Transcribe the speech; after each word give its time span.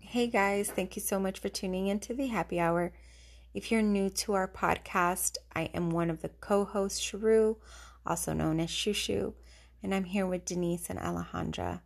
Hey 0.00 0.26
guys, 0.26 0.70
thank 0.70 0.96
you 0.96 1.02
so 1.02 1.20
much 1.20 1.38
for 1.38 1.48
tuning 1.48 1.86
into 1.86 2.14
the 2.14 2.26
happy 2.26 2.58
hour. 2.58 2.92
If 3.54 3.70
you're 3.70 3.80
new 3.80 4.10
to 4.10 4.32
our 4.32 4.48
podcast, 4.48 5.36
I 5.54 5.70
am 5.72 5.90
one 5.90 6.10
of 6.10 6.20
the 6.20 6.30
co 6.30 6.64
hosts, 6.64 7.00
Sharu, 7.00 7.58
also 8.04 8.32
known 8.32 8.58
as 8.58 8.68
Shushu, 8.68 9.34
and 9.84 9.94
I'm 9.94 10.04
here 10.04 10.26
with 10.26 10.44
Denise 10.44 10.90
and 10.90 10.98
Alejandra. 10.98 11.80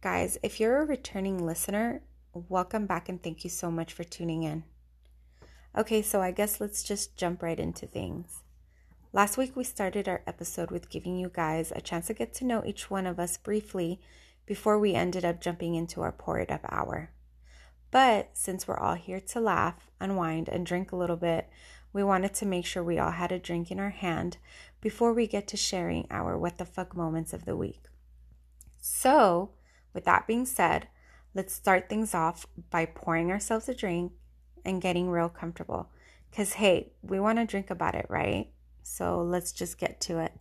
Guys, 0.00 0.38
if 0.44 0.60
you're 0.60 0.80
a 0.80 0.86
returning 0.86 1.44
listener, 1.44 2.02
welcome 2.32 2.86
back 2.86 3.08
and 3.08 3.20
thank 3.20 3.42
you 3.42 3.50
so 3.50 3.72
much 3.72 3.92
for 3.92 4.04
tuning 4.04 4.44
in. 4.44 4.62
Okay, 5.76 6.02
so 6.02 6.20
I 6.20 6.32
guess 6.32 6.60
let's 6.60 6.82
just 6.82 7.16
jump 7.16 7.44
right 7.44 7.58
into 7.58 7.86
things. 7.86 8.42
Last 9.12 9.38
week, 9.38 9.54
we 9.54 9.62
started 9.62 10.08
our 10.08 10.22
episode 10.26 10.72
with 10.72 10.90
giving 10.90 11.16
you 11.16 11.30
guys 11.32 11.72
a 11.74 11.80
chance 11.80 12.08
to 12.08 12.14
get 12.14 12.34
to 12.34 12.44
know 12.44 12.64
each 12.64 12.90
one 12.90 13.06
of 13.06 13.20
us 13.20 13.36
briefly 13.36 14.00
before 14.46 14.80
we 14.80 14.94
ended 14.94 15.24
up 15.24 15.40
jumping 15.40 15.76
into 15.76 16.02
our 16.02 16.10
pour 16.10 16.40
it 16.40 16.50
up 16.50 16.66
hour. 16.68 17.10
But 17.92 18.30
since 18.32 18.66
we're 18.66 18.78
all 18.78 18.94
here 18.94 19.20
to 19.20 19.40
laugh, 19.40 19.88
unwind, 20.00 20.48
and 20.48 20.66
drink 20.66 20.90
a 20.90 20.96
little 20.96 21.16
bit, 21.16 21.48
we 21.92 22.02
wanted 22.02 22.34
to 22.34 22.46
make 22.46 22.66
sure 22.66 22.82
we 22.82 22.98
all 22.98 23.12
had 23.12 23.30
a 23.30 23.38
drink 23.38 23.70
in 23.70 23.78
our 23.78 23.90
hand 23.90 24.38
before 24.80 25.12
we 25.12 25.28
get 25.28 25.46
to 25.48 25.56
sharing 25.56 26.08
our 26.10 26.36
what 26.36 26.58
the 26.58 26.64
fuck 26.64 26.96
moments 26.96 27.32
of 27.32 27.44
the 27.44 27.56
week. 27.56 27.84
So, 28.80 29.50
with 29.94 30.04
that 30.04 30.26
being 30.26 30.46
said, 30.46 30.88
let's 31.32 31.54
start 31.54 31.88
things 31.88 32.12
off 32.12 32.44
by 32.70 32.86
pouring 32.86 33.30
ourselves 33.30 33.68
a 33.68 33.74
drink 33.74 34.12
and 34.64 34.82
getting 34.82 35.08
real 35.08 35.28
comfortable. 35.28 35.90
Because, 36.30 36.54
hey, 36.54 36.92
we 37.02 37.18
want 37.20 37.38
to 37.38 37.46
drink 37.46 37.70
about 37.70 37.94
it, 37.94 38.06
right? 38.08 38.48
So, 38.82 39.22
let's 39.22 39.52
just 39.52 39.78
get 39.78 40.00
to 40.02 40.18
it. 40.20 40.32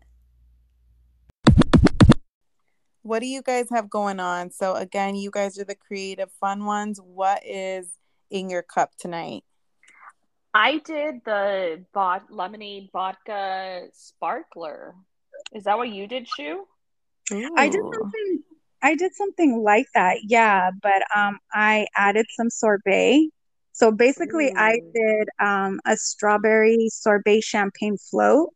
What 3.02 3.20
do 3.20 3.26
you 3.26 3.42
guys 3.42 3.70
have 3.72 3.89
going 3.89 4.20
on? 4.20 4.52
So, 4.52 4.76
again, 4.76 5.16
you 5.16 5.31
guys 5.31 5.58
are 5.58 5.66
the 5.66 5.76
creative, 5.76 6.31
fun 6.39 6.66
ones. 6.66 7.00
What 7.02 7.42
is 7.45 7.98
in 8.30 8.50
your 8.50 8.61
cup 8.61 8.92
tonight? 9.00 9.44
I 10.54 10.80
did 10.80 11.22
the 11.26 11.86
bot 11.94 12.31
lemonade 12.31 12.89
vodka 12.92 13.88
sparkler. 13.94 14.95
Is 15.54 15.64
that 15.66 15.78
what 15.78 15.89
you 15.89 16.08
did, 16.08 16.28
Shu? 16.28 16.66
I 17.56 17.70
did 17.70 17.81
something 17.94 18.44
I 18.81 18.95
did 18.95 19.14
something 19.14 19.61
like 19.61 19.86
that, 19.94 20.17
yeah, 20.23 20.72
but 20.81 21.04
um 21.16 21.39
I 21.54 21.88
added 21.95 22.26
some 22.31 22.50
sorbet. 22.50 23.30
So 23.80 23.94
basically 23.94 24.49
Ooh. 24.49 24.58
I 24.58 24.81
did 24.94 25.30
um 25.39 25.80
a 25.85 25.95
strawberry 25.95 26.89
sorbet 26.91 27.41
champagne 27.41 27.97
float 27.97 28.49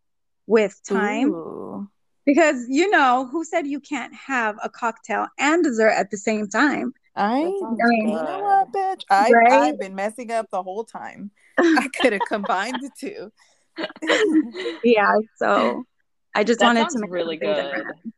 with 0.47 0.73
thyme 0.85 1.29
Ooh. 1.29 1.87
because 2.25 2.65
you 2.67 2.89
know, 2.89 3.29
who 3.31 3.45
said 3.45 3.65
you 3.65 3.79
can't 3.79 4.13
have 4.13 4.57
a 4.61 4.69
cocktail 4.69 5.27
and 5.39 5.63
dessert 5.63 5.91
at 5.91 6.11
the 6.11 6.17
same 6.17 6.49
time? 6.49 6.93
I, 7.15 7.39
That 7.41 7.53
sounds 7.61 7.79
you 7.93 8.05
know 8.05 8.39
what, 8.41 8.73
bitch? 8.73 9.03
I, 9.09 9.31
Right? 9.31 9.53
I've 9.53 9.79
been 9.79 9.95
messing 9.95 10.29
up 10.29 10.47
the 10.51 10.61
whole 10.61 10.83
time. 10.83 11.31
I 11.57 11.87
could 12.01 12.11
have 12.11 12.25
combined 12.25 12.81
the 12.81 12.91
two. 12.99 13.31
Yeah, 14.83 15.13
so 15.37 15.85
I 16.35 16.43
just 16.43 16.59
That 16.59 16.65
wanted 16.65 16.89
to 16.89 16.99
make 16.99 17.11
really 17.11 17.37
good. 17.37 17.55
different. 17.55 18.13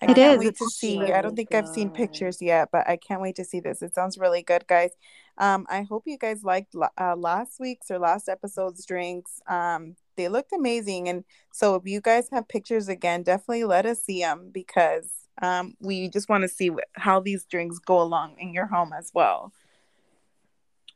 I 0.00 0.06
It 0.06 0.16
can't 0.16 0.36
is, 0.36 0.38
wait 0.38 0.46
it's 0.46 0.58
to 0.58 0.66
see. 0.68 0.96
really 0.96 1.12
I 1.12 1.20
don't 1.22 1.34
think 1.36 1.54
I've 1.54 1.68
seen 1.68 1.90
pictures 1.90 2.40
yet, 2.40 2.68
but 2.72 2.88
I 2.88 2.96
can't 2.96 3.20
wait 3.20 3.36
to 3.36 3.44
see 3.44 3.60
this. 3.60 3.82
It 3.82 3.94
sounds 3.94 4.16
really 4.18 4.42
good, 4.42 4.66
guys. 4.66 4.90
Um, 5.38 5.66
I 5.68 5.82
hope 5.82 6.04
you 6.06 6.16
guys 6.18 6.44
liked 6.44 6.74
uh, 6.98 7.16
last 7.16 7.58
week's 7.60 7.90
or 7.90 7.98
last 7.98 8.28
episode's 8.28 8.86
drinks. 8.86 9.40
Um, 9.48 9.96
they 10.16 10.28
looked 10.28 10.52
amazing, 10.52 11.08
and 11.08 11.24
so 11.52 11.74
if 11.76 11.86
you 11.86 12.00
guys 12.00 12.28
have 12.30 12.48
pictures 12.48 12.88
again, 12.88 13.22
definitely 13.24 13.64
let 13.64 13.86
us 13.86 14.02
see 14.02 14.20
them 14.20 14.50
because 14.52 15.10
um, 15.42 15.74
we 15.80 16.08
just 16.08 16.28
want 16.28 16.42
to 16.42 16.48
see 16.48 16.68
wh- 16.68 16.78
how 17.00 17.20
these 17.20 17.44
drinks 17.44 17.78
go 17.78 18.00
along 18.00 18.36
in 18.38 18.54
your 18.54 18.66
home 18.66 18.92
as 18.92 19.10
well. 19.14 19.52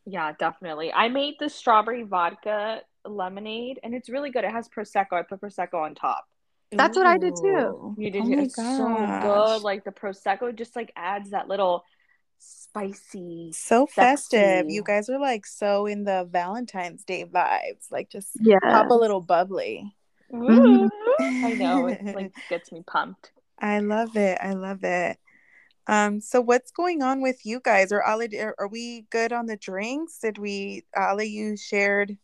Yeah, 0.04 0.32
definitely. 0.38 0.92
I 0.92 1.08
made 1.08 1.34
the 1.38 1.48
strawberry 1.48 2.02
vodka 2.02 2.82
lemonade 3.04 3.78
and 3.82 3.94
it's 3.94 4.08
really 4.08 4.30
good. 4.30 4.44
It 4.44 4.50
has 4.50 4.68
prosecco. 4.68 5.12
I 5.12 5.22
put 5.22 5.40
prosecco 5.40 5.74
on 5.74 5.94
top. 5.94 6.26
That's 6.76 6.96
what 6.96 7.06
I 7.06 7.18
did 7.18 7.34
too. 7.36 7.94
You 7.98 8.10
did 8.10 8.22
Oh 8.22 8.26
too. 8.26 8.34
my 8.36 8.42
It's 8.42 8.56
so 8.56 9.18
good. 9.20 9.62
Like 9.62 9.84
the 9.84 9.90
prosecco 9.90 10.54
just 10.54 10.74
like 10.76 10.92
adds 10.96 11.30
that 11.30 11.48
little 11.48 11.84
spicy. 12.38 13.50
So 13.52 13.86
festive. 13.86 14.68
You 14.68 14.82
guys 14.82 15.08
are 15.08 15.20
like 15.20 15.46
so 15.46 15.86
in 15.86 16.04
the 16.04 16.28
Valentine's 16.30 17.04
Day 17.04 17.24
vibes. 17.24 17.90
Like 17.90 18.10
just 18.10 18.36
Yeah. 18.40 18.58
pop 18.62 18.90
a 18.90 18.94
little 18.94 19.20
bubbly. 19.20 19.94
Ooh, 20.34 20.90
I 21.18 21.54
know. 21.54 21.86
It 21.86 22.02
like 22.14 22.32
gets 22.48 22.72
me 22.72 22.82
pumped. 22.86 23.32
I 23.58 23.80
love 23.80 24.16
it. 24.16 24.38
I 24.40 24.54
love 24.54 24.82
it. 24.82 25.18
Um, 25.86 26.20
so 26.20 26.40
what's 26.40 26.70
going 26.70 27.02
on 27.02 27.20
with 27.20 27.44
you 27.44 27.60
guys? 27.60 27.92
Or 27.92 28.02
Ali, 28.02 28.38
are, 28.38 28.54
are 28.58 28.68
we 28.68 29.06
good 29.10 29.32
on 29.32 29.46
the 29.46 29.56
drinks? 29.56 30.18
Did 30.18 30.38
we, 30.38 30.84
Ali, 30.96 31.26
you 31.26 31.56
shared 31.56 32.16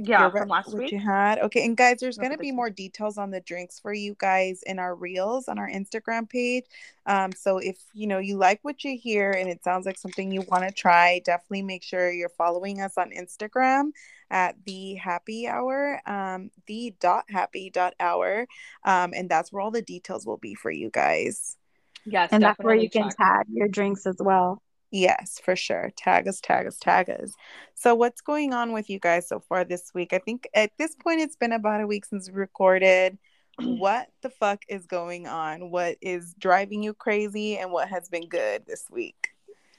Yeah, 0.00 0.20
your 0.20 0.30
from 0.30 0.48
last 0.48 0.72
what 0.72 0.78
week. 0.78 0.92
you 0.92 1.00
had? 1.00 1.40
Okay, 1.40 1.64
and 1.64 1.76
guys, 1.76 1.98
there's 1.98 2.18
gonna 2.18 2.38
be 2.38 2.52
more 2.52 2.70
details 2.70 3.18
on 3.18 3.32
the 3.32 3.40
drinks 3.40 3.80
for 3.80 3.92
you 3.92 4.14
guys 4.16 4.62
in 4.64 4.78
our 4.78 4.94
reels 4.94 5.48
on 5.48 5.58
our 5.58 5.68
Instagram 5.68 6.28
page. 6.28 6.64
Um, 7.04 7.32
so 7.32 7.58
if 7.58 7.78
you 7.94 8.06
know 8.06 8.18
you 8.18 8.36
like 8.36 8.60
what 8.62 8.84
you 8.84 8.96
hear 8.96 9.32
and 9.32 9.50
it 9.50 9.64
sounds 9.64 9.86
like 9.86 9.98
something 9.98 10.30
you 10.30 10.42
want 10.42 10.62
to 10.64 10.72
try, 10.72 11.20
definitely 11.24 11.62
make 11.62 11.82
sure 11.82 12.12
you're 12.12 12.28
following 12.28 12.80
us 12.80 12.96
on 12.96 13.10
Instagram 13.10 13.90
at 14.30 14.54
the 14.64 14.94
happy 14.94 15.48
hour, 15.48 16.00
um, 16.06 16.52
the 16.66 16.94
dot 17.00 17.24
happy 17.28 17.68
dot 17.68 17.94
hour, 17.98 18.46
um, 18.84 19.12
and 19.16 19.28
that's 19.28 19.52
where 19.52 19.60
all 19.60 19.72
the 19.72 19.82
details 19.82 20.24
will 20.24 20.36
be 20.36 20.54
for 20.54 20.70
you 20.70 20.90
guys. 20.90 21.56
Yes, 22.04 22.30
And 22.30 22.40
that's 22.40 22.58
where 22.62 22.76
definitely 22.76 22.84
you 22.84 22.90
can 22.90 23.10
tag 23.10 23.46
your 23.52 23.68
drinks 23.68 24.06
as 24.06 24.16
well. 24.20 24.62
Yes, 24.90 25.38
for 25.42 25.54
sure. 25.54 25.90
Tag 25.96 26.26
us, 26.28 26.40
tag 26.40 26.66
us, 26.66 26.78
tag 26.78 27.10
us. 27.10 27.34
So, 27.74 27.94
what's 27.94 28.20
going 28.22 28.54
on 28.54 28.72
with 28.72 28.88
you 28.88 28.98
guys 28.98 29.28
so 29.28 29.38
far 29.40 29.64
this 29.64 29.90
week? 29.94 30.12
I 30.12 30.18
think 30.18 30.48
at 30.54 30.70
this 30.78 30.94
point, 30.94 31.20
it's 31.20 31.36
been 31.36 31.52
about 31.52 31.82
a 31.82 31.86
week 31.86 32.04
since 32.06 32.28
we 32.30 32.34
recorded. 32.36 33.18
What 33.60 34.06
the 34.22 34.30
fuck 34.30 34.62
is 34.68 34.86
going 34.86 35.26
on? 35.26 35.70
What 35.72 35.96
is 36.00 36.32
driving 36.38 36.80
you 36.84 36.94
crazy? 36.94 37.58
And 37.58 37.72
what 37.72 37.88
has 37.88 38.08
been 38.08 38.28
good 38.28 38.64
this 38.66 38.84
week? 38.88 39.30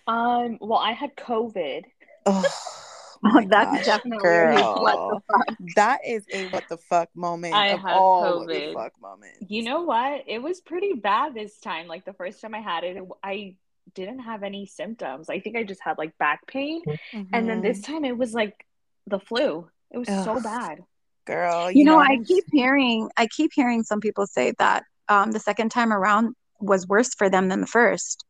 Um, 0.06 0.58
well, 0.60 0.80
I 0.80 0.92
had 0.92 1.16
COVID. 1.16 1.84
Oh, 2.26 2.44
my 3.22 3.46
That's 3.46 3.78
gosh, 3.78 3.86
definitely 3.86 4.18
a 4.18 4.62
what 4.82 4.96
the 4.96 5.34
girl. 5.38 5.56
That 5.78 6.00
is 6.06 6.26
a 6.34 6.50
what 6.50 6.68
the 6.68 6.76
fuck 6.78 7.08
moment 7.16 7.54
I 7.54 7.68
of 7.68 7.80
had 7.80 7.94
all 7.94 8.40
what 8.40 8.48
the 8.50 8.54
COVID. 8.54 8.74
fuck 8.74 9.02
moments. 9.02 9.46
You 9.48 9.64
know 9.64 9.84
what? 9.84 10.24
It 10.28 10.40
was 10.44 10.60
pretty 10.60 10.94
bad 10.94 11.34
this 11.34 11.58
time. 11.60 11.88
Like 11.88 12.04
the 12.04 12.14
first 12.14 12.42
time 12.42 12.54
I 12.54 12.60
had 12.60 12.84
it, 12.84 12.98
it- 12.98 13.04
I 13.24 13.56
didn't 13.94 14.20
have 14.20 14.44
any 14.44 14.66
symptoms. 14.66 15.30
I 15.30 15.40
think 15.40 15.56
I 15.58 15.64
just 15.64 15.82
had 15.82 15.98
like 15.98 16.18
back 16.18 16.46
pain. 16.48 16.82
And 17.34 17.50
then 17.50 17.62
this 17.62 17.82
time 17.82 18.06
it 18.06 18.18
was 18.18 18.34
like 18.34 18.66
the 19.08 19.20
flu. 19.20 19.70
It 19.92 19.98
was 19.98 20.08
so 20.08 20.40
bad. 20.40 20.84
girl, 21.26 21.70
You, 21.72 21.84
know, 21.84 21.98
what 21.98 22.10
I 22.10 22.18
keep 22.24 22.46
hearing 22.52 23.10
I 23.18 23.28
keep 23.28 23.52
hearing 23.54 23.84
some 23.84 24.00
people 24.00 24.26
say 24.26 24.54
that 24.58 24.84
um 25.08 25.32
the 25.32 25.40
second 25.40 25.70
time 25.70 25.94
around 25.94 26.36
was 26.60 26.88
worse 26.88 27.14
for 27.14 27.30
them 27.30 27.50
than 27.50 27.62
the 27.62 27.68
first. 27.68 28.26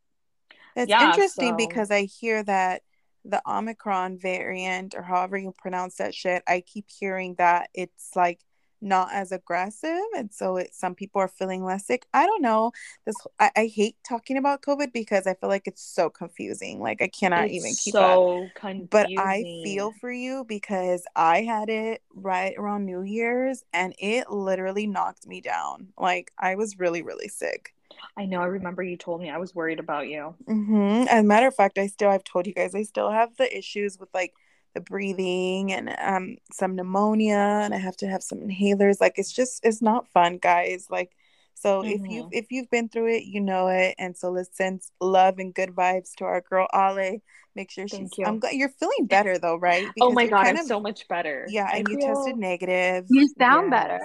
It's 0.76 0.90
Yeah, 0.90 1.06
interesting 1.06 1.52
so- 1.52 1.58
because 1.58 1.92
I 1.92 2.04
hear 2.04 2.44
that 2.44 2.82
the 3.26 3.42
Omicron 3.46 4.18
variant, 4.18 4.96
or 4.96 5.02
however 5.02 5.38
you 5.38 5.54
pronounce 5.58 5.96
that 5.96 6.16
shit, 6.16 6.42
I 6.48 6.62
keep 6.62 6.86
hearing 6.90 7.36
that 7.38 7.70
it's 7.74 8.16
like 8.16 8.40
not 8.82 9.10
as 9.14 9.32
aggressive, 9.32 10.04
and 10.16 10.32
so 10.34 10.58
it 10.58 10.74
some 10.74 10.96
people 10.96 11.22
are 11.22 11.28
feeling 11.28 11.64
less 11.64 11.86
sick. 11.86 12.06
I 12.14 12.26
don't 12.26 12.42
know. 12.42 12.72
This 13.06 13.16
I, 13.40 13.52
I 13.56 13.66
hate 13.68 13.98
talking 14.08 14.38
about 14.38 14.62
COVID 14.62 14.94
because 14.94 15.28
I 15.28 15.34
feel 15.34 15.50
like 15.50 15.68
it's 15.68 15.84
so 15.84 16.10
confusing. 16.10 16.80
Like 16.80 17.02
I 17.02 17.08
cannot 17.08 17.50
It's 17.50 17.54
even 17.56 17.76
keep 17.76 17.96
up. 17.96 18.26
so 18.26 18.52
confusing. 18.56 18.88
But 18.90 19.10
I 19.18 19.48
feel 19.64 19.92
for 19.92 20.12
you 20.12 20.46
because 20.48 21.06
I 21.16 21.44
had 21.44 21.70
it 21.70 22.02
right 22.14 22.54
around 22.58 22.86
New 22.86 23.02
Year's, 23.02 23.64
and 23.74 23.94
it 24.00 24.30
literally 24.32 24.88
knocked 24.88 25.28
me 25.28 25.42
down. 25.42 25.90
Like 25.98 26.32
I 26.38 26.56
was 26.56 26.80
really, 26.80 27.02
really 27.02 27.28
sick. 27.28 27.74
I 28.18 28.26
know. 28.26 28.42
I 28.42 28.46
remember 28.46 28.84
you 28.84 28.98
told 28.98 29.22
me 29.22 29.30
I 29.30 29.38
was 29.38 29.56
worried 29.56 29.80
about 29.80 30.08
you. 30.08 30.36
Mm-hmm. 30.48 31.08
As 31.10 31.22
a 31.24 31.28
matter 31.28 31.48
of 31.48 31.56
fact, 31.56 31.78
I 31.78 31.88
still 31.88 32.10
I've 32.10 32.24
told 32.24 32.48
you 32.48 32.54
guys 32.54 32.76
I 32.76 32.84
still 32.84 33.12
have 33.12 33.36
the 33.38 33.56
issues 33.58 34.00
with 34.00 34.10
like 34.14 34.34
the 34.74 34.82
breathing 34.82 35.74
and 35.74 35.90
um 36.00 36.38
some 36.52 36.76
pneumonia 36.76 37.62
and 37.64 37.74
I 37.74 37.78
have 37.78 37.98
to 37.98 38.08
have 38.08 38.24
some 38.24 38.40
inhalers. 38.40 39.02
Like 39.02 39.18
it's 39.18 39.32
just 39.32 39.66
it's 39.66 39.82
not 39.82 40.08
fun, 40.10 40.38
guys. 40.38 40.88
Like 40.90 41.12
so 41.56 41.82
if 41.82 42.02
you 42.10 42.30
if 42.32 42.52
you've 42.52 42.70
been 42.70 42.88
through 42.90 43.16
it, 43.16 43.24
you 43.24 43.42
know 43.42 43.68
it. 43.68 43.96
And 43.98 44.16
so 44.16 44.30
let's 44.32 44.56
send 44.56 44.82
love 45.02 45.40
and 45.40 45.54
good 45.54 45.72
vibes 45.72 46.14
to 46.16 46.26
our 46.26 46.42
girl 46.42 46.68
Ale. 46.74 47.20
Make 47.56 47.72
sure 47.72 47.88
she's 47.88 47.98
Thank 47.98 48.18
you. 48.18 48.26
I'm 48.26 48.40
glad 48.40 48.54
you're 48.54 48.70
feeling 48.70 49.08
better 49.08 49.38
though, 49.38 49.58
right? 49.58 49.88
Oh 50.00 50.12
my 50.12 50.28
god, 50.28 50.44
kind 50.44 50.58
I'm 50.58 50.64
of- 50.64 50.68
so 50.68 50.80
much 50.80 51.08
better. 51.08 51.46
yeah, 51.50 51.70
and 51.74 51.88
you 51.90 52.00
tested 52.00 52.38
negative. 52.38 53.06
You 53.10 53.28
sound 53.38 53.72
better. 53.72 54.00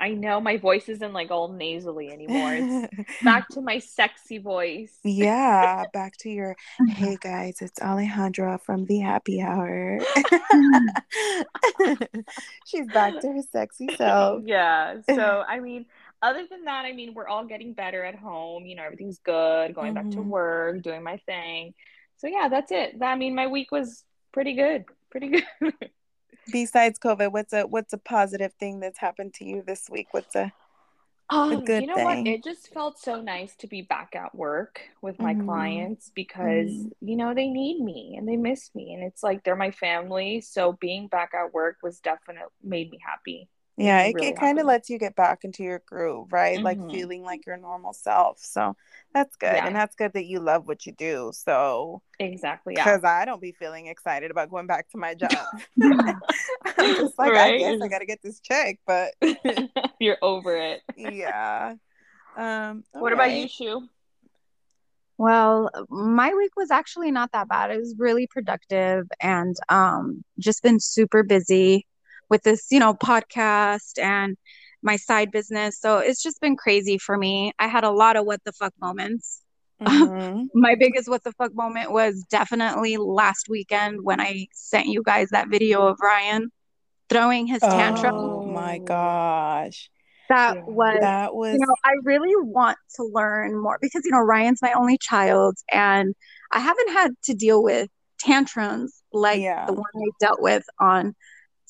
I 0.00 0.10
know 0.12 0.40
my 0.40 0.56
voice 0.56 0.88
isn't 0.88 1.12
like 1.12 1.30
all 1.30 1.48
nasally 1.52 2.10
anymore. 2.10 2.54
It's 2.54 3.20
back 3.22 3.48
to 3.50 3.60
my 3.60 3.78
sexy 3.78 4.38
voice. 4.38 4.98
yeah, 5.04 5.84
back 5.92 6.16
to 6.18 6.30
your 6.30 6.56
hey 6.88 7.16
guys, 7.20 7.58
it's 7.60 7.78
Alejandra 7.78 8.60
from 8.62 8.86
the 8.86 8.98
happy 9.00 9.42
hour. 9.42 10.00
She's 12.66 12.88
back 12.88 13.20
to 13.20 13.28
her 13.32 13.42
sexy 13.52 13.88
self. 13.96 14.42
Yeah. 14.46 15.00
So, 15.08 15.44
I 15.46 15.60
mean, 15.60 15.86
other 16.22 16.46
than 16.50 16.64
that, 16.64 16.84
I 16.84 16.92
mean, 16.92 17.14
we're 17.14 17.28
all 17.28 17.44
getting 17.44 17.72
better 17.74 18.04
at 18.04 18.14
home. 18.14 18.64
You 18.66 18.76
know, 18.76 18.84
everything's 18.84 19.18
good, 19.18 19.74
going 19.74 19.94
back 19.94 20.10
to 20.10 20.18
Mhm. 20.18 20.26
work, 20.26 20.82
doing 20.82 21.02
my 21.02 21.18
thing. 21.26 21.74
So, 22.18 22.26
yeah, 22.26 22.48
that's 22.48 22.70
it. 22.72 22.96
I 23.02 23.16
mean, 23.16 23.34
my 23.34 23.46
week 23.46 23.70
was 23.70 24.04
pretty 24.32 24.54
good. 24.54 24.84
Pretty 25.10 25.28
good. 25.28 25.74
Besides 26.50 26.98
COVID, 26.98 27.32
what's 27.32 27.52
a 27.52 27.62
what's 27.66 27.92
a 27.92 27.98
positive 27.98 28.52
thing 28.54 28.80
that's 28.80 28.98
happened 28.98 29.34
to 29.34 29.44
you 29.44 29.62
this 29.66 29.88
week? 29.90 30.08
What's 30.12 30.34
a 30.36 30.52
Um, 31.32 31.62
good 31.64 31.78
you 31.78 31.86
know 31.86 32.00
what? 32.00 32.18
It 32.26 32.42
just 32.42 32.72
felt 32.74 32.98
so 32.98 33.20
nice 33.20 33.54
to 33.58 33.68
be 33.68 33.82
back 33.82 34.16
at 34.16 34.34
work 34.34 34.80
with 35.00 35.20
my 35.20 35.34
Mhm. 35.34 35.34
clients 35.34 36.10
because, 36.14 36.88
Mhm. 36.88 36.92
you 37.00 37.16
know, 37.16 37.34
they 37.34 37.46
need 37.48 37.80
me 37.84 38.16
and 38.18 38.26
they 38.28 38.36
miss 38.36 38.74
me. 38.74 38.94
And 38.94 39.04
it's 39.04 39.22
like 39.22 39.44
they're 39.44 39.54
my 39.54 39.70
family. 39.70 40.40
So 40.40 40.72
being 40.80 41.06
back 41.06 41.30
at 41.34 41.54
work 41.54 41.76
was 41.84 42.00
definitely 42.00 42.50
made 42.64 42.90
me 42.90 42.98
happy. 43.06 43.48
Made 43.76 43.86
yeah, 43.86 44.02
it, 44.02 44.14
really 44.16 44.28
it 44.28 44.36
kind 44.36 44.58
of 44.58 44.66
lets 44.66 44.90
you 44.90 44.98
get 44.98 45.16
back 45.16 45.44
into 45.44 45.62
your 45.62 45.82
groove, 45.86 46.32
right? 46.32 46.62
Like 46.62 46.78
Mhm. 46.78 46.90
feeling 46.92 47.22
like 47.22 47.46
your 47.46 47.56
normal 47.56 47.92
self. 47.92 48.38
So 48.40 48.76
that's 49.14 49.36
good. 49.36 49.54
Yeah. 49.54 49.66
And 49.66 49.74
that's 49.74 49.94
good 49.96 50.12
that 50.14 50.26
you 50.26 50.40
love 50.40 50.68
what 50.68 50.86
you 50.86 50.92
do. 50.92 51.32
So 51.34 52.02
Exactly. 52.18 52.74
Yeah. 52.76 52.84
because 52.84 53.04
I 53.04 53.24
don't 53.24 53.40
be 53.40 53.52
feeling 53.52 53.86
excited 53.86 54.30
about 54.30 54.50
going 54.50 54.66
back 54.66 54.88
to 54.90 54.98
my 54.98 55.14
job. 55.14 55.30
I'm 55.80 56.94
just 56.96 57.18
like, 57.18 57.34
I 57.34 57.58
guess 57.58 57.80
I 57.80 57.88
gotta 57.88 58.06
get 58.06 58.20
this 58.22 58.40
check, 58.40 58.78
but 58.86 59.14
You're 59.98 60.18
over 60.22 60.56
it. 60.56 60.82
yeah. 60.96 61.74
Um 62.36 62.84
What 62.92 63.12
about 63.12 63.30
you, 63.30 63.36
alright. 63.36 63.50
Shu? 63.50 63.88
Well, 65.16 65.70
my 65.90 66.32
week 66.34 66.52
was 66.56 66.70
actually 66.70 67.10
not 67.10 67.32
that 67.32 67.48
bad. 67.48 67.70
It 67.70 67.78
was 67.78 67.94
really 67.98 68.26
productive 68.26 69.06
and 69.20 69.54
um 69.68 70.24
just 70.38 70.62
been 70.62 70.80
super 70.80 71.22
busy 71.22 71.86
with 72.30 72.42
this, 72.42 72.66
you 72.70 72.78
know, 72.78 72.94
podcast 72.94 73.98
and 74.00 74.36
my 74.82 74.96
side 74.96 75.30
business. 75.30 75.78
So 75.78 75.98
it's 75.98 76.22
just 76.22 76.40
been 76.40 76.56
crazy 76.56 76.96
for 76.96 77.18
me. 77.18 77.52
I 77.58 77.66
had 77.66 77.84
a 77.84 77.90
lot 77.90 78.16
of 78.16 78.24
what 78.24 78.42
the 78.44 78.52
fuck 78.52 78.72
moments. 78.80 79.42
Mhm. 79.80 80.48
My 80.54 80.74
biggest 80.74 81.08
what 81.08 81.24
the 81.24 81.32
fuck 81.32 81.54
moment 81.54 81.90
was 81.90 82.22
definitely 82.30 82.98
last 82.98 83.48
weekend 83.48 84.00
when 84.04 84.20
I 84.20 84.46
sent 84.52 84.86
you 84.88 85.02
guys 85.02 85.28
that 85.30 85.48
video 85.48 85.86
of 85.86 85.96
Ryan 86.02 86.52
throwing 87.08 87.46
his 87.46 87.60
tantrum. 87.60 88.14
Oh 88.14 88.44
my 88.44 88.78
Oh. 88.78 88.84
gosh. 88.84 89.90
That 90.28 90.54
Yeah. 90.56 90.62
was 90.66 90.98
That 91.00 91.34
was 91.34 91.54
you 91.54 91.66
know, 91.66 91.74
I 91.82 91.92
really 92.04 92.34
want 92.36 92.76
to 92.96 93.04
learn 93.04 93.58
more 93.60 93.78
because, 93.80 94.02
you 94.04 94.10
know, 94.10 94.18
Ryan's 94.20 94.60
my 94.62 94.72
only 94.74 94.98
child 94.98 95.56
and 95.72 96.14
I 96.52 96.60
haven't 96.60 96.92
had 96.92 97.12
to 97.24 97.34
deal 97.34 97.62
with 97.62 97.88
tantrums 98.18 99.02
like 99.12 99.40
Yeah. 99.40 99.64
the 99.66 99.72
one 99.72 99.90
I 99.96 100.10
dealt 100.20 100.42
with 100.42 100.64
on 100.78 101.14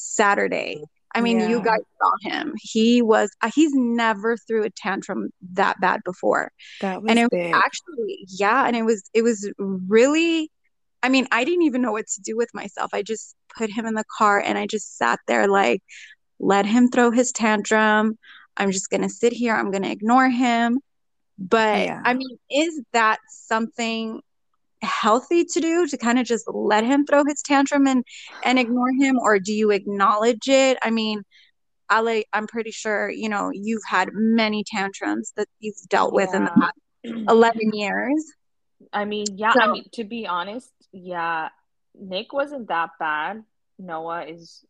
Saturday. 0.01 0.85
I 1.15 1.21
mean, 1.21 1.41
you 1.41 1.61
guys 1.63 1.81
saw 1.99 2.31
him. 2.31 2.55
He 2.61 3.03
was, 3.03 3.31
uh, 3.43 3.51
he's 3.53 3.73
never 3.75 4.37
threw 4.37 4.63
a 4.63 4.71
tantrum 4.71 5.31
that 5.55 5.81
bad 5.81 6.03
before. 6.05 6.53
that 6.81 7.03
was 7.03 7.11
And 7.11 7.19
it 7.19 7.29
was 7.33 7.53
actually, 7.53 8.27
yeah, 8.29 8.67
and 8.67 8.77
it 8.77 8.85
was, 8.85 9.03
it 9.13 9.23
was 9.23 9.51
really, 9.59 10.51
I 11.03 11.09
mean, 11.09 11.27
I 11.33 11.45
didn't 11.45 11.63
even 11.63 11.83
know 11.83 11.93
what 11.93 12.07
to 12.07 12.21
do 12.21 12.37
with 12.37 12.51
myself. 12.55 12.91
I 12.95 13.03
just 13.03 13.35
put 13.57 13.71
him 13.71 13.87
in 13.87 13.95
the 13.95 14.05
car 14.19 14.39
and 14.39 14.57
I 14.57 14.67
just 14.67 14.97
sat 14.99 15.19
there 15.27 15.49
like, 15.49 15.83
let 16.39 16.65
him 16.65 16.89
throw 16.89 17.11
his 17.11 17.33
tantrum. 17.33 18.17
I'm 18.57 18.71
just 18.71 18.89
going 18.91 19.03
to 19.03 19.09
sit 19.09 19.33
here. 19.33 19.55
I'm 19.55 19.71
going 19.71 19.83
to 19.83 19.91
ignore 19.91 20.29
him. 20.29 20.81
But 21.39 21.87
Yeah. 21.87 22.03
I 22.05 22.15
mean, 22.15 22.39
is 22.51 22.81
that 22.93 23.19
something 23.29 24.21
healthy 24.83 25.45
to 25.45 25.61
do 25.61 25.87
to 25.87 25.97
kind 25.97 26.19
of 26.19 26.27
just 26.27 26.45
let 26.49 26.85
him 26.85 27.05
throw 27.05 27.25
his 27.25 27.43
tantrum 27.43 27.87
and 27.87 28.05
and 28.45 28.59
ignore 28.59 28.93
him 28.99 29.19
or 29.19 29.39
do 29.39 29.53
you 29.53 29.71
acknowledge 29.71 30.49
it? 30.49 30.79
I 30.83 30.91
mean, 30.91 31.23
Ale, 31.91 32.23
I'm 32.33 32.47
pretty 32.47 32.71
sure, 32.71 33.11
you 33.11 33.29
know, 33.29 33.51
you've 33.53 33.83
had 33.89 34.11
many 34.13 34.65
tantrums 34.65 35.33
that 35.37 35.49
you've 35.59 35.77
dealt 35.89 36.13
with 36.13 36.33
in 36.35 36.45
the 36.45 36.51
past 36.51 36.77
11 37.29 37.73
years. 37.73 38.25
I 38.93 39.05
mean, 39.05 39.27
yeah, 39.35 39.53
I 39.55 39.73
mean, 39.73 39.85
to 39.93 40.05
be 40.05 40.27
honest, 40.27 40.71
yeah, 40.93 41.49
Nick 41.95 42.33
wasn't 42.33 42.69
that 42.69 42.91
bad. 42.99 43.43
Noah 43.79 44.25
is 44.25 44.65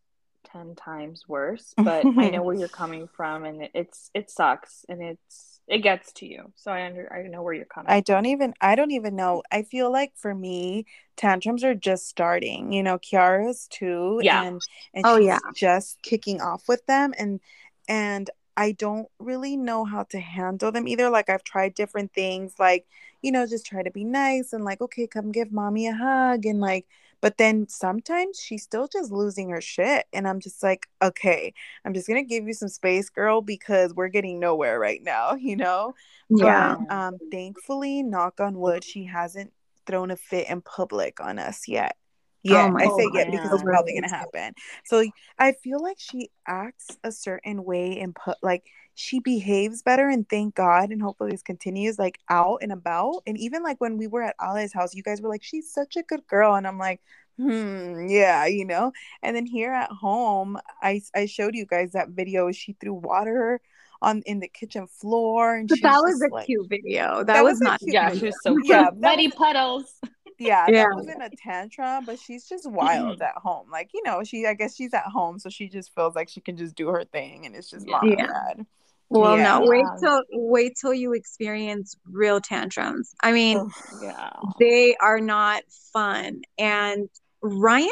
10 0.52 0.74
times 0.74 1.24
worse, 1.28 1.74
but 1.82 2.08
I 2.16 2.28
know 2.28 2.42
where 2.42 2.54
you're 2.54 2.68
coming 2.68 3.08
from 3.16 3.44
and 3.44 3.62
it, 3.62 3.70
it's 3.74 4.10
it 4.14 4.30
sucks 4.30 4.84
and 4.88 5.02
it's 5.02 5.60
it 5.68 5.78
gets 5.80 6.12
to 6.14 6.26
you. 6.26 6.52
So 6.56 6.70
I 6.72 6.86
under 6.86 7.12
I 7.12 7.22
know 7.28 7.42
where 7.42 7.54
you're 7.54 7.64
coming 7.66 7.86
I 7.86 8.00
don't 8.00 8.26
even 8.26 8.54
I 8.60 8.74
don't 8.76 8.92
even 8.92 9.16
know. 9.16 9.42
I 9.50 9.62
feel 9.62 9.90
like 9.90 10.12
for 10.16 10.34
me, 10.34 10.86
tantrums 11.16 11.64
are 11.64 11.74
just 11.74 12.06
starting. 12.08 12.72
You 12.72 12.82
know, 12.82 12.98
Kiara's 12.98 13.66
too. 13.68 14.20
Yeah. 14.22 14.42
And 14.46 14.60
and 14.94 15.04
Oh, 15.04 15.16
she's 15.16 15.26
yeah. 15.26 15.38
just 15.52 16.02
kicking 16.02 16.40
off 16.40 16.68
with 16.68 16.86
them 16.86 17.14
and 17.18 17.40
and 17.88 18.30
I 18.56 18.72
don't 18.72 19.08
really 19.18 19.56
know 19.56 19.84
how 19.84 20.04
to 20.10 20.20
handle 20.20 20.70
them 20.72 20.86
either. 20.86 21.08
Like 21.10 21.30
I've 21.30 21.44
tried 21.44 21.74
different 21.74 22.12
things, 22.12 22.54
like, 22.58 22.86
you 23.22 23.32
know, 23.32 23.46
just 23.46 23.64
try 23.66 23.82
to 23.82 23.90
be 23.90 24.04
nice 24.04 24.52
and 24.52 24.64
like, 24.64 24.80
okay, 24.82 25.06
come 25.06 25.32
give 25.32 25.50
mommy 25.52 25.86
a 25.86 25.94
hug 25.94 26.44
and 26.46 26.60
like 26.60 26.86
but 27.20 27.36
then 27.38 27.68
sometimes 27.68 28.40
she's 28.40 28.62
still 28.62 28.88
just 28.88 29.12
losing 29.12 29.50
her 29.50 29.60
shit. 29.60 30.06
And 30.12 30.26
I'm 30.28 30.40
just 30.40 30.62
like, 30.62 30.86
okay, 31.02 31.52
I'm 31.84 31.94
just 31.94 32.08
gonna 32.08 32.22
give 32.24 32.46
you 32.46 32.54
some 32.54 32.68
space, 32.68 33.10
girl, 33.10 33.42
because 33.42 33.94
we're 33.94 34.08
getting 34.08 34.40
nowhere 34.40 34.78
right 34.78 35.02
now, 35.02 35.34
you 35.40 35.56
know? 35.56 35.94
Yeah. 36.30 36.76
But 36.78 36.80
um, 36.88 37.20
thankfully, 37.30 38.02
knock 38.02 38.40
on 38.40 38.58
wood, 38.58 38.84
she 38.84 39.04
hasn't 39.04 39.52
thrown 39.86 40.10
a 40.10 40.16
fit 40.16 40.48
in 40.48 40.60
public 40.62 41.20
on 41.20 41.38
us 41.38 41.68
yet. 41.68 41.96
Yeah, 42.42 42.70
Oh 42.72 42.76
I 42.78 42.88
say 42.88 43.10
yet 43.12 43.30
because 43.30 43.52
it's 43.52 43.62
Yeah. 43.62 43.68
probably 43.70 43.92
gonna 43.94 44.08
happen. 44.08 44.54
So 44.84 45.04
I 45.38 45.52
feel 45.52 45.82
like 45.82 45.98
she 46.00 46.30
acts 46.46 46.96
a 47.04 47.12
certain 47.12 47.64
way 47.64 48.00
and 48.00 48.14
put 48.14 48.38
like 48.42 48.64
she 49.00 49.18
behaves 49.18 49.80
better 49.82 50.10
and 50.10 50.28
thank 50.28 50.54
God 50.54 50.90
and 50.90 51.00
hopefully 51.00 51.30
this 51.30 51.42
continues 51.42 51.98
like 51.98 52.18
out 52.28 52.58
and 52.60 52.70
about. 52.70 53.22
And 53.26 53.38
even 53.38 53.62
like 53.62 53.80
when 53.80 53.96
we 53.96 54.06
were 54.06 54.22
at 54.22 54.36
Ali's 54.38 54.74
house, 54.74 54.94
you 54.94 55.02
guys 55.02 55.22
were 55.22 55.30
like, 55.30 55.42
She's 55.42 55.72
such 55.72 55.96
a 55.96 56.02
good 56.02 56.26
girl. 56.26 56.54
And 56.54 56.66
I'm 56.66 56.76
like, 56.78 57.00
hmm, 57.38 58.08
yeah, 58.10 58.44
you 58.44 58.66
know. 58.66 58.92
And 59.22 59.34
then 59.34 59.46
here 59.46 59.72
at 59.72 59.90
home, 59.90 60.58
I 60.82 61.00
I 61.14 61.24
showed 61.26 61.54
you 61.54 61.64
guys 61.64 61.92
that 61.92 62.10
video. 62.10 62.52
She 62.52 62.74
threw 62.78 62.92
water 62.92 63.60
on 64.02 64.22
in 64.26 64.40
the 64.40 64.48
kitchen 64.48 64.86
floor 64.86 65.56
and 65.56 65.66
But 65.68 65.78
she 65.78 65.82
that 65.82 66.00
was 66.02 66.20
a 66.20 66.28
like 66.34 66.44
cute 66.46 66.68
video. 66.68 67.18
That, 67.24 67.26
That 67.34 67.44
was, 67.44 67.52
was 67.54 67.60
not 67.62 67.78
Yeah, 67.82 68.08
video. 68.10 68.20
she 68.20 68.26
was 68.26 68.36
so 68.42 68.54
cute. 68.56 68.66
Yeah, 68.66 68.90
Muddy 68.98 69.28
was- 69.28 69.34
puddles. 69.36 69.94
yeah, 70.38 70.66
Yeah. 70.68 70.84
that 70.84 70.94
wasn't 70.94 71.22
a 71.22 71.30
tantrum, 71.36 72.04
but 72.04 72.18
she's 72.18 72.46
just 72.48 72.70
wild 72.70 73.20
at 73.22 73.36
home. 73.36 73.70
Like, 73.70 73.90
you 73.94 74.02
know, 74.04 74.22
she 74.24 74.46
I 74.46 74.54
guess 74.54 74.74
she's 74.76 74.92
at 74.94 75.04
home, 75.04 75.38
so 75.38 75.48
she 75.48 75.68
just 75.68 75.94
feels 75.94 76.14
like 76.14 76.28
she 76.28 76.40
can 76.42 76.56
just 76.58 76.74
do 76.74 76.88
her 76.88 77.04
thing 77.04 77.46
and 77.46 77.54
it's 77.56 77.70
just 77.70 77.86
mom 77.86 78.06
Yeah. 78.08 78.24
and 78.24 78.28
dad. 78.58 78.66
Well, 79.10 79.36
Yeah. 79.36 79.58
no, 79.58 79.66
wait 79.66 79.84
till 80.00 80.22
wait 80.32 80.72
till 80.80 80.94
you 80.94 81.12
experience 81.14 81.96
real 82.04 82.40
tantrums. 82.40 83.12
I 83.22 83.32
mean, 83.32 83.58
Ugh. 83.58 83.72
Yeah. 84.02 84.30
they 84.58 84.94
are 85.00 85.20
not 85.20 85.62
fun. 85.92 86.42
And 86.58 87.08
Ryan 87.42 87.88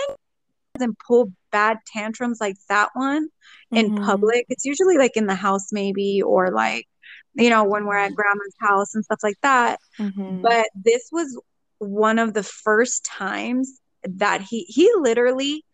doesn't 0.77 0.97
pull 1.07 1.33
bad 1.51 1.79
tantrums 1.93 2.41
like 2.41 2.57
that 2.69 2.91
one 2.95 3.29
in 3.73 3.91
Mhm. 3.91 4.05
public. 4.07 4.47
It's 4.49 4.65
usually 4.65 4.97
like 4.97 5.17
in 5.17 5.27
the 5.27 5.35
house, 5.35 5.73
maybe, 5.73 6.23
or 6.23 6.51
like, 6.53 6.87
you 7.35 7.51
know, 7.51 7.65
when 7.65 7.85
we're 7.87 7.97
at 7.97 8.15
grandma's 8.15 8.55
house 8.61 8.95
and 8.95 9.05
stuff 9.05 9.19
like 9.25 9.39
that. 9.43 9.81
Mhm. 9.99 10.43
But 10.43 10.67
this 10.77 11.09
was 11.11 11.37
one 11.79 12.19
of 12.21 12.33
the 12.35 12.43
first 12.45 13.05
times 13.05 13.81
that 14.05 14.41
he 14.41 14.63
he 14.69 14.89
literally 14.97 15.65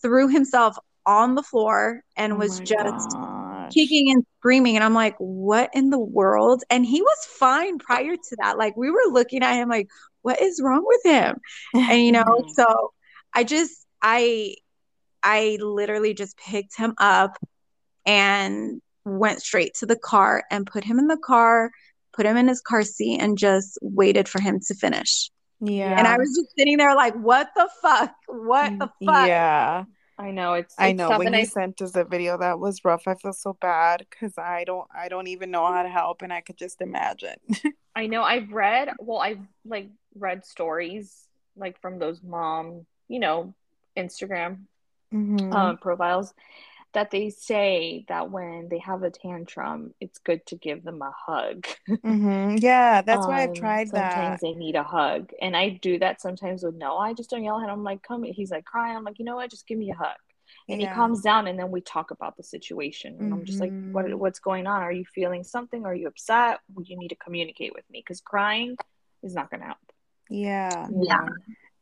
threw 0.00 0.28
himself 0.28 0.76
on 1.06 1.34
the 1.34 1.42
floor 1.42 2.02
and 2.16 2.34
Oh 2.34 2.36
was 2.36 2.60
just 2.60 3.10
gosh. 3.10 3.32
Kicking 3.70 4.10
and 4.10 4.24
screaming 4.38 4.76
and 4.76 4.84
i'm 4.84 4.94
like 4.94 5.16
what 5.18 5.70
in 5.74 5.90
the 5.90 5.98
world? 5.98 6.62
And 6.70 6.84
he 6.84 7.02
was 7.02 7.18
fine 7.38 7.78
prior 7.78 8.16
to 8.16 8.36
that. 8.40 8.58
Like 8.58 8.76
we 8.76 8.90
were 8.90 9.10
looking 9.10 9.42
at 9.42 9.54
him 9.54 9.68
like 9.68 9.88
what 10.22 10.40
is 10.40 10.60
wrong 10.62 10.84
with 10.84 11.00
him? 11.04 11.38
And 11.74 12.04
you 12.04 12.12
know 12.12 12.44
so 12.54 12.92
i 13.34 13.44
just 13.44 13.86
i 14.02 14.54
i 15.22 15.58
literally 15.60 16.14
just 16.14 16.36
picked 16.38 16.76
him 16.76 16.94
up 16.98 17.36
and 18.04 18.80
went 19.04 19.42
straight 19.42 19.74
to 19.74 19.86
the 19.86 19.96
car 19.96 20.44
and 20.50 20.66
put 20.66 20.84
him 20.84 20.98
in 20.98 21.06
the 21.06 21.18
car 21.18 21.70
put 22.12 22.26
him 22.26 22.36
in 22.36 22.48
his 22.48 22.60
car 22.60 22.82
seat 22.82 23.20
and 23.20 23.36
just 23.36 23.78
waited 23.82 24.26
for 24.28 24.40
him 24.40 24.58
to 24.66 24.74
finish. 24.74 25.30
Yeah. 25.60 25.94
and 25.96 26.06
i 26.06 26.18
was 26.18 26.28
just 26.36 26.54
sitting 26.56 26.76
there 26.76 26.94
like 26.94 27.14
what 27.14 27.48
the 27.56 27.68
fuck? 27.80 28.14
What 28.26 28.72
mm, 28.72 28.78
the 28.78 28.90
fuck? 29.06 29.26
Yeah. 29.26 29.84
I 30.18 30.30
know 30.30 30.54
it's, 30.54 30.74
I 30.78 30.92
know 30.92 31.10
tough 31.10 31.18
when 31.18 31.34
you 31.34 31.40
I 31.40 31.44
sent 31.44 31.82
us 31.82 31.94
a 31.94 32.04
video 32.04 32.38
that 32.38 32.58
was 32.58 32.84
rough. 32.84 33.06
I 33.06 33.14
feel 33.14 33.32
so 33.32 33.56
bad 33.60 34.06
because 34.08 34.38
I 34.38 34.64
don't 34.64 34.88
I 34.94 35.08
don't 35.08 35.26
even 35.26 35.50
know 35.50 35.66
how 35.66 35.82
to 35.82 35.88
help 35.88 36.22
and 36.22 36.32
I 36.32 36.40
could 36.40 36.56
just 36.56 36.80
imagine. 36.80 37.36
I 37.96 38.06
know 38.06 38.22
I've 38.22 38.50
read, 38.52 38.90
well, 38.98 39.18
I've 39.18 39.40
like 39.64 39.88
read 40.14 40.44
stories 40.44 41.28
like 41.56 41.80
from 41.80 41.98
those 41.98 42.22
mom, 42.22 42.86
you 43.08 43.18
know, 43.20 43.54
Instagram 43.96 44.66
Mhm. 45.12 45.52
um, 45.52 45.76
profiles 45.78 46.34
that 46.96 47.10
they 47.12 47.30
say 47.30 48.04
that 48.08 48.30
when 48.30 48.68
they 48.70 48.78
have 48.80 49.02
a 49.04 49.10
tantrum, 49.10 49.94
it's 50.00 50.18
good 50.18 50.44
to 50.46 50.56
give 50.56 50.82
them 50.82 51.02
a 51.02 51.12
hug. 51.26 51.66
Mm-hmm. 52.04 52.56
Yeah, 52.58 53.02
that's 53.02 53.26
why 53.26 53.42
I've 53.42 53.50
Um, 53.50 53.54
tried 53.54 53.88
sometimes 53.88 54.14
that. 54.14 54.14
Sometimes 54.14 54.40
they 54.40 54.54
need 54.54 54.74
a 54.76 54.82
hug, 54.82 55.30
and 55.40 55.56
I 55.56 55.70
do 55.70 55.98
that 55.98 56.20
sometimes 56.20 56.62
with 56.64 56.74
Noah. 56.74 56.98
I 57.10 57.12
just 57.14 57.30
don't 57.30 57.44
yell 57.44 57.58
at 57.60 57.64
him. 57.64 57.70
I'm 57.70 57.84
like, 57.84 58.02
"Come," 58.02 58.24
he's 58.24 58.50
like 58.50 58.64
crying. 58.64 58.96
I'm 58.96 59.04
like, 59.04 59.18
"You 59.18 59.24
know 59.24 59.36
what? 59.36 59.50
Just 59.50 59.66
give 59.68 59.78
me 59.78 59.90
a 59.90 59.94
hug." 59.94 60.16
And 60.68 60.80
he 60.80 60.86
calms 60.88 61.20
down, 61.22 61.46
and 61.46 61.58
then 61.58 61.70
we 61.70 61.80
talk 61.80 62.10
about 62.10 62.36
the 62.36 62.42
situation. 62.42 63.14
And 63.20 63.32
I'm 63.32 63.44
just 63.44 63.60
like, 63.60 63.74
"What? 63.92 64.06
Mhm. 64.06 64.18
What's 64.18 64.40
going 64.40 64.66
on? 64.66 64.82
Are 64.82 64.92
you 64.92 65.04
feeling 65.14 65.44
something? 65.44 65.84
Are 65.86 65.94
you 65.94 66.08
upset? 66.08 66.60
Well, 66.74 66.84
you 66.84 66.96
need 66.98 67.08
to 67.08 67.16
communicate 67.16 67.74
with 67.74 67.88
me 67.90 68.00
because 68.00 68.20
crying 68.20 68.76
is 69.22 69.34
not 69.34 69.50
going 69.50 69.60
to 69.60 69.66
help." 69.66 69.78
Yeah. 70.28 70.88
Yeah. 70.90 71.28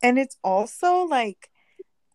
And 0.01 0.19
it's 0.19 0.37
also 0.43 1.03
like 1.03 1.49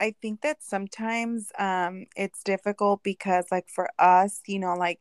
I 0.00 0.14
think 0.22 0.42
that 0.42 0.62
sometimes 0.62 1.52
um 1.58 2.06
it's 2.16 2.42
difficult 2.42 3.02
because 3.04 3.46
like 3.50 3.68
for 3.68 3.90
us, 3.98 4.40
you 4.46 4.58
know, 4.58 4.74
like 4.74 5.00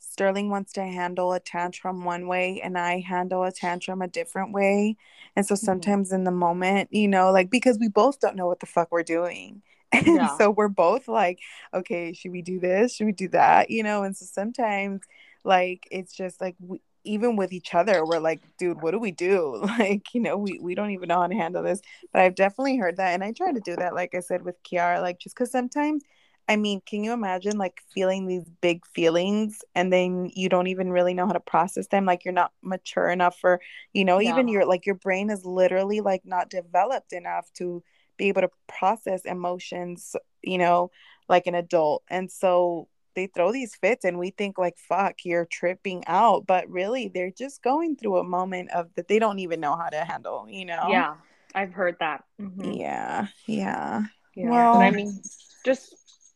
Sterling 0.00 0.50
wants 0.50 0.72
to 0.74 0.82
handle 0.84 1.32
a 1.32 1.40
tantrum 1.40 2.04
one 2.04 2.26
way 2.28 2.60
and 2.62 2.78
I 2.78 3.00
handle 3.00 3.44
a 3.44 3.52
tantrum 3.52 4.02
a 4.02 4.08
different 4.08 4.52
way. 4.52 4.96
And 5.36 5.46
so 5.46 5.54
sometimes 5.56 6.12
in 6.12 6.24
the 6.24 6.30
moment, 6.32 6.90
you 6.92 7.08
know, 7.08 7.30
like 7.32 7.50
because 7.50 7.78
we 7.78 7.88
both 7.88 8.20
don't 8.20 8.36
know 8.36 8.46
what 8.46 8.60
the 8.60 8.66
fuck 8.66 8.90
we're 8.92 9.02
doing. 9.02 9.62
And 9.92 10.06
Yeah. 10.16 10.28
so 10.30 10.50
we're 10.50 10.68
both 10.68 11.08
like, 11.08 11.38
okay, 11.72 12.12
should 12.12 12.32
we 12.32 12.42
do 12.42 12.60
this? 12.60 12.94
Should 12.96 13.06
we 13.06 13.12
do 13.12 13.28
that? 13.28 13.70
You 13.70 13.82
know, 13.84 14.02
and 14.02 14.16
so 14.16 14.26
sometimes 14.26 15.02
like 15.44 15.86
it's 15.90 16.12
just 16.14 16.40
like 16.40 16.56
we, 16.60 16.80
even 17.06 17.36
with 17.36 17.52
each 17.52 17.74
other, 17.74 18.04
we're 18.04 18.18
like, 18.18 18.42
dude, 18.58 18.82
what 18.82 18.92
do 18.92 18.98
we 18.98 19.12
do? 19.12 19.64
Like, 19.78 20.14
you 20.14 20.20
know, 20.20 20.36
we, 20.36 20.58
we 20.60 20.74
don't 20.74 20.90
even 20.90 21.08
know 21.08 21.20
how 21.20 21.26
to 21.26 21.34
handle 21.34 21.62
this. 21.62 21.80
But 22.12 22.22
I've 22.22 22.34
definitely 22.34 22.76
heard 22.78 22.96
that. 22.96 23.14
And 23.14 23.22
I 23.22 23.32
try 23.32 23.52
to 23.52 23.60
do 23.60 23.76
that, 23.76 23.94
like 23.94 24.14
I 24.14 24.20
said, 24.20 24.42
with 24.44 24.62
Kiara, 24.62 25.02
like 25.02 25.18
just 25.18 25.36
because 25.36 25.50
sometimes, 25.50 26.02
I 26.48 26.56
mean, 26.56 26.80
can 26.86 27.04
you 27.04 27.12
imagine 27.12 27.58
like 27.58 27.82
feeling 27.92 28.26
these 28.26 28.48
big 28.60 28.86
feelings 28.86 29.64
and 29.74 29.92
then 29.92 30.30
you 30.34 30.48
don't 30.48 30.68
even 30.68 30.90
really 30.90 31.14
know 31.14 31.26
how 31.26 31.32
to 31.32 31.40
process 31.40 31.88
them? 31.88 32.04
Like 32.06 32.24
you're 32.24 32.32
not 32.34 32.52
mature 32.62 33.08
enough 33.10 33.38
for, 33.38 33.60
you 33.92 34.04
know, 34.04 34.20
even 34.22 34.48
your 34.48 34.64
like 34.66 34.86
your 34.86 34.94
brain 34.94 35.30
is 35.30 35.44
literally 35.44 36.00
like 36.00 36.22
not 36.24 36.48
developed 36.50 37.12
enough 37.12 37.52
to 37.54 37.82
be 38.16 38.28
able 38.28 38.42
to 38.42 38.50
process 38.68 39.22
emotions, 39.24 40.14
you 40.42 40.58
know, 40.58 40.90
like 41.28 41.46
an 41.46 41.54
adult. 41.54 42.04
And 42.08 42.30
so 42.30 42.88
they 43.16 43.26
throw 43.26 43.50
these 43.50 43.74
fits 43.74 44.04
and 44.04 44.18
we 44.18 44.30
think 44.30 44.58
like 44.58 44.76
fuck 44.78 45.16
you're 45.24 45.46
tripping 45.46 46.04
out 46.06 46.46
but 46.46 46.68
really 46.70 47.08
they're 47.08 47.32
just 47.36 47.62
going 47.62 47.96
through 47.96 48.18
a 48.18 48.24
moment 48.24 48.70
of 48.70 48.88
that 48.94 49.08
they 49.08 49.18
don't 49.18 49.40
even 49.40 49.58
know 49.58 49.74
how 49.76 49.88
to 49.88 50.04
handle 50.04 50.46
you 50.48 50.64
know 50.64 50.86
Yeah, 50.88 51.14
I've 51.54 51.72
heard 51.72 51.96
that. 52.00 52.22
Mhm. 52.40 52.78
yeah 52.78 53.26
yeah 53.46 54.02
Yeah, 54.36 54.50
Well- 54.50 54.74
but 54.74 54.82
I 54.82 54.90
mean, 54.92 55.20
just 55.64 55.94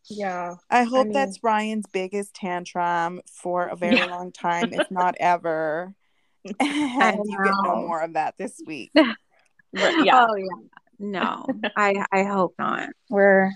yeah, 0.09 0.57
i 0.71 0.83
hope 0.83 1.07
mean- 1.07 1.13
that's 1.13 1.39
ryan's 1.45 1.87
biggest 1.93 2.35
tantrum 2.35 3.21
for 3.31 3.67
a 3.69 3.77
very 3.77 3.95
Yeah. 3.97 4.07
long 4.07 4.33
time 4.33 4.73
if 4.73 4.91
not 4.91 5.15
ever 5.21 5.95
and 6.59 7.21
you 7.27 7.39
get 7.45 7.55
no 7.63 7.77
more 7.87 8.01
of 8.01 8.15
that 8.15 8.35
this 8.39 8.61
week 8.67 8.91
Right, 9.73 9.95
yeah. 10.05 10.27
Oh 10.27 10.35
yeah. 10.35 10.67
No, 10.99 11.47
I 11.77 12.05
I 12.11 12.25
hope 12.25 12.55
not. 12.59 12.89
We're 13.09 13.53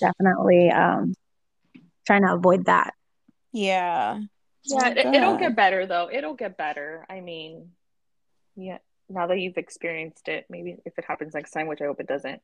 definitely 0.00 0.70
um 0.70 1.14
trying 2.06 2.22
to 2.22 2.32
avoid 2.34 2.66
that. 2.66 2.94
yeah 3.52 4.18
Yeah, 4.64 4.88
Oh, 4.88 4.90
it, 4.90 5.06
it'll 5.14 5.36
get 5.36 5.56
better 5.56 5.86
though. 5.86 6.08
It'll 6.12 6.34
get 6.34 6.56
better. 6.56 7.06
I 7.08 7.20
mean, 7.20 7.70
yeah, 8.56 8.78
now 9.08 9.26
that 9.26 9.38
you've 9.38 9.56
experienced 9.56 10.28
it, 10.28 10.46
maybe 10.50 10.76
if 10.84 10.98
it 10.98 11.04
happens 11.06 11.34
next 11.34 11.50
time, 11.52 11.66
which 11.66 11.80
I 11.80 11.86
hope 11.86 12.00
it 12.00 12.06
doesn't, 12.06 12.40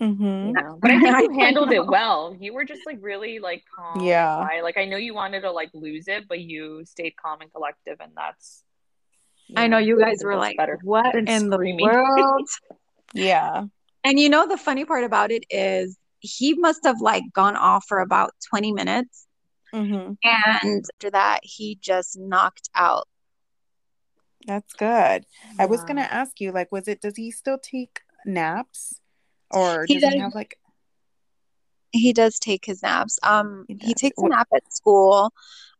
Mm-hmm. 0.00 0.46
you 0.46 0.52
know. 0.52 0.78
But 0.80 0.90
I 0.90 1.00
think 1.00 1.18
you 1.32 1.40
handled 1.40 1.72
it 1.72 1.86
well. 1.86 2.36
You 2.38 2.52
were 2.54 2.64
just 2.64 2.86
like 2.86 2.98
really 3.00 3.38
like 3.40 3.64
calm. 3.74 4.04
Yeah. 4.04 4.36
quiet. 4.36 4.62
Like 4.62 4.76
I 4.78 4.84
know 4.84 4.96
you 4.96 5.14
wanted 5.14 5.40
to 5.42 5.50
like 5.50 5.70
lose 5.74 6.06
it, 6.08 6.28
but 6.28 6.38
you 6.40 6.84
stayed 6.84 7.14
calm 7.16 7.40
and 7.40 7.50
collective, 7.52 7.98
and 8.00 8.12
that's. 8.14 8.62
I 9.56 9.68
know 9.68 9.78
you 9.78 9.98
guys 9.98 10.22
were 10.24 10.36
like, 10.36 10.56
better 10.56 10.78
what 10.82 11.12
than 11.14 11.28
in 11.28 11.50
the 11.50 11.58
world? 11.80 12.48
yeah 13.14 13.64
And 14.04 14.18
you 14.18 14.28
know 14.28 14.46
the 14.48 14.56
funny 14.56 14.84
part 14.84 15.04
about 15.04 15.30
it 15.30 15.44
is 15.50 15.96
he 16.26 16.54
must 16.54 16.80
have 16.84 17.00
like 17.00 17.24
gone 17.32 17.56
off 17.56 17.84
for 17.88 18.00
about 18.00 18.32
20 18.50 18.72
minutes 18.72 19.26
hmm 19.72 20.12
and 20.24 20.84
after 20.94 21.10
that 21.10 21.40
he 21.42 21.76
just 21.80 22.18
knocked 22.18 22.68
out. 22.74 23.08
that's 24.46 24.72
good 24.74 25.24
i 25.58 25.66
was 25.66 25.82
gonna 25.84 26.02
ask 26.02 26.40
you 26.40 26.52
like 26.52 26.70
was 26.70 26.86
it 26.88 27.00
does 27.00 27.16
he 27.16 27.30
still 27.30 27.58
take 27.58 28.00
naps 28.24 29.00
or 29.50 29.84
He 29.88 29.98
does 30.00 30.12
he 30.14 30.18
have 30.20 30.34
like 30.34 30.58
He 31.92 32.12
does 32.12 32.38
take 32.38 32.64
his 32.66 32.82
naps. 32.82 33.18
Um 33.22 33.64
He 33.68 33.76
he 33.88 33.94
takes 33.94 34.18
a 34.18 34.28
nap 34.28 34.48
at 34.54 34.72
school. 34.72 35.32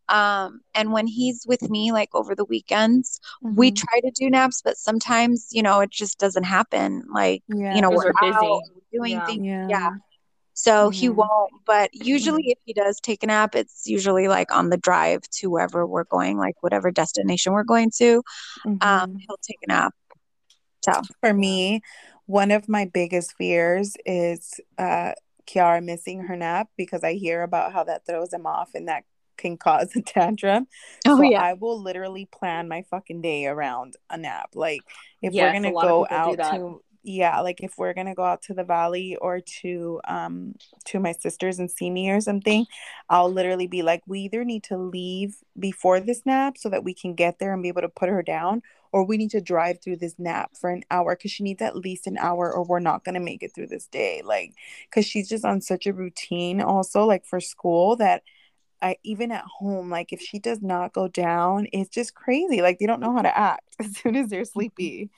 Um 0.09 0.61
and 0.75 0.93
when 0.93 1.07
he's 1.07 1.45
with 1.47 1.69
me 1.69 1.93
like 1.93 2.09
over 2.15 2.35
the 2.35 2.45
weekends, 2.45 3.21
we 3.43 3.71
Mhm. 3.71 3.77
try 3.77 4.01
to 4.01 4.11
do 4.15 4.31
naps, 4.31 4.63
but 4.63 4.77
sometimes, 4.79 5.49
you 5.53 5.63
know, 5.63 5.81
it 5.81 5.91
just 5.91 6.19
doesn't 6.19 6.45
happen. 6.45 7.03
Like, 7.13 7.43
yeah 7.49 7.75
you 7.75 7.83
know, 7.83 7.91
we're 7.91 8.07
we're 8.07 8.33
busy. 8.33 8.47
out 8.47 8.63
doing 8.93 9.13
Yeah. 9.13 9.27
things. 9.27 9.43
yeah 9.45 9.69
Yeah. 9.69 9.91
So 10.59 10.89
he 10.89 11.11
Mhm. 11.11 11.17
won't, 11.17 11.53
but 11.67 11.91
usually 11.93 12.45
if 12.47 12.59
he 12.65 12.73
does 12.73 12.99
take 13.01 13.23
a 13.23 13.27
nap, 13.27 13.55
it's 13.55 13.87
usually 13.87 14.27
like 14.27 14.51
on 14.55 14.71
the 14.71 14.79
drive 14.79 15.21
to 15.33 15.51
wherever 15.51 15.87
we're 15.87 16.05
going, 16.05 16.39
like 16.39 16.57
whatever 16.63 16.91
destination 16.91 17.53
we're 17.53 17.63
going 17.63 17.91
to. 17.99 18.23
Um, 18.81 19.07
Mhm. 19.07 19.21
he'll 19.21 19.37
take 19.43 19.59
a 19.65 19.69
nap. 19.69 19.95
So 20.85 21.03
For 21.21 21.35
me, 21.35 21.83
one 22.25 22.51
of 22.51 22.69
my 22.69 22.87
biggest 22.87 23.35
fears 23.37 23.95
is 24.07 24.59
uh 24.79 25.13
Kiara 25.47 25.85
missing 25.85 26.23
her 26.23 26.37
nap 26.37 26.69
because 26.77 27.05
I 27.05 27.15
hear 27.15 27.43
about 27.43 27.73
how 27.73 27.85
that 27.85 28.07
throws 28.07 28.33
him 28.33 28.47
off 28.47 28.71
and 28.75 28.89
that 28.89 29.05
can 29.37 29.57
cause 29.59 29.95
a 29.95 30.01
tantrum. 30.03 30.67
Oh 31.07 31.17
so 31.19 31.25
yeah. 31.25 31.43
I 31.43 31.53
will 31.53 31.81
literally 31.81 32.25
plan 32.27 32.69
my 32.69 32.83
fucking 32.91 33.21
day 33.21 33.47
around 33.47 33.95
a 34.11 34.17
nap. 34.17 34.51
Like 34.55 34.83
if 35.23 35.35
Yes, 35.35 35.55
we're 35.55 35.61
gonna 35.61 35.73
go 35.81 36.07
out 36.11 36.39
to 36.51 36.83
yeah, 37.07 37.41
like 37.41 37.63
if 37.63 37.75
we're 37.79 37.95
gonna 37.95 38.17
go 38.17 38.25
out 38.25 38.43
to 38.43 38.55
the 38.55 38.65
valley 38.65 39.17
or 39.21 39.41
to 39.63 40.01
um 40.09 40.55
to 40.87 40.99
my 40.99 41.13
sisters 41.13 41.61
and 41.61 41.71
see 41.71 41.89
me 41.89 42.11
or 42.11 42.21
something, 42.21 42.67
I'll 43.09 43.31
literally 43.33 43.69
be 43.69 43.83
like, 43.83 44.03
we 44.09 44.21
either 44.23 44.45
need 44.45 44.65
to 44.65 44.77
leave 44.77 45.37
before 45.59 46.01
this 46.01 46.27
nap 46.27 46.59
so 46.59 46.69
that 46.69 46.83
we 46.83 46.95
can 46.95 47.15
get 47.15 47.39
there 47.39 47.53
and 47.53 47.63
be 47.63 47.69
able 47.69 47.83
to 47.83 47.89
put 47.89 48.09
her 48.09 48.23
down, 48.25 48.61
or 48.93 49.05
we 49.07 49.17
need 49.19 49.31
to 49.31 49.41
drive 49.41 49.81
through 49.81 49.99
this 49.99 50.17
nap 50.19 50.51
for 50.61 50.69
an 50.71 50.83
hour 50.91 51.15
because 51.15 51.31
she 51.31 51.45
needs 51.45 51.63
at 51.63 51.77
least 51.77 52.09
an 52.09 52.19
hour, 52.19 52.53
or 52.53 52.65
we're 52.65 52.81
not 52.81 53.05
gonna 53.05 53.21
make 53.21 53.43
it 53.45 53.55
through 53.55 53.69
this 53.69 53.87
day. 53.87 54.23
Like, 54.25 54.55
because 54.91 55.07
she's 55.07 55.29
just 55.29 55.45
on 55.45 55.61
such 55.61 55.87
a 55.87 55.93
routine, 55.93 56.61
also 56.61 57.05
like 57.05 57.25
for 57.25 57.41
school 57.41 57.97
that. 57.97 58.23
I 58.83 58.97
even 59.05 59.33
at 59.33 59.43
home, 59.45 59.89
like 59.91 60.13
if 60.13 60.21
she 60.21 60.39
does 60.39 60.61
not 60.63 60.93
go 60.93 61.09
down, 61.09 61.67
it's 61.73 61.89
just 61.89 62.15
crazy. 62.15 62.61
Like 62.61 62.79
they 62.79 62.85
don't 62.87 63.01
know 63.01 63.13
how 63.15 63.23
to 63.23 63.37
act 63.39 63.75
as 63.81 63.97
soon 63.97 64.17
as 64.17 64.29
they're 64.29 64.45
sleepy. 64.45 65.11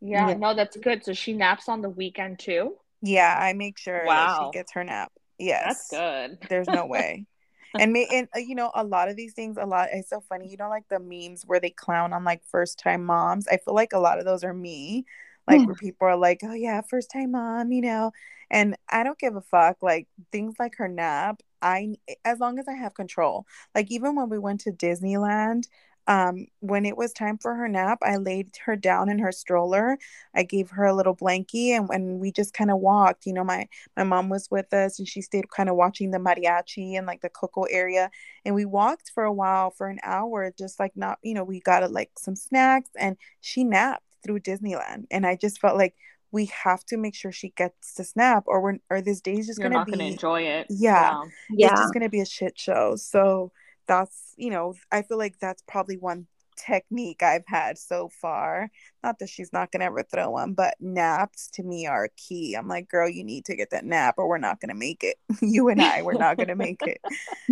Yeah, 0.00 0.26
Yeah. 0.26 0.34
no, 0.34 0.54
that's 0.54 0.76
good. 0.76 1.04
So 1.04 1.12
she 1.12 1.32
naps 1.32 1.68
on 1.68 1.82
the 1.82 1.90
weekend 1.90 2.38
too. 2.38 2.76
Yeah, 3.02 3.36
I 3.38 3.52
make 3.54 3.78
sure 3.78 4.04
Wow. 4.04 4.28
she 4.28 4.46
gets 4.46 4.72
her 4.72 4.84
nap. 4.84 5.12
Yes, 5.38 5.64
That's 5.90 6.38
good. 6.38 6.38
There's 6.48 6.70
no 6.70 6.86
way. 6.86 7.26
and 7.78 7.92
me 7.92 8.08
and 8.12 8.28
uh, 8.36 8.40
you 8.40 8.54
know 8.54 8.70
a 8.74 8.84
lot 8.84 9.08
of 9.08 9.16
these 9.16 9.34
things 9.34 9.56
a 9.58 9.66
lot 9.66 9.88
it's 9.92 10.10
so 10.10 10.20
funny 10.28 10.48
you 10.48 10.56
know 10.58 10.68
like 10.70 10.84
the 10.90 11.00
memes 11.00 11.44
where 11.46 11.60
they 11.60 11.70
clown 11.70 12.12
on 12.12 12.24
like 12.24 12.42
first 12.44 12.78
time 12.78 13.04
moms 13.04 13.48
i 13.48 13.56
feel 13.58 13.74
like 13.74 13.94
a 13.94 13.98
lot 14.00 14.18
of 14.20 14.26
those 14.26 14.44
are 14.44 14.54
me 14.54 15.06
like 15.48 15.66
where 15.66 15.74
people 15.76 16.06
are 16.08 16.16
like 16.16 16.40
oh 16.44 16.54
yeah 16.54 16.82
first 16.82 17.10
time 17.10 17.32
mom 17.32 17.72
you 17.72 17.82
know 17.82 18.12
and 18.50 18.76
i 18.90 19.02
don't 19.04 19.18
give 19.18 19.36
a 19.36 19.40
fuck 19.40 19.78
like 19.82 20.08
things 20.32 20.54
like 20.60 20.74
her 20.76 20.88
nap 20.88 21.42
i 21.62 21.96
as 22.24 22.38
long 22.40 22.58
as 22.58 22.68
i 22.68 22.74
have 22.74 22.94
control 22.94 23.46
like 23.74 23.90
even 23.90 24.14
when 24.16 24.28
we 24.28 24.38
went 24.38 24.60
to 24.60 24.72
disneyland 24.72 25.64
um 26.06 26.46
when 26.60 26.84
it 26.86 26.96
was 26.96 27.12
time 27.12 27.38
for 27.38 27.54
her 27.54 27.68
nap 27.68 27.98
i 28.02 28.16
laid 28.16 28.50
her 28.64 28.74
down 28.76 29.08
in 29.08 29.18
her 29.18 29.30
stroller 29.32 29.98
i 30.34 30.42
gave 30.42 30.70
her 30.70 30.84
a 30.84 30.94
little 30.94 31.14
blankie 31.14 31.70
and 31.70 31.88
when 31.88 32.18
we 32.18 32.32
just 32.32 32.54
kind 32.54 32.70
of 32.70 32.78
walked 32.78 33.26
you 33.26 33.32
know 33.32 33.44
my 33.44 33.68
my 33.96 34.02
mom 34.04 34.28
was 34.28 34.48
with 34.50 34.72
us 34.72 34.98
and 34.98 35.06
she 35.08 35.20
stayed 35.20 35.50
kind 35.50 35.68
of 35.68 35.76
watching 35.76 36.10
the 36.10 36.18
mariachi 36.18 36.96
and 36.96 37.06
like 37.06 37.20
the 37.20 37.28
coco 37.28 37.64
area 37.64 38.10
and 38.44 38.54
we 38.54 38.64
walked 38.64 39.10
for 39.14 39.24
a 39.24 39.32
while 39.32 39.70
for 39.70 39.88
an 39.88 39.98
hour 40.02 40.52
just 40.56 40.80
like 40.80 40.92
not 40.96 41.18
you 41.22 41.34
know 41.34 41.44
we 41.44 41.60
got 41.60 41.90
like 41.92 42.10
some 42.18 42.36
snacks 42.36 42.90
and 42.98 43.16
she 43.40 43.64
napped 43.64 44.02
through 44.24 44.40
disneyland 44.40 45.04
and 45.10 45.26
i 45.26 45.36
just 45.36 45.60
felt 45.60 45.76
like 45.76 45.94
we 46.32 46.46
have 46.46 46.84
to 46.84 46.96
make 46.96 47.14
sure 47.14 47.32
she 47.32 47.50
gets 47.50 47.94
to 47.94 48.04
snap 48.04 48.44
or 48.46 48.60
we're 48.60 48.78
or 48.88 49.00
this 49.00 49.20
day's 49.20 49.46
just 49.46 49.58
You're 49.58 49.68
gonna 49.68 49.78
not 49.80 49.86
be 49.86 49.92
gonna 49.92 50.04
enjoy 50.04 50.42
it. 50.42 50.66
Yeah. 50.70 51.24
it's 51.24 51.58
Yeah. 51.58 51.74
just 51.74 51.92
gonna 51.92 52.08
be 52.08 52.20
a 52.20 52.26
shit 52.26 52.58
show 52.58 52.96
so 52.96 53.52
that's 53.90 54.34
you 54.36 54.50
know 54.50 54.72
i 54.92 55.02
feel 55.02 55.18
like 55.18 55.36
that's 55.40 55.62
probably 55.66 55.96
one 55.98 56.26
technique 56.56 57.22
i've 57.22 57.46
had 57.46 57.76
so 57.78 58.08
far 58.20 58.70
not 59.02 59.18
that 59.18 59.28
she's 59.30 59.50
not 59.52 59.72
gonna 59.72 59.84
ever 59.86 60.02
throw 60.02 60.28
one 60.30 60.52
but 60.52 60.74
naps 60.78 61.48
to 61.48 61.62
me 61.62 61.86
are 61.86 62.08
key 62.18 62.54
i'm 62.54 62.68
like 62.68 62.86
girl 62.88 63.08
you 63.08 63.24
need 63.24 63.44
to 63.46 63.56
get 63.56 63.70
that 63.70 63.84
nap 63.84 64.14
or 64.18 64.28
we're 64.28 64.36
not 64.38 64.60
gonna 64.60 64.74
make 64.74 65.02
it 65.02 65.16
you 65.42 65.68
and 65.70 65.80
i 65.82 66.02
we're 66.02 66.12
not 66.26 66.36
gonna 66.36 66.54
make 66.54 66.80
it 66.82 67.00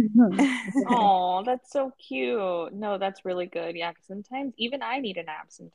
Oh, 0.90 1.42
that's 1.44 1.72
so 1.72 1.92
cute. 2.06 2.72
No, 2.72 2.98
that's 2.98 3.24
really 3.24 3.46
good. 3.46 3.76
Yeah, 3.76 3.92
'cause 3.92 4.04
sometimes 4.06 4.54
even 4.58 4.82
I 4.82 4.98
need 4.98 5.16
a 5.16 5.22
nap 5.22 5.46
sometimes. 5.48 5.72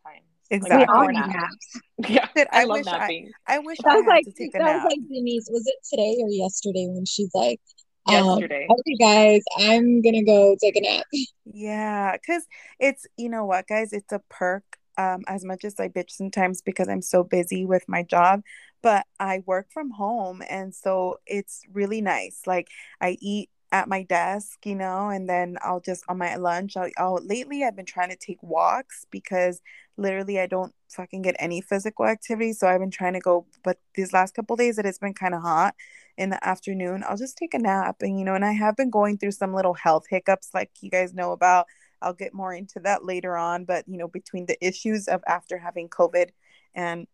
Like 0.51 0.61
We 0.61 0.67
Exactly. 0.67 0.85
all 0.95 1.07
need 1.07 1.27
naps. 1.35 1.79
Yeah, 2.09 2.27
Shit, 2.35 2.47
I, 2.51 2.61
I 2.61 2.63
love 2.65 2.77
wish 2.79 2.87
I- 2.87 2.97
napping. 2.99 3.31
i 3.47 3.59
wish 3.59 3.77
That 3.83 3.91
i 3.93 3.95
was 3.95 4.03
had 4.05 4.09
like 4.09 4.25
to 4.25 4.31
take 4.33 4.55
a 4.55 4.57
that 4.59 4.63
nap 4.65 4.83
was 4.83 4.91
like 4.93 5.07
Denise. 5.07 5.47
Was 5.51 5.65
it 5.67 5.75
today 5.89 6.15
or 6.21 6.29
yesterday 6.29 6.87
when 6.89 7.05
she's 7.05 7.31
like, 7.33 7.59
yesterday. 8.07 8.67
Um, 8.69 8.75
okay, 8.79 8.95
guys, 8.99 9.43
I'm 9.57 10.01
gonna 10.01 10.23
go 10.23 10.55
take 10.61 10.75
a 10.75 10.81
nap. 10.81 11.05
Yeah, 11.45 12.13
because 12.13 12.45
it's 12.79 13.05
you 13.17 13.29
know 13.29 13.45
what, 13.45 13.67
guys, 13.67 13.93
it's 13.93 14.11
a 14.11 14.21
perk. 14.29 14.63
Um, 14.95 15.23
as 15.27 15.43
much 15.43 15.65
as 15.65 15.79
I 15.79 15.87
bitch 15.87 16.11
sometimes 16.11 16.61
because 16.61 16.87
I'm 16.87 17.01
so 17.01 17.23
busy 17.23 17.65
with 17.65 17.83
my 17.87 18.03
job, 18.03 18.41
but 18.83 19.07
I 19.19 19.41
work 19.47 19.71
from 19.71 19.89
home, 19.89 20.43
and 20.47 20.73
so 20.73 21.17
it's 21.25 21.61
really 21.73 21.99
nice. 21.99 22.41
Like 22.45 22.67
I 23.01 23.17
eat 23.19 23.49
at 23.71 23.87
my 23.89 24.03
desk, 24.03 24.63
you 24.67 24.75
know, 24.75 25.09
and 25.09 25.27
then 25.27 25.57
I'll 25.63 25.79
just 25.79 26.03
on 26.07 26.19
my 26.19 26.35
lunch, 26.35 26.77
I'll, 26.77 26.89
I'll 26.97 27.19
lately 27.25 27.63
I've 27.63 27.75
been 27.75 27.85
trying 27.87 28.09
to 28.11 28.15
take 28.15 28.37
walks 28.43 29.05
because 29.09 29.61
literally 29.97 30.39
I 30.39 30.45
don't 30.45 30.73
fucking 30.89 31.23
get 31.23 31.35
any 31.39 31.59
physical 31.59 32.05
activity. 32.05 32.53
So 32.53 32.67
I've 32.67 32.79
been 32.79 32.91
trying 32.91 33.13
to 33.13 33.19
go, 33.19 33.47
but 33.63 33.79
these 33.95 34.13
last 34.13 34.35
couple 34.35 34.55
days 34.55 34.77
it 34.77 34.85
has 34.85 34.99
been 34.99 35.15
kind 35.15 35.33
of 35.33 35.41
hot 35.41 35.73
in 36.17 36.29
the 36.29 36.45
afternoon. 36.45 37.03
I'll 37.07 37.17
just 37.17 37.37
take 37.37 37.53
a 37.53 37.59
nap 37.59 37.97
and 38.01 38.17
you 38.17 38.25
know, 38.25 38.35
and 38.35 38.45
I 38.45 38.51
have 38.51 38.75
been 38.75 38.89
going 38.89 39.17
through 39.17 39.31
some 39.31 39.53
little 39.53 39.73
health 39.73 40.05
hiccups 40.09 40.49
like 40.53 40.71
you 40.81 40.89
guys 40.89 41.13
know 41.13 41.31
about. 41.31 41.67
I'll 42.01 42.13
get 42.13 42.33
more 42.33 42.53
into 42.53 42.79
that 42.81 43.05
later 43.05 43.37
on, 43.37 43.65
but 43.65 43.85
you 43.87 43.97
know, 43.97 44.07
between 44.07 44.45
the 44.45 44.57
issues 44.65 45.07
of 45.07 45.23
after 45.27 45.57
having 45.57 45.89
COVID 45.89 46.29
and 46.75 47.07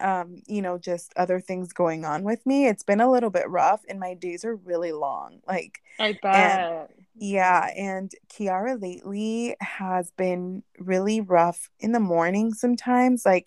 um, 0.00 0.42
you 0.46 0.60
know, 0.60 0.76
just 0.76 1.12
other 1.16 1.40
things 1.40 1.72
going 1.72 2.04
on 2.04 2.24
with 2.24 2.44
me. 2.44 2.66
It's 2.66 2.82
been 2.82 3.00
a 3.00 3.10
little 3.10 3.30
bit 3.30 3.48
rough 3.48 3.82
and 3.88 4.00
my 4.00 4.14
days 4.14 4.44
are 4.44 4.56
really 4.56 4.92
long. 4.92 5.40
Like 5.46 5.80
I 5.98 6.18
bet. 6.20 6.60
And, 6.60 6.88
yeah, 7.14 7.70
and 7.76 8.10
Kiara 8.28 8.80
lately 8.80 9.54
has 9.60 10.10
been 10.10 10.64
really 10.78 11.20
rough 11.20 11.70
in 11.78 11.92
the 11.92 12.00
morning 12.00 12.52
sometimes. 12.52 13.24
Like 13.24 13.46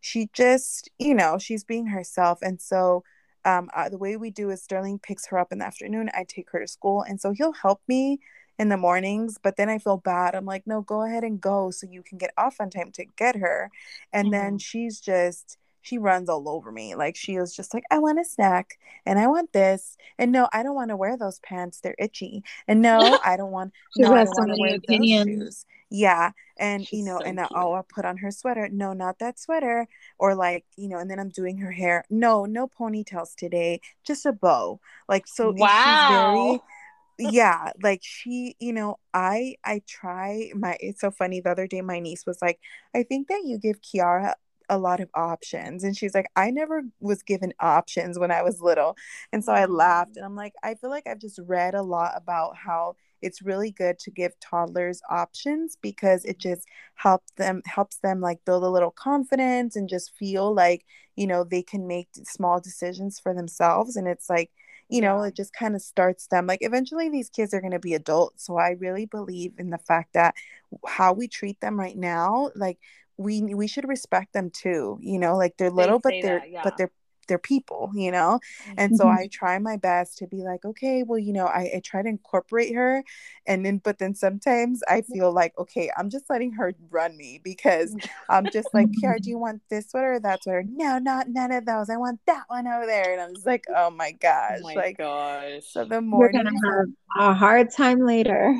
she 0.00 0.30
just, 0.32 0.88
you 0.98 1.14
know, 1.14 1.38
she's 1.38 1.64
being 1.64 1.86
herself 1.86 2.38
and 2.42 2.60
so 2.60 3.02
um, 3.48 3.70
uh, 3.74 3.88
the 3.88 3.98
way 3.98 4.16
we 4.16 4.30
do 4.30 4.50
is 4.50 4.62
Sterling 4.62 4.98
picks 4.98 5.26
her 5.28 5.38
up 5.38 5.52
in 5.52 5.58
the 5.58 5.64
afternoon. 5.64 6.10
I 6.14 6.24
take 6.28 6.50
her 6.50 6.60
to 6.60 6.68
school, 6.68 7.02
and 7.02 7.18
so 7.18 7.32
he'll 7.32 7.52
help 7.52 7.80
me 7.88 8.20
in 8.58 8.68
the 8.68 8.76
mornings. 8.76 9.38
But 9.42 9.56
then 9.56 9.70
I 9.70 9.78
feel 9.78 9.96
bad. 9.96 10.34
I'm 10.34 10.44
like, 10.44 10.66
no, 10.66 10.82
go 10.82 11.02
ahead 11.02 11.24
and 11.24 11.40
go 11.40 11.70
so 11.70 11.86
you 11.90 12.02
can 12.02 12.18
get 12.18 12.32
off 12.36 12.56
on 12.60 12.68
time 12.68 12.92
to 12.92 13.06
get 13.16 13.36
her. 13.36 13.70
And 14.12 14.26
mm-hmm. 14.26 14.32
then 14.32 14.58
she's 14.58 15.00
just 15.00 15.56
she 15.82 15.98
runs 15.98 16.28
all 16.28 16.48
over 16.48 16.70
me. 16.72 16.94
Like 16.94 17.16
she 17.16 17.38
was 17.38 17.54
just 17.54 17.74
like, 17.74 17.84
I 17.90 17.98
want 17.98 18.20
a 18.20 18.24
snack 18.24 18.78
and 19.06 19.18
I 19.18 19.26
want 19.26 19.52
this. 19.52 19.96
And 20.18 20.32
no, 20.32 20.48
I 20.52 20.62
don't 20.62 20.74
want 20.74 20.90
to 20.90 20.96
wear 20.96 21.16
those 21.16 21.38
pants. 21.40 21.80
They're 21.80 21.94
itchy. 21.98 22.42
And 22.66 22.82
no, 22.82 23.18
I 23.24 23.36
don't 23.36 23.50
want 23.50 23.72
no, 23.96 24.12
I 24.14 24.24
don't 24.24 24.38
want 24.38 24.50
to 24.50 24.60
wear 24.60 24.76
opinions. 24.76 25.26
those 25.26 25.44
shoes. 25.46 25.66
Yeah. 25.90 26.32
And 26.58 26.86
She's 26.86 27.00
you 27.00 27.04
know, 27.04 27.18
so 27.18 27.24
and 27.24 27.40
uh, 27.40 27.48
I'll, 27.54 27.72
I'll 27.72 27.86
put 27.94 28.04
on 28.04 28.18
her 28.18 28.30
sweater. 28.30 28.68
No, 28.70 28.92
not 28.92 29.18
that 29.20 29.38
sweater. 29.38 29.86
Or 30.18 30.34
like, 30.34 30.64
you 30.76 30.88
know, 30.88 30.98
and 30.98 31.10
then 31.10 31.18
I'm 31.18 31.30
doing 31.30 31.58
her 31.58 31.72
hair. 31.72 32.04
No, 32.10 32.44
no 32.44 32.68
ponytails 32.68 33.34
today. 33.34 33.80
Just 34.04 34.26
a 34.26 34.32
bow. 34.32 34.80
Like 35.08 35.26
so 35.26 35.52
wow. 35.56 36.34
very 36.42 36.60
yeah 37.18 37.72
like 37.82 38.00
she 38.02 38.54
you 38.60 38.72
know 38.72 38.96
i 39.12 39.56
i 39.64 39.82
try 39.88 40.52
my 40.54 40.76
it's 40.80 41.00
so 41.00 41.10
funny 41.10 41.40
the 41.40 41.50
other 41.50 41.66
day 41.66 41.80
my 41.80 41.98
niece 41.98 42.24
was 42.24 42.38
like 42.40 42.60
i 42.94 43.02
think 43.02 43.26
that 43.26 43.42
you 43.44 43.58
give 43.58 43.80
kiara 43.80 44.34
a 44.68 44.78
lot 44.78 45.00
of 45.00 45.08
options. 45.14 45.84
And 45.84 45.96
she's 45.96 46.14
like, 46.14 46.30
I 46.36 46.50
never 46.50 46.82
was 47.00 47.22
given 47.22 47.54
options 47.60 48.18
when 48.18 48.30
I 48.30 48.42
was 48.42 48.60
little. 48.60 48.96
And 49.32 49.44
so 49.44 49.52
I 49.52 49.64
laughed 49.64 50.12
mm. 50.12 50.16
and 50.16 50.24
I'm 50.24 50.36
like, 50.36 50.54
I 50.62 50.74
feel 50.74 50.90
like 50.90 51.06
I've 51.06 51.20
just 51.20 51.40
read 51.46 51.74
a 51.74 51.82
lot 51.82 52.12
about 52.16 52.56
how 52.56 52.96
it's 53.22 53.42
really 53.42 53.70
good 53.70 53.98
to 54.00 54.10
give 54.10 54.38
toddlers 54.40 55.00
options 55.10 55.76
because 55.80 56.24
it 56.24 56.38
just 56.38 56.66
helps 56.94 57.32
them 57.32 57.62
helps 57.66 57.98
them 57.98 58.20
like 58.20 58.44
build 58.44 58.62
a 58.62 58.68
little 58.68 58.90
confidence 58.90 59.76
and 59.76 59.88
just 59.88 60.14
feel 60.16 60.54
like 60.54 60.84
you 61.16 61.26
know 61.26 61.44
they 61.44 61.62
can 61.62 61.86
make 61.86 62.08
small 62.24 62.60
decisions 62.60 63.18
for 63.18 63.34
themselves 63.34 63.96
and 63.96 64.06
it's 64.06 64.30
like 64.30 64.50
you 64.88 65.00
know 65.00 65.22
it 65.22 65.34
just 65.34 65.52
kind 65.52 65.74
of 65.74 65.82
starts 65.82 66.26
them 66.28 66.46
like 66.46 66.60
eventually 66.62 67.08
these 67.08 67.28
kids 67.28 67.52
are 67.52 67.60
going 67.60 67.72
to 67.72 67.78
be 67.78 67.94
adults 67.94 68.46
so 68.46 68.56
i 68.56 68.70
really 68.78 69.06
believe 69.06 69.52
in 69.58 69.70
the 69.70 69.78
fact 69.78 70.12
that 70.14 70.34
how 70.86 71.12
we 71.12 71.28
treat 71.28 71.60
them 71.60 71.78
right 71.78 71.96
now 71.96 72.50
like 72.54 72.78
we 73.18 73.42
we 73.42 73.66
should 73.66 73.86
respect 73.86 74.32
them 74.32 74.50
too 74.50 74.98
you 75.02 75.18
know 75.18 75.36
like 75.36 75.56
they're 75.58 75.70
little 75.70 75.98
they 75.98 76.20
but 76.20 76.26
they're 76.26 76.38
that, 76.40 76.50
yeah. 76.50 76.60
but 76.64 76.76
they're 76.78 76.92
they're 77.28 77.38
people 77.38 77.92
you 77.94 78.10
know? 78.10 78.40
And 78.76 78.96
so 78.96 79.04
mm-hmm. 79.04 79.18
i 79.18 79.28
try 79.30 79.58
my 79.58 79.76
best 79.76 80.18
to 80.18 80.26
be 80.26 80.38
like 80.38 80.64
okay 80.64 81.02
well 81.02 81.18
you 81.18 81.32
know 81.32 81.46
I, 81.46 81.70
I 81.76 81.82
try 81.84 82.02
to 82.02 82.08
incorporate 82.08 82.74
her 82.74 83.04
and 83.46 83.64
then 83.64 83.78
but 83.84 83.98
then 83.98 84.14
sometimes 84.14 84.82
i 84.88 85.02
feel 85.02 85.32
like 85.32 85.52
okay 85.58 85.90
i'm 85.96 86.10
just 86.10 86.24
letting 86.30 86.52
her 86.52 86.74
run 86.90 87.16
me 87.16 87.40
because 87.44 87.94
mm. 87.94 88.08
i'm 88.28 88.46
just 88.50 88.68
like 88.72 88.88
Kiara, 89.02 89.20
do 89.20 89.30
you 89.30 89.38
want 89.38 89.62
this 89.68 89.90
sweater 89.90 90.14
or 90.14 90.20
that 90.20 90.42
sweater 90.42 90.64
no 90.66 90.98
not 90.98 91.28
none 91.28 91.52
of 91.52 91.66
those 91.66 91.90
i 91.90 91.96
want 91.96 92.20
that 92.26 92.44
one 92.48 92.66
over 92.66 92.86
there. 92.86 93.12
And 93.12 93.20
i'm 93.20 93.34
just 93.34 93.46
like 93.46 93.64
oh 93.74 93.90
my 93.90 94.12
oh 94.14 94.18
gosh 94.20 94.58
oh 94.60 94.62
my 94.62 94.74
like 94.74 94.98
gosh. 94.98 95.62
so 95.68 95.84
the 95.84 96.00
more 96.00 96.30
you're 96.32 96.42
gonna 96.42 96.50
have 96.50 96.86
a 97.18 97.34
hard 97.34 97.70
time 97.70 98.04
later. 98.04 98.58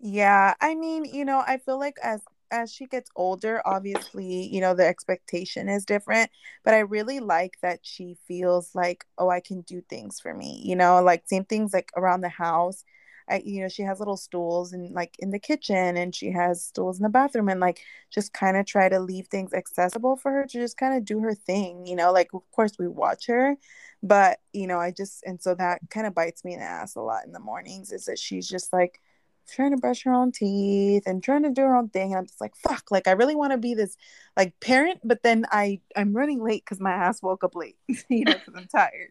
Yeah 0.00 0.54
i 0.60 0.74
mean 0.74 1.04
you 1.04 1.24
know 1.24 1.42
i 1.46 1.58
feel 1.58 1.78
like 1.78 1.96
as 2.02 2.20
as 2.54 2.72
she 2.72 2.86
gets 2.86 3.10
older, 3.16 3.60
obviously, 3.66 4.46
you 4.46 4.60
know, 4.60 4.74
the 4.74 4.86
expectation 4.86 5.68
is 5.68 5.84
different. 5.84 6.30
But 6.64 6.74
I 6.74 6.80
really 6.80 7.20
like 7.20 7.58
that 7.62 7.80
she 7.82 8.16
feels 8.28 8.74
like, 8.74 9.04
oh, 9.18 9.28
I 9.28 9.40
can 9.40 9.62
do 9.62 9.82
things 9.82 10.20
for 10.20 10.32
me, 10.34 10.62
you 10.64 10.76
know, 10.76 11.02
like 11.02 11.24
same 11.26 11.44
things 11.44 11.74
like 11.74 11.90
around 11.96 12.20
the 12.22 12.28
house. 12.28 12.84
I, 13.28 13.42
you 13.44 13.62
know, 13.62 13.68
she 13.68 13.82
has 13.82 13.98
little 13.98 14.18
stools 14.18 14.72
and 14.74 14.94
like 14.94 15.16
in 15.18 15.30
the 15.30 15.38
kitchen 15.38 15.96
and 15.96 16.14
she 16.14 16.30
has 16.30 16.62
stools 16.64 16.98
in 16.98 17.02
the 17.04 17.08
bathroom 17.08 17.48
and 17.48 17.58
like 17.58 17.80
just 18.10 18.34
kind 18.34 18.56
of 18.56 18.66
try 18.66 18.88
to 18.88 19.00
leave 19.00 19.28
things 19.28 19.54
accessible 19.54 20.16
for 20.16 20.30
her 20.30 20.46
to 20.46 20.58
just 20.60 20.76
kind 20.76 20.94
of 20.96 21.04
do 21.06 21.20
her 21.20 21.34
thing, 21.34 21.86
you 21.86 21.96
know, 21.96 22.12
like 22.12 22.28
of 22.34 22.42
course 22.52 22.72
we 22.78 22.86
watch 22.86 23.26
her, 23.26 23.56
but 24.02 24.40
you 24.52 24.66
know, 24.66 24.78
I 24.78 24.90
just, 24.90 25.24
and 25.24 25.42
so 25.42 25.54
that 25.54 25.80
kind 25.90 26.06
of 26.06 26.14
bites 26.14 26.44
me 26.44 26.52
in 26.52 26.60
the 26.60 26.66
ass 26.66 26.96
a 26.96 27.00
lot 27.00 27.24
in 27.24 27.32
the 27.32 27.40
mornings 27.40 27.92
is 27.92 28.04
that 28.04 28.18
she's 28.18 28.46
just 28.46 28.72
like, 28.74 29.00
trying 29.50 29.70
to 29.70 29.76
brush 29.76 30.04
her 30.04 30.12
own 30.12 30.32
teeth 30.32 31.02
and 31.06 31.22
trying 31.22 31.42
to 31.42 31.50
do 31.50 31.62
her 31.62 31.76
own 31.76 31.88
thing 31.88 32.10
and 32.10 32.18
i'm 32.18 32.26
just 32.26 32.40
like 32.40 32.54
fuck 32.56 32.90
like 32.90 33.06
i 33.06 33.12
really 33.12 33.34
want 33.34 33.52
to 33.52 33.58
be 33.58 33.74
this 33.74 33.96
like 34.36 34.58
parent 34.60 35.00
but 35.04 35.22
then 35.22 35.44
i 35.50 35.80
i'm 35.96 36.14
running 36.14 36.42
late 36.42 36.64
because 36.64 36.80
my 36.80 36.90
ass 36.90 37.22
woke 37.22 37.44
up 37.44 37.54
late 37.54 37.76
you 38.08 38.24
know 38.24 38.32
because 38.32 38.54
i'm 38.56 38.66
tired 38.66 39.10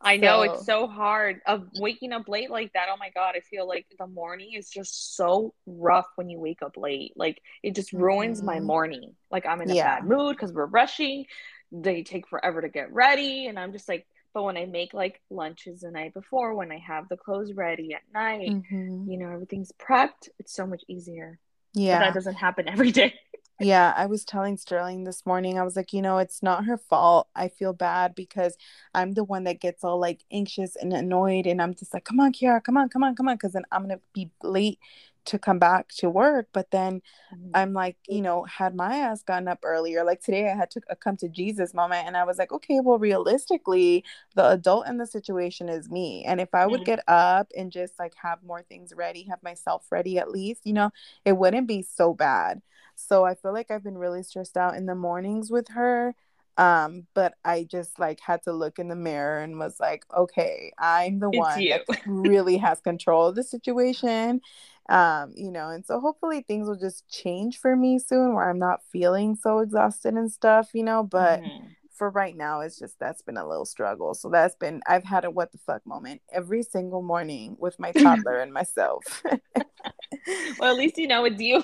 i 0.00 0.16
so. 0.16 0.20
know 0.20 0.42
it's 0.42 0.64
so 0.64 0.86
hard 0.86 1.40
of 1.46 1.66
waking 1.78 2.12
up 2.12 2.28
late 2.28 2.50
like 2.50 2.72
that 2.72 2.88
oh 2.90 2.96
my 2.98 3.10
god 3.10 3.34
i 3.36 3.40
feel 3.40 3.66
like 3.66 3.86
the 3.98 4.06
morning 4.06 4.52
is 4.54 4.68
just 4.68 5.16
so 5.16 5.54
rough 5.66 6.06
when 6.16 6.28
you 6.28 6.38
wake 6.38 6.62
up 6.62 6.76
late 6.76 7.12
like 7.16 7.40
it 7.62 7.74
just 7.74 7.92
ruins 7.92 8.38
mm-hmm. 8.38 8.46
my 8.46 8.60
morning 8.60 9.14
like 9.30 9.46
i'm 9.46 9.60
in 9.62 9.70
a 9.70 9.74
yeah. 9.74 9.96
bad 9.98 10.08
mood 10.08 10.36
because 10.36 10.52
we're 10.52 10.66
rushing 10.66 11.24
they 11.72 12.02
take 12.02 12.28
forever 12.28 12.60
to 12.60 12.68
get 12.68 12.92
ready 12.92 13.46
and 13.46 13.58
i'm 13.58 13.72
just 13.72 13.88
like 13.88 14.06
but 14.34 14.44
when 14.44 14.56
I 14.56 14.66
make 14.66 14.94
like 14.94 15.20
lunches 15.30 15.80
the 15.80 15.90
night 15.90 16.14
before, 16.14 16.54
when 16.54 16.72
I 16.72 16.78
have 16.78 17.08
the 17.08 17.16
clothes 17.16 17.52
ready 17.52 17.94
at 17.94 18.02
night, 18.12 18.50
mm-hmm. 18.50 19.10
you 19.10 19.18
know, 19.18 19.30
everything's 19.30 19.72
prepped, 19.72 20.28
it's 20.38 20.54
so 20.54 20.66
much 20.66 20.82
easier. 20.88 21.38
Yeah. 21.74 21.98
But 21.98 22.06
that 22.06 22.14
doesn't 22.14 22.34
happen 22.34 22.68
every 22.68 22.92
day. 22.92 23.14
yeah, 23.60 23.92
I 23.96 24.06
was 24.06 24.24
telling 24.24 24.56
Sterling 24.56 25.04
this 25.04 25.24
morning, 25.24 25.58
I 25.58 25.62
was 25.62 25.76
like, 25.76 25.92
you 25.92 26.02
know, 26.02 26.18
it's 26.18 26.42
not 26.42 26.64
her 26.64 26.76
fault. 26.76 27.28
I 27.34 27.48
feel 27.48 27.72
bad 27.72 28.14
because 28.14 28.56
I'm 28.94 29.12
the 29.12 29.24
one 29.24 29.44
that 29.44 29.60
gets 29.60 29.84
all 29.84 29.98
like 29.98 30.22
anxious 30.30 30.76
and 30.76 30.92
annoyed. 30.92 31.46
And 31.46 31.62
I'm 31.62 31.74
just 31.74 31.94
like, 31.94 32.04
come 32.04 32.20
on, 32.20 32.32
Kiara, 32.32 32.62
come 32.62 32.76
on, 32.76 32.88
come 32.88 33.04
on, 33.04 33.14
come 33.14 33.28
on. 33.28 33.38
Cause 33.38 33.52
then 33.52 33.64
I'm 33.70 33.86
going 33.86 33.96
to 33.96 34.02
be 34.12 34.30
late 34.42 34.78
to 35.24 35.38
come 35.38 35.58
back 35.58 35.88
to 35.88 36.10
work 36.10 36.48
but 36.52 36.70
then 36.70 37.00
mm-hmm. 37.32 37.50
i'm 37.54 37.72
like 37.72 37.96
you 38.08 38.20
know 38.20 38.44
had 38.44 38.74
my 38.74 38.96
ass 38.96 39.22
gotten 39.22 39.48
up 39.48 39.60
earlier 39.64 40.04
like 40.04 40.20
today 40.20 40.50
i 40.50 40.54
had 40.54 40.70
to 40.70 40.80
a 40.88 40.96
come 40.96 41.16
to 41.16 41.28
jesus 41.28 41.74
moment 41.74 42.06
and 42.06 42.16
i 42.16 42.24
was 42.24 42.38
like 42.38 42.52
okay 42.52 42.80
well 42.80 42.98
realistically 42.98 44.04
the 44.34 44.50
adult 44.50 44.86
in 44.86 44.98
the 44.98 45.06
situation 45.06 45.68
is 45.68 45.90
me 45.90 46.24
and 46.24 46.40
if 46.40 46.54
i 46.54 46.66
would 46.66 46.84
get 46.84 47.00
up 47.08 47.50
and 47.56 47.70
just 47.70 47.98
like 47.98 48.14
have 48.20 48.42
more 48.42 48.62
things 48.62 48.92
ready 48.96 49.22
have 49.22 49.42
myself 49.42 49.86
ready 49.90 50.18
at 50.18 50.30
least 50.30 50.62
you 50.64 50.72
know 50.72 50.90
it 51.24 51.36
wouldn't 51.36 51.68
be 51.68 51.82
so 51.82 52.12
bad 52.12 52.60
so 52.94 53.24
i 53.24 53.34
feel 53.34 53.52
like 53.52 53.70
i've 53.70 53.84
been 53.84 53.98
really 53.98 54.22
stressed 54.22 54.56
out 54.56 54.76
in 54.76 54.86
the 54.86 54.94
mornings 54.94 55.50
with 55.50 55.68
her 55.68 56.14
um 56.58 57.06
but 57.14 57.34
i 57.44 57.64
just 57.64 57.98
like 57.98 58.20
had 58.20 58.42
to 58.42 58.52
look 58.52 58.78
in 58.78 58.88
the 58.88 58.96
mirror 58.96 59.40
and 59.40 59.58
was 59.58 59.80
like 59.80 60.04
okay 60.14 60.70
i'm 60.78 61.18
the 61.18 61.30
it's 61.30 61.38
one 61.38 61.60
you. 61.60 61.78
that 61.88 62.00
really 62.06 62.58
has 62.58 62.80
control 62.80 63.28
of 63.28 63.34
the 63.34 63.42
situation 63.42 64.40
um 64.88 65.32
you 65.36 65.50
know 65.50 65.68
and 65.68 65.86
so 65.86 66.00
hopefully 66.00 66.44
things 66.46 66.68
will 66.68 66.76
just 66.76 67.08
change 67.08 67.58
for 67.58 67.76
me 67.76 67.98
soon 67.98 68.34
where 68.34 68.48
i'm 68.50 68.58
not 68.58 68.80
feeling 68.90 69.36
so 69.36 69.60
exhausted 69.60 70.14
and 70.14 70.32
stuff 70.32 70.70
you 70.74 70.82
know 70.82 71.04
but 71.04 71.40
mm-hmm. 71.40 71.66
for 71.96 72.10
right 72.10 72.36
now 72.36 72.60
it's 72.60 72.78
just 72.78 72.98
that's 72.98 73.22
been 73.22 73.36
a 73.36 73.48
little 73.48 73.64
struggle 73.64 74.12
so 74.12 74.28
that's 74.28 74.56
been 74.56 74.82
i've 74.88 75.04
had 75.04 75.24
a 75.24 75.30
what 75.30 75.52
the 75.52 75.58
fuck 75.58 75.86
moment 75.86 76.20
every 76.32 76.64
single 76.64 77.02
morning 77.02 77.56
with 77.60 77.78
my 77.78 77.92
toddler 78.02 78.40
and 78.40 78.52
myself 78.52 79.22
well 80.58 80.72
at 80.72 80.76
least 80.76 80.98
you 80.98 81.06
know 81.06 81.24
it's 81.24 81.40
you 81.40 81.62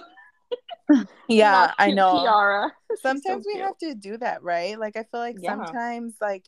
yeah 1.28 1.72
i 1.76 1.90
know 1.90 2.24
Kiara. 2.24 2.70
sometimes 3.02 3.44
so 3.44 3.52
we 3.52 3.60
have 3.60 3.76
to 3.78 3.94
do 3.94 4.16
that 4.16 4.42
right 4.44 4.78
like 4.78 4.96
i 4.96 5.02
feel 5.02 5.20
like 5.20 5.36
yeah. 5.40 5.56
sometimes 5.56 6.14
like 6.20 6.44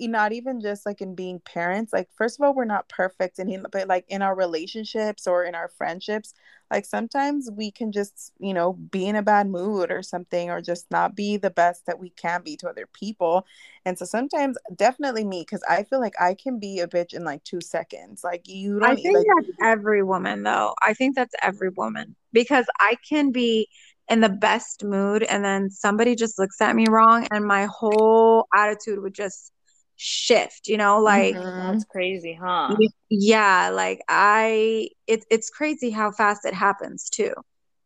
not 0.00 0.32
even 0.32 0.60
just 0.60 0.86
like 0.86 1.00
in 1.00 1.14
being 1.14 1.38
parents 1.40 1.92
like 1.92 2.08
first 2.16 2.38
of 2.38 2.44
all 2.44 2.54
we're 2.54 2.64
not 2.64 2.88
perfect 2.88 3.38
and 3.38 3.66
but 3.70 3.86
like 3.86 4.04
in 4.08 4.22
our 4.22 4.34
relationships 4.34 5.26
or 5.26 5.44
in 5.44 5.54
our 5.54 5.68
friendships 5.68 6.32
like 6.70 6.84
sometimes 6.84 7.50
we 7.52 7.70
can 7.70 7.92
just 7.92 8.32
you 8.38 8.54
know 8.54 8.72
be 8.72 9.06
in 9.06 9.16
a 9.16 9.22
bad 9.22 9.48
mood 9.48 9.92
or 9.92 10.02
something 10.02 10.50
or 10.50 10.60
just 10.60 10.90
not 10.90 11.14
be 11.14 11.36
the 11.36 11.50
best 11.50 11.86
that 11.86 11.98
we 11.98 12.10
can 12.10 12.42
be 12.42 12.56
to 12.56 12.68
other 12.68 12.86
people. 12.92 13.46
And 13.84 13.98
so 13.98 14.04
sometimes 14.04 14.56
definitely 14.74 15.24
me 15.24 15.42
because 15.42 15.62
i 15.68 15.82
feel 15.82 16.00
like 16.00 16.14
i 16.20 16.34
can 16.34 16.58
be 16.58 16.80
a 16.80 16.88
bitch 16.88 17.12
in 17.12 17.24
like 17.24 17.44
two 17.44 17.60
seconds. 17.60 18.24
Like 18.24 18.48
you 18.48 18.80
don't 18.80 18.90
i 18.90 18.94
think 18.96 19.16
like, 19.16 19.26
that's 19.36 19.56
every 19.62 20.02
woman 20.02 20.42
though. 20.42 20.74
I 20.82 20.94
think 20.94 21.14
that's 21.14 21.34
every 21.42 21.68
woman. 21.68 22.16
Because 22.32 22.66
i 22.80 22.96
can 23.08 23.30
be 23.30 23.68
in 24.08 24.20
the 24.20 24.28
best 24.28 24.84
mood 24.84 25.22
and 25.22 25.44
then 25.44 25.70
somebody 25.70 26.14
just 26.14 26.38
looks 26.38 26.60
at 26.60 26.76
me 26.76 26.86
wrong 26.90 27.26
and 27.30 27.44
my 27.46 27.66
whole 27.66 28.46
attitude 28.54 29.00
would 29.00 29.14
just 29.14 29.52
shift 29.96 30.66
you 30.66 30.76
know 30.76 31.00
like 31.00 31.36
mm-hmm. 31.36 31.72
that's 31.72 31.84
crazy 31.84 32.36
huh 32.40 32.74
yeah 33.10 33.70
like 33.72 34.02
i 34.08 34.88
it, 35.06 35.24
it's 35.30 35.50
crazy 35.50 35.90
how 35.90 36.10
fast 36.10 36.44
it 36.44 36.54
happens 36.54 37.08
too 37.08 37.32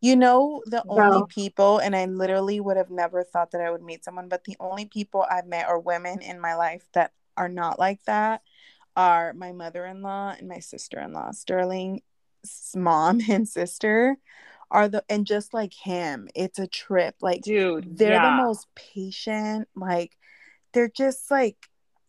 you 0.01 0.17
know 0.17 0.63
the 0.67 0.83
only 0.89 1.23
people 1.29 1.79
and 1.79 1.95
i 1.95 2.07
literally 2.07 2.61
would 2.61 2.77
have 2.77 2.91
never 2.91 3.23
thought 3.23 3.51
that 3.51 3.61
i 3.61 3.71
would 3.71 3.83
meet 3.83 4.05
someone 4.05 4.29
but 4.29 4.45
the 4.45 4.57
only 4.59 4.87
people 4.87 5.25
i've 5.31 5.47
met 5.47 5.69
or 5.69 5.79
women 5.79 6.21
in 6.23 6.41
my 6.41 6.55
life 6.55 6.85
that 6.95 7.13
are 7.37 7.49
not 7.49 7.79
like 7.79 8.03
that 8.05 8.41
are 8.97 9.33
my 9.35 9.53
mother-in-law 9.53 10.35
and 10.39 10.49
my 10.49 10.61
sister-in-law 10.61 11.31
sterling's 11.33 12.01
mom 12.75 13.21
and 13.29 13.47
sister 13.47 14.17
are 14.71 14.89
the 14.89 15.03
and 15.09 15.27
just 15.27 15.53
like 15.53 15.75
him 15.75 16.29
it's 16.35 16.59
a 16.59 16.67
trip 16.67 17.15
like 17.21 17.43
dude 17.43 17.97
they're 17.99 18.13
yeah. 18.13 18.37
the 18.37 18.43
most 18.43 18.67
patient 18.75 19.69
like 19.75 20.17
they're 20.73 20.91
just 20.91 21.31
like 21.31 21.57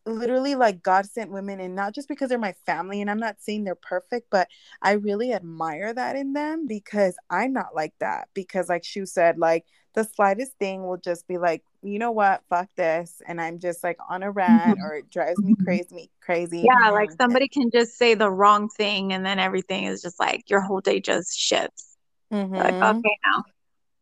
literally 0.09 0.55
like 0.55 0.83
God 0.83 1.05
sent 1.05 1.31
women 1.31 1.59
and 1.59 1.75
not 1.75 1.93
just 1.93 2.07
because 2.07 2.29
they're 2.29 2.37
my 2.37 2.55
family 2.65 3.01
and 3.01 3.09
I'm 3.09 3.19
not 3.19 3.37
saying 3.39 3.63
they're 3.63 3.75
perfect, 3.75 4.27
but 4.29 4.47
I 4.81 4.93
really 4.93 5.33
admire 5.33 5.93
that 5.93 6.15
in 6.15 6.33
them 6.33 6.67
because 6.67 7.15
I'm 7.29 7.53
not 7.53 7.75
like 7.75 7.93
that. 7.99 8.29
Because 8.33 8.69
like 8.69 8.83
Shu 8.83 9.05
said, 9.05 9.37
like 9.37 9.65
the 9.93 10.03
slightest 10.03 10.53
thing 10.59 10.85
will 10.85 10.97
just 10.97 11.27
be 11.27 11.37
like, 11.37 11.63
you 11.81 11.99
know 11.99 12.11
what, 12.11 12.43
fuck 12.49 12.69
this. 12.75 13.21
And 13.27 13.41
I'm 13.41 13.59
just 13.59 13.83
like 13.83 13.97
on 14.09 14.23
a 14.23 14.31
rant 14.31 14.77
mm-hmm. 14.77 14.83
or 14.83 14.95
it 14.95 15.09
drives 15.09 15.39
me 15.39 15.55
crazy 15.63 16.09
crazy. 16.21 16.59
Yeah, 16.59 16.91
like 16.91 17.11
somebody 17.11 17.47
can 17.47 17.71
just 17.71 17.97
say 17.97 18.13
the 18.13 18.29
wrong 18.29 18.69
thing 18.69 19.13
and 19.13 19.25
then 19.25 19.39
everything 19.39 19.85
is 19.85 20.01
just 20.01 20.19
like 20.19 20.49
your 20.49 20.61
whole 20.61 20.79
day 20.81 20.99
just 20.99 21.37
shifts. 21.37 21.97
Mm-hmm. 22.31 22.55
Like, 22.55 22.73
okay 22.73 23.17
now. 23.25 23.43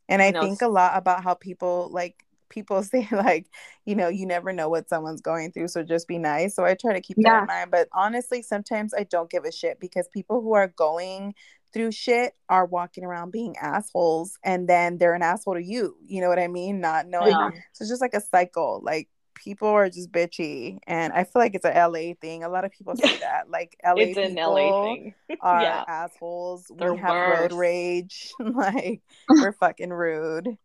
And 0.10 0.22
I, 0.22 0.28
I 0.28 0.32
think 0.42 0.62
a 0.62 0.68
lot 0.68 0.94
about 0.96 1.24
how 1.24 1.34
people 1.34 1.90
like 1.92 2.16
people 2.50 2.84
say 2.84 3.08
like 3.12 3.48
you 3.86 3.96
know 3.96 4.08
you 4.08 4.26
never 4.26 4.54
know 4.54 4.70
what 4.70 4.90
someone's 4.90 5.22
going 5.22 5.52
through 5.52 5.68
so 5.68 5.84
just 5.84 6.08
be 6.08 6.18
nice. 6.18 6.56
So 6.56 6.66
i 6.66 6.76
try 6.76 6.94
to 6.94 7.02
keep 7.02 7.18
that 7.22 7.42
in 7.42 7.48
mind 7.48 7.72
but 7.72 7.88
honestly 7.94 8.42
sometimes 8.42 8.94
i 8.94 9.04
don't 9.04 9.30
give 9.30 9.46
a 9.46 9.52
shit 9.52 9.80
because 9.80 10.08
people 10.14 10.42
who 10.42 10.54
are 10.54 10.68
going 10.68 11.34
through 11.74 11.92
shit 11.92 12.34
are 12.50 12.66
walking 12.66 13.04
around 13.04 13.32
being 13.32 13.56
assholes 13.58 14.38
and 14.44 14.68
then 14.68 14.98
they're 14.98 15.14
an 15.14 15.22
asshole 15.22 15.56
to 15.56 15.64
you. 15.64 15.96
You 16.06 16.22
know 16.22 16.30
what 16.30 16.40
i 16.40 16.48
mean? 16.48 16.80
Not 16.80 17.08
knowing 17.08 17.32
yeah. 17.32 17.50
so 17.74 17.84
it's 17.84 17.90
just 17.90 18.02
like 18.02 18.14
a 18.14 18.22
cycle. 18.22 18.82
Like 18.84 19.10
people 19.36 19.68
are 19.68 19.88
just 19.88 20.12
bitchy 20.12 20.80
and 20.88 21.14
i 21.14 21.24
feel 21.24 21.40
like 21.40 21.54
it's 21.54 21.66
a 21.66 21.88
la 21.88 22.14
thing. 22.20 22.44
A 22.44 22.50
lot 22.50 22.66
of 22.66 22.72
people 22.72 22.96
say 22.96 23.18
that 23.20 23.50
like 23.50 23.78
la 23.86 23.94
it's 23.96 24.18
an 24.18 24.36
LA 24.36 24.84
thing. 24.86 25.14
are 25.42 25.62
yeah. 25.62 25.84
assholes. 25.88 26.72
They're 26.76 26.94
we 26.94 27.00
have 27.00 27.10
worse. 27.10 27.40
road 27.40 27.54
rage. 27.54 28.32
Like 28.40 29.02
we're 29.30 29.52
fucking 29.52 29.92
rude 29.92 30.58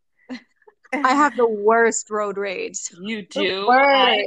I 0.92 1.14
have 1.14 1.36
the 1.36 1.48
worst 1.48 2.10
road 2.10 2.36
rage. 2.36 2.78
You 3.00 3.26
do? 3.26 3.68
I, 3.70 4.26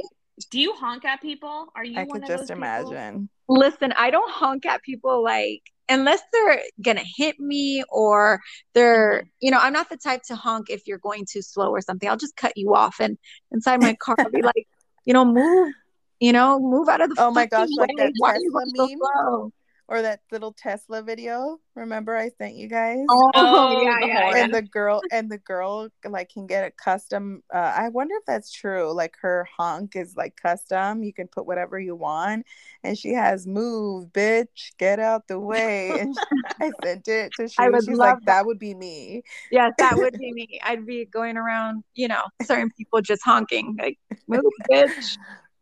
do 0.50 0.60
you 0.60 0.74
honk 0.74 1.04
at 1.04 1.22
people? 1.22 1.66
Are 1.74 1.84
you? 1.84 1.98
I 1.98 2.04
could 2.04 2.26
just 2.26 2.50
imagine. 2.50 3.28
People? 3.48 3.58
Listen, 3.58 3.92
I 3.92 4.10
don't 4.10 4.30
honk 4.30 4.66
at 4.66 4.82
people 4.82 5.22
like 5.22 5.62
unless 5.88 6.20
they're 6.32 6.62
gonna 6.82 7.04
hit 7.16 7.38
me 7.38 7.84
or 7.88 8.40
they're, 8.74 9.20
mm-hmm. 9.20 9.28
you 9.40 9.50
know, 9.50 9.58
I'm 9.58 9.72
not 9.72 9.88
the 9.88 9.96
type 9.96 10.22
to 10.24 10.36
honk 10.36 10.70
if 10.70 10.86
you're 10.86 10.98
going 10.98 11.26
too 11.30 11.42
slow 11.42 11.70
or 11.70 11.80
something. 11.80 12.08
I'll 12.08 12.16
just 12.16 12.36
cut 12.36 12.52
you 12.56 12.74
off 12.74 12.96
and 13.00 13.18
inside 13.52 13.80
my 13.80 13.94
car 13.94 14.16
I'll 14.18 14.30
be 14.30 14.42
like, 14.42 14.66
you 15.04 15.14
know, 15.14 15.24
move, 15.24 15.72
you 16.20 16.32
know, 16.32 16.58
move 16.58 16.88
out 16.88 17.00
of 17.00 17.14
the. 17.14 17.22
Oh 17.22 17.30
my 17.30 17.46
gosh, 17.46 17.68
way. 17.76 17.86
like 17.86 17.96
that 17.98 18.12
Tesla 18.22 18.88
meme. 18.88 18.98
So 18.98 19.52
or 19.88 20.02
that 20.02 20.20
little 20.32 20.52
Tesla 20.52 21.02
video. 21.02 21.58
Remember 21.74 22.16
I 22.16 22.30
sent 22.30 22.54
you 22.54 22.68
guys? 22.68 23.04
Oh, 23.08 23.30
oh 23.34 23.82
yeah, 23.82 23.98
yeah, 24.04 24.36
And 24.36 24.52
the 24.52 24.62
girl 24.62 25.00
and 25.12 25.30
the 25.30 25.38
girl 25.38 25.88
like 26.04 26.30
can 26.30 26.46
get 26.46 26.64
a 26.64 26.70
custom. 26.70 27.42
Uh, 27.54 27.72
I 27.76 27.88
wonder 27.90 28.14
if 28.16 28.24
that's 28.26 28.50
true. 28.50 28.92
Like 28.92 29.14
her 29.20 29.46
honk 29.56 29.94
is 29.94 30.16
like 30.16 30.36
custom. 30.36 31.02
You 31.04 31.12
can 31.12 31.28
put 31.28 31.46
whatever 31.46 31.78
you 31.78 31.94
want, 31.94 32.46
and 32.82 32.98
she 32.98 33.12
has 33.12 33.46
move, 33.46 34.08
bitch, 34.12 34.76
get 34.78 34.98
out 34.98 35.28
the 35.28 35.38
way. 35.38 35.90
And 36.00 36.16
I 36.60 36.72
sent 36.82 37.06
it 37.06 37.32
to 37.36 37.48
she. 37.48 37.56
I 37.58 37.68
would 37.68 37.84
She's 37.84 37.98
like, 37.98 38.16
that. 38.20 38.26
that 38.26 38.46
would 38.46 38.58
be 38.58 38.74
me. 38.74 39.22
Yes, 39.50 39.72
that 39.78 39.96
would 39.96 40.18
be 40.18 40.32
me. 40.32 40.60
I'd 40.64 40.84
be 40.84 41.04
going 41.04 41.36
around, 41.36 41.84
you 41.94 42.08
know, 42.08 42.22
certain 42.42 42.70
people 42.76 43.00
just 43.02 43.22
honking 43.24 43.76
like, 43.78 43.98
move, 44.26 44.42
bitch. 44.70 45.16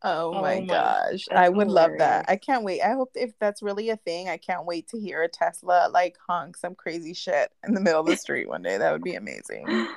Oh, 0.06 0.34
oh 0.34 0.42
my, 0.42 0.60
my 0.60 0.66
gosh. 0.66 1.26
I 1.34 1.48
would 1.48 1.68
hilarious. 1.68 1.98
love 1.98 1.98
that. 1.98 2.26
I 2.28 2.36
can't 2.36 2.62
wait. 2.62 2.82
I 2.82 2.92
hope 2.92 3.12
if 3.14 3.32
that's 3.38 3.62
really 3.62 3.88
a 3.88 3.96
thing, 3.96 4.28
I 4.28 4.36
can't 4.36 4.66
wait 4.66 4.86
to 4.88 5.00
hear 5.00 5.22
a 5.22 5.28
Tesla 5.28 5.88
like 5.90 6.18
honk 6.28 6.58
some 6.58 6.74
crazy 6.74 7.14
shit 7.14 7.50
in 7.66 7.72
the 7.72 7.80
middle 7.80 8.00
of 8.00 8.06
the 8.06 8.16
street 8.16 8.46
one 8.46 8.62
day. 8.62 8.76
That 8.76 8.92
would 8.92 9.02
be 9.02 9.14
amazing. 9.14 9.88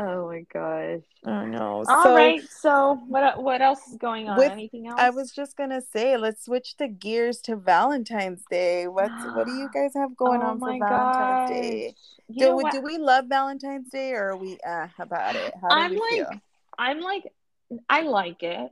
Oh 0.00 0.28
my 0.28 0.46
gosh. 0.52 1.02
I 1.24 1.44
know. 1.46 1.84
All 1.88 2.04
so, 2.04 2.14
right. 2.14 2.40
So 2.48 3.02
what 3.08 3.42
what 3.42 3.60
else 3.60 3.80
is 3.88 3.96
going 3.96 4.28
on? 4.28 4.38
With, 4.38 4.52
Anything 4.52 4.86
else? 4.86 5.00
I 5.00 5.10
was 5.10 5.32
just 5.32 5.56
gonna 5.56 5.80
say, 5.80 6.16
let's 6.16 6.44
switch 6.44 6.76
the 6.76 6.86
gears 6.86 7.40
to 7.42 7.56
Valentine's 7.56 8.44
Day. 8.48 8.86
What's 8.86 9.24
what 9.34 9.46
do 9.46 9.52
you 9.54 9.68
guys 9.74 9.90
have 9.96 10.16
going 10.16 10.40
oh 10.40 10.46
on 10.46 10.60
for 10.60 10.66
Valentine's 10.78 10.88
gosh. 10.88 11.48
Day? 11.48 11.94
do, 12.30 12.62
do 12.70 12.80
we 12.80 12.98
love 12.98 13.24
Valentine's 13.26 13.88
Day 13.88 14.12
or 14.12 14.30
are 14.30 14.36
we 14.36 14.56
uh, 14.64 14.86
about 15.00 15.34
it? 15.34 15.52
How 15.60 15.68
do 15.68 15.74
I'm 15.74 15.96
like 15.96 16.10
feel? 16.10 16.30
I'm 16.78 17.00
like 17.00 17.32
I 17.88 18.02
like 18.02 18.44
it. 18.44 18.70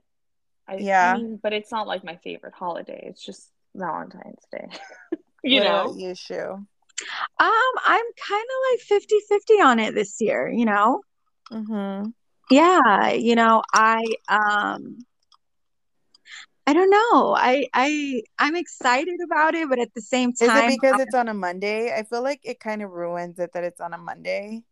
I, 0.69 0.77
yeah. 0.77 1.15
I 1.15 1.19
mean, 1.19 1.39
but 1.43 1.53
it's 1.53 1.71
not 1.71 1.87
like 1.87 2.05
my 2.05 2.17
favorite 2.17 2.55
holiday. 2.55 3.07
It's 3.09 3.25
just 3.25 3.51
Valentine's 3.75 4.45
Day. 4.51 4.69
you 5.45 5.61
what 5.61 5.65
know, 5.65 5.95
you 5.97 6.15
Shu. 6.15 6.35
Um, 7.39 7.73
I'm 7.85 8.05
kind 8.29 8.45
of 8.45 8.73
like 8.73 8.81
50 8.81 9.17
50 9.29 9.55
on 9.61 9.79
it 9.79 9.95
this 9.95 10.21
year, 10.21 10.49
you 10.49 10.65
know? 10.65 11.03
Mm-hmm. 11.53 12.11
Yeah, 12.51 13.11
you 13.13 13.35
know, 13.35 13.63
I, 13.73 14.03
um, 14.29 14.99
I 16.67 16.73
don't 16.73 16.91
know. 16.91 17.35
I 17.37 17.67
I 17.73 18.23
I'm 18.39 18.57
excited 18.57 19.21
about 19.25 19.55
it, 19.55 19.69
but 19.69 19.79
at 19.79 19.95
the 19.95 20.01
same 20.01 20.33
time, 20.33 20.69
is 20.69 20.75
it 20.75 20.81
because 20.81 20.99
I, 20.99 21.03
it's 21.03 21.15
on 21.15 21.29
a 21.29 21.35
Monday? 21.35 21.95
I 21.97 22.03
feel 22.03 22.23
like 22.23 22.41
it 22.43 22.59
kind 22.59 22.83
of 22.83 22.91
ruins 22.91 23.39
it 23.39 23.53
that 23.53 23.63
it's 23.63 23.81
on 23.81 23.93
a 23.93 23.99
Monday. 23.99 24.63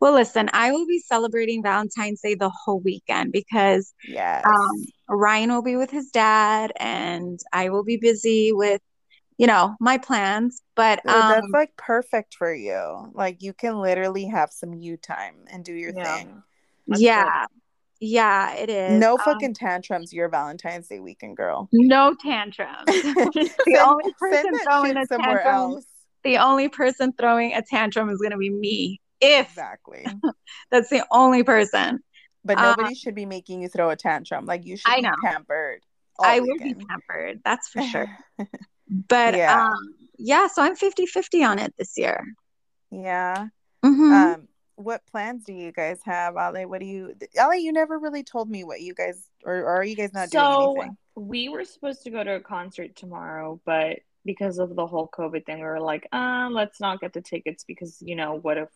Well, 0.00 0.12
listen, 0.12 0.48
I 0.52 0.70
will 0.72 0.86
be 0.86 0.98
celebrating 0.98 1.62
Valentine's 1.62 2.20
Day 2.20 2.34
the 2.34 2.50
whole 2.50 2.80
weekend 2.80 3.32
because 3.32 3.92
yes. 4.06 4.44
um, 4.46 4.84
Ryan 5.08 5.52
will 5.52 5.62
be 5.62 5.76
with 5.76 5.90
his 5.90 6.10
dad 6.10 6.72
and 6.76 7.38
I 7.52 7.68
will 7.68 7.84
be 7.84 7.96
busy 7.96 8.52
with, 8.52 8.80
you 9.38 9.46
know, 9.46 9.76
my 9.80 9.98
plans. 9.98 10.62
But 10.74 11.06
um, 11.06 11.30
that's 11.30 11.46
like 11.52 11.76
perfect 11.76 12.34
for 12.34 12.52
you. 12.52 13.10
Like 13.14 13.42
you 13.42 13.52
can 13.52 13.78
literally 13.80 14.26
have 14.26 14.50
some 14.50 14.74
you 14.74 14.96
time 14.96 15.36
and 15.50 15.64
do 15.64 15.74
your 15.74 15.92
yeah. 15.94 16.16
thing. 16.16 16.42
That's 16.86 17.00
yeah. 17.00 17.46
Good. 17.46 17.58
Yeah, 18.04 18.56
it 18.56 18.68
is. 18.68 18.98
No 18.98 19.12
um, 19.12 19.18
fucking 19.24 19.54
tantrums 19.54 20.12
your 20.12 20.28
Valentine's 20.28 20.88
Day 20.88 20.98
weekend, 20.98 21.36
girl. 21.36 21.68
No 21.72 22.16
tantrums. 22.20 22.82
the 22.86 23.50
send, 23.64 23.78
only 23.78 24.12
person 24.18 24.58
throwing 24.64 24.96
a 24.96 25.06
tantrum, 25.06 25.46
else. 25.46 25.86
the 26.24 26.38
only 26.38 26.68
person 26.68 27.12
throwing 27.12 27.54
a 27.54 27.62
tantrum 27.62 28.10
is 28.10 28.18
going 28.18 28.32
to 28.32 28.38
be 28.38 28.50
me 28.50 29.00
if 29.22 29.48
exactly 29.48 30.04
that's 30.70 30.90
the 30.90 31.06
only 31.10 31.42
person. 31.42 32.00
But 32.44 32.58
nobody 32.58 32.88
um, 32.88 32.94
should 32.94 33.14
be 33.14 33.24
making 33.24 33.62
you 33.62 33.68
throw 33.68 33.90
a 33.90 33.96
tantrum. 33.96 34.46
Like 34.46 34.66
you 34.66 34.76
should 34.76 34.90
I 34.90 34.96
be 34.96 35.02
know. 35.02 35.14
pampered. 35.22 35.82
I 36.20 36.40
will 36.40 36.58
be 36.58 36.74
pampered, 36.74 37.40
that's 37.44 37.68
for 37.68 37.82
sure. 37.82 38.10
but 38.88 39.36
yeah. 39.36 39.68
um 39.68 39.94
yeah, 40.18 40.46
so 40.48 40.62
I'm 40.62 40.76
50-50 40.76 41.48
on 41.48 41.58
it 41.58 41.72
this 41.78 41.96
year. 41.96 42.24
Yeah. 42.90 43.46
Mm-hmm. 43.84 44.12
Um 44.12 44.48
what 44.76 45.06
plans 45.06 45.44
do 45.44 45.52
you 45.52 45.70
guys 45.70 46.00
have, 46.04 46.34
Ale? 46.36 46.66
What 46.68 46.80
do 46.80 46.86
you 46.86 47.14
Ale, 47.38 47.54
you 47.54 47.72
never 47.72 47.98
really 47.98 48.24
told 48.24 48.50
me 48.50 48.64
what 48.64 48.80
you 48.80 48.94
guys 48.94 49.28
or, 49.44 49.54
or 49.54 49.76
are 49.76 49.84
you 49.84 49.94
guys 49.94 50.12
not 50.12 50.30
so, 50.30 50.40
doing 50.40 50.76
anything? 50.76 50.96
We 51.14 51.48
were 51.48 51.64
supposed 51.64 52.02
to 52.02 52.10
go 52.10 52.24
to 52.24 52.36
a 52.36 52.40
concert 52.40 52.96
tomorrow, 52.96 53.60
but 53.64 54.00
because 54.24 54.58
of 54.58 54.74
the 54.76 54.86
whole 54.86 55.08
COVID 55.08 55.44
thing, 55.46 55.58
we 55.58 55.64
were 55.64 55.80
like, 55.80 56.06
um, 56.12 56.52
let's 56.54 56.80
not 56.80 57.00
get 57.00 57.12
the 57.12 57.20
tickets 57.20 57.64
because 57.64 57.98
you 58.00 58.16
know, 58.16 58.34
what 58.34 58.58
if 58.58 58.68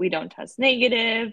we 0.00 0.08
don't 0.08 0.32
test 0.32 0.58
negative. 0.58 1.32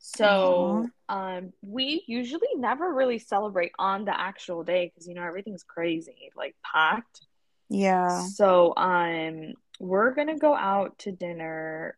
So 0.00 0.88
um, 1.08 1.52
we 1.62 2.04
usually 2.06 2.48
never 2.56 2.92
really 2.92 3.18
celebrate 3.18 3.72
on 3.78 4.04
the 4.04 4.18
actual 4.18 4.64
day 4.64 4.90
because 4.92 5.06
you 5.06 5.14
know 5.14 5.22
everything's 5.22 5.62
crazy, 5.62 6.30
like 6.34 6.56
packed. 6.64 7.26
Yeah. 7.68 8.26
So 8.26 8.74
um, 8.76 9.54
we're 9.78 10.12
gonna 10.12 10.38
go 10.38 10.54
out 10.54 10.98
to 11.00 11.12
dinner 11.12 11.96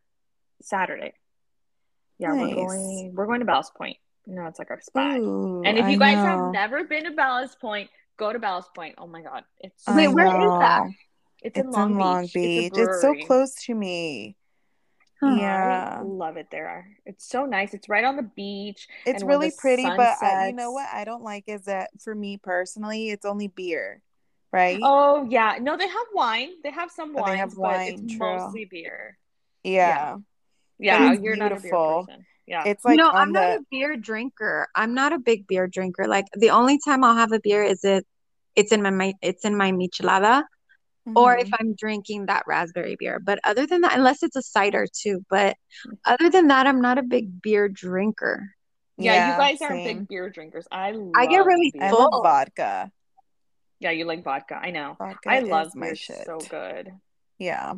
Saturday. 0.61 1.13
Yeah, 2.19 2.33
nice. 2.33 2.55
we're 2.55 2.67
going. 2.67 3.11
We're 3.15 3.25
going 3.25 3.39
to 3.39 3.45
Ballast 3.45 3.73
Point. 3.73 3.97
No, 4.27 4.45
it's 4.45 4.59
like 4.59 4.69
our 4.69 4.81
spot. 4.81 5.17
Ooh, 5.17 5.63
and 5.65 5.77
if 5.77 5.85
I 5.85 5.89
you 5.89 5.97
guys 5.97 6.17
know. 6.17 6.25
have 6.25 6.53
never 6.53 6.83
been 6.83 7.05
to 7.05 7.11
Ballast 7.11 7.59
Point, 7.59 7.89
go 8.17 8.31
to 8.31 8.39
Ballast 8.39 8.73
Point. 8.75 8.95
Oh 8.97 9.07
my 9.07 9.21
god, 9.21 9.43
it's 9.59 9.87
I 9.87 9.95
Wait, 9.95 10.07
where 10.09 10.27
is 10.27 10.59
that? 10.59 10.83
It's, 11.41 11.57
It's 11.57 11.65
in 11.65 11.71
Long 11.71 11.91
in 11.91 11.97
Long 11.97 12.23
Beach. 12.23 12.33
Beach. 12.33 12.71
It's, 12.75 12.77
It's, 12.77 13.01
so 13.01 13.15
close 13.25 13.55
to 13.65 13.73
me. 13.73 14.37
Huh. 15.23 15.35
Yeah. 15.39 15.97
I 15.99 16.03
love 16.03 16.37
it 16.37 16.47
there. 16.51 16.97
It's 17.05 17.25
so 17.27 17.45
nice. 17.45 17.73
It's 17.73 17.87
right 17.89 18.03
on 18.03 18.15
the 18.15 18.23
beach. 18.23 18.87
It's 19.05 19.23
really 19.23 19.51
pretty, 19.57 19.83
sun 19.83 19.97
but 19.97 20.17
I, 20.21 20.47
you 20.49 20.55
know 20.55 20.71
what 20.71 20.87
I 20.91 21.05
don't 21.05 21.23
like 21.23 21.45
is 21.47 21.65
that 21.65 21.89
for 22.01 22.13
me 22.13 22.37
personally, 22.37 23.09
it's 23.09 23.25
only 23.25 23.47
beer, 23.47 24.01
right? 24.51 24.79
Oh 24.81 25.25
yeah, 25.29 25.57
no, 25.61 25.77
they 25.77 25.87
have 25.87 26.07
wine. 26.13 26.49
They 26.63 26.71
have 26.71 26.91
some 26.91 27.15
Oh, 27.15 27.21
wines, 27.21 27.33
they 27.33 27.37
have 27.37 27.49
but 27.55 27.57
wine, 27.57 27.89
it's 27.89 28.13
true. 28.17 28.35
mostly 28.35 28.65
beer. 28.65 29.17
yeah. 29.63 30.17
Yeah, 30.79 31.13
it's 31.13 31.21
you're 31.23 31.35
not 31.35 31.51
a 31.51 31.55
beautiful. 31.55 32.05
beer 32.05 32.05
person. 32.05 32.25
Yeah. 32.47 32.67
It's 32.67 32.83
like 32.83 32.97
you 32.97 33.03
know, 33.03 33.09
on 33.09 33.15
I'm 33.15 33.31
not 33.31 33.43
a 33.59 33.63
beer 33.71 33.95
drinker. 33.95 34.67
I'm 34.75 34.93
not 34.93 35.13
a 35.13 35.19
big 35.19 35.47
beer 35.47 35.67
drinker. 35.67 36.07
Like 36.07 36.25
the 36.35 36.49
only 36.49 36.79
time 36.83 37.03
I'll 37.03 37.15
have 37.15 37.31
a 37.31 37.39
beer 37.39 37.63
is 37.63 37.83
it 37.83 38.05
it's 38.55 38.71
in 38.71 38.81
my, 38.81 38.89
my 38.89 39.13
it's 39.21 39.45
in 39.45 39.55
my 39.55 39.71
michelada 39.71 40.43
or 41.15 41.37
if 41.37 41.47
Mhm. 41.47 41.53
I'm 41.59 41.75
drinking 41.75 42.25
that 42.27 42.43
raspberry 42.47 42.95
beer. 42.97 43.19
But 43.19 43.39
other 43.43 43.65
than 43.67 43.81
that, 43.81 43.97
unless 43.97 44.23
it's 44.23 44.35
a 44.35 44.41
cider 44.41 44.87
too. 44.91 45.25
But 45.29 45.57
other 46.05 46.29
than 46.29 46.47
that, 46.47 46.65
I'm 46.67 46.81
not 46.81 46.97
a 46.97 47.03
big 47.03 47.41
beer 47.41 47.67
drinker. 47.69 48.55
yeah, 48.97 49.31
you 49.31 49.37
guys 49.37 49.61
aren't 49.61 49.83
big 49.83 50.07
beer 50.07 50.29
drinkers. 50.29 50.67
I 50.71 50.91
love 50.91 51.11
I 51.15 51.25
get 51.25 51.45
really 51.45 51.71
beer. 51.73 51.83
I 51.83 51.89
full. 51.89 52.09
love 52.11 52.23
vodka. 52.23 52.91
Yeah, 53.79 53.91
you 53.91 54.05
like 54.05 54.23
vodka. 54.23 54.55
I 54.55 54.71
know. 54.71 54.95
Vodka 54.97 55.29
I 55.29 55.39
love 55.39 55.75
my 55.75 55.87
beer. 55.87 55.95
shit. 55.95 56.25
So 56.25 56.37
good. 56.37 56.91
Yeah. 57.37 57.73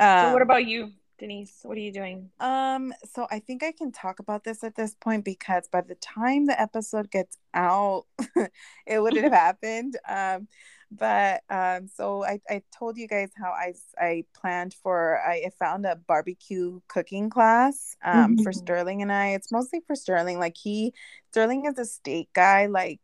So 0.00 0.32
what 0.32 0.36
Um, 0.36 0.42
about 0.42 0.64
you, 0.66 0.92
Denise? 1.18 1.58
What 1.64 1.76
are 1.76 1.80
you 1.80 1.92
doing? 1.92 2.30
Um, 2.40 2.94
so 3.12 3.26
I 3.30 3.40
think 3.40 3.62
I 3.62 3.72
can 3.72 3.92
talk 3.92 4.18
about 4.20 4.44
this 4.44 4.62
at 4.64 4.74
this 4.74 4.94
point 4.94 5.24
because 5.24 5.68
by 5.68 5.80
the 5.80 5.94
time 5.96 6.46
the 6.46 6.58
episode 6.60 7.10
gets 7.10 7.36
out, 7.52 8.04
it 8.86 9.00
wouldn't 9.00 9.24
have 9.24 9.32
happened. 9.32 9.96
Um, 10.08 10.48
but 10.90 11.42
um, 11.50 11.88
so 11.88 12.24
I, 12.24 12.40
I 12.48 12.62
told 12.78 12.96
you 12.96 13.08
guys 13.08 13.30
how 13.36 13.50
I 13.50 13.74
I 13.98 14.24
planned 14.34 14.74
for 14.74 15.18
I 15.20 15.50
found 15.58 15.86
a 15.86 15.96
barbecue 15.96 16.80
cooking 16.88 17.30
class 17.30 17.96
um 18.04 18.36
for 18.36 18.52
Mhm. 18.52 18.52
Sterling 18.52 19.02
and 19.02 19.12
I. 19.12 19.28
It's 19.30 19.52
mostly 19.52 19.80
for 19.86 19.96
Sterling. 19.96 20.38
Like 20.38 20.56
he 20.56 20.94
Sterling 21.30 21.66
is 21.66 21.78
a 21.78 21.84
steak 21.84 22.28
guy. 22.34 22.66
Like 22.66 23.00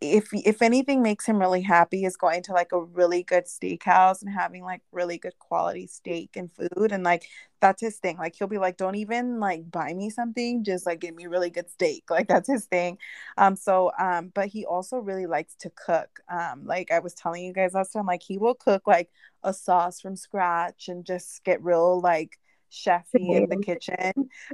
if 0.00 0.28
if 0.32 0.62
anything 0.62 1.02
makes 1.02 1.26
him 1.26 1.38
really 1.38 1.62
happy 1.62 2.04
is 2.04 2.16
going 2.16 2.42
to 2.44 2.52
like 2.52 2.72
a 2.72 2.80
really 2.80 3.22
good 3.24 3.44
steakhouse 3.46 4.22
and 4.22 4.32
having 4.32 4.62
like 4.62 4.80
really 4.92 5.18
good 5.18 5.36
quality 5.40 5.86
steak 5.88 6.36
and 6.36 6.50
food 6.52 6.92
and 6.92 7.02
like 7.04 7.24
that's 7.60 7.80
his 7.82 7.96
thing. 7.98 8.16
Like 8.18 8.36
he'll 8.36 8.46
be 8.46 8.58
like 8.58 8.76
don't 8.76 8.94
even 8.94 9.40
like 9.40 9.68
buy 9.70 9.92
me 9.94 10.10
something 10.10 10.62
just 10.62 10.86
like 10.86 11.00
give 11.00 11.14
me 11.16 11.26
really 11.26 11.50
good 11.50 11.68
steak. 11.70 12.04
Like 12.10 12.28
that's 12.28 12.48
his 12.48 12.66
thing. 12.66 12.98
Um 13.36 13.56
so 13.56 13.90
um 13.98 14.30
but 14.34 14.48
he 14.48 14.64
also 14.64 14.98
really 14.98 15.26
likes 15.26 15.54
to 15.60 15.70
cook. 15.70 16.20
Um 16.32 16.64
like 16.66 16.90
i 16.92 16.98
was 17.00 17.14
telling 17.14 17.44
you 17.44 17.52
guys 17.52 17.74
last 17.74 17.92
time 17.92 18.06
like 18.06 18.22
he 18.22 18.38
will 18.38 18.54
cook 18.54 18.86
like 18.86 19.10
a 19.42 19.52
sauce 19.52 20.00
from 20.00 20.16
scratch 20.16 20.88
and 20.88 21.04
just 21.04 21.42
get 21.44 21.62
real 21.62 22.00
like 22.00 22.38
chefy 22.70 23.34
in 23.36 23.48
the 23.48 23.56
kitchen. 23.56 24.12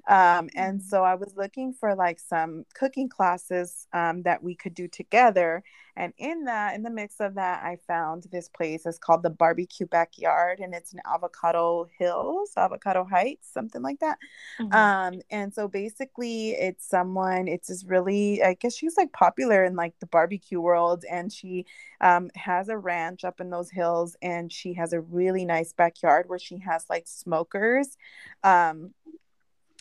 Um 0.09 0.49
and 0.55 0.83
so 0.83 1.03
i 1.03 1.15
was 1.15 1.35
looking 1.37 1.73
for 1.73 1.95
like 1.95 2.19
some 2.19 2.65
cooking 2.75 3.09
classes 3.09 3.87
um 3.93 4.23
that 4.23 4.43
we 4.43 4.55
could 4.55 4.75
do 4.75 4.89
together 4.89 5.63
and 5.97 6.13
in 6.19 6.45
that 6.45 6.75
in 6.75 6.83
the 6.83 6.91
mix 6.91 7.21
of 7.21 7.35
that 7.35 7.63
i 7.65 7.77
found 7.87 8.25
this 8.33 8.49
place 8.49 8.87
it's 8.87 8.99
called 8.99 9.23
the 9.23 9.31
barbecue 9.31 9.87
backyard 9.87 10.61
and 10.61 10.75
it's 10.75 10.93
in 10.93 11.01
avocado 11.07 11.89
hills 11.99 12.53
avocado 12.57 13.05
heights 13.05 13.51
something 13.53 13.83
like 13.83 14.01
that 14.01 14.19
Mhm. 14.61 14.71
um 14.73 15.21
and 15.31 15.53
so 15.55 15.69
basically 15.69 16.51
it's 16.53 16.87
someone 16.89 17.49
it's 17.49 17.69
this 17.69 17.85
really 17.85 18.43
i 18.43 18.55
guess 18.55 18.75
she's 18.77 18.97
like 18.97 19.13
popular 19.13 19.65
in 19.65 19.77
like 19.77 19.99
the 20.01 20.07
barbecue 20.07 20.61
world 20.61 21.05
and 21.11 21.33
she 21.33 21.65
um 22.01 22.31
has 22.35 22.69
a 22.69 22.77
ranch 22.79 23.25
up 23.25 23.41
in 23.41 23.51
those 23.51 23.71
hills 23.71 24.17
and 24.23 24.53
she 24.53 24.75
has 24.75 24.93
a 24.93 25.01
really 25.01 25.45
nice 25.45 25.73
backyard 25.73 26.29
where 26.29 26.39
she 26.39 26.59
has 26.59 26.85
like 26.91 27.07
smokers 27.07 27.97
um 28.43 28.91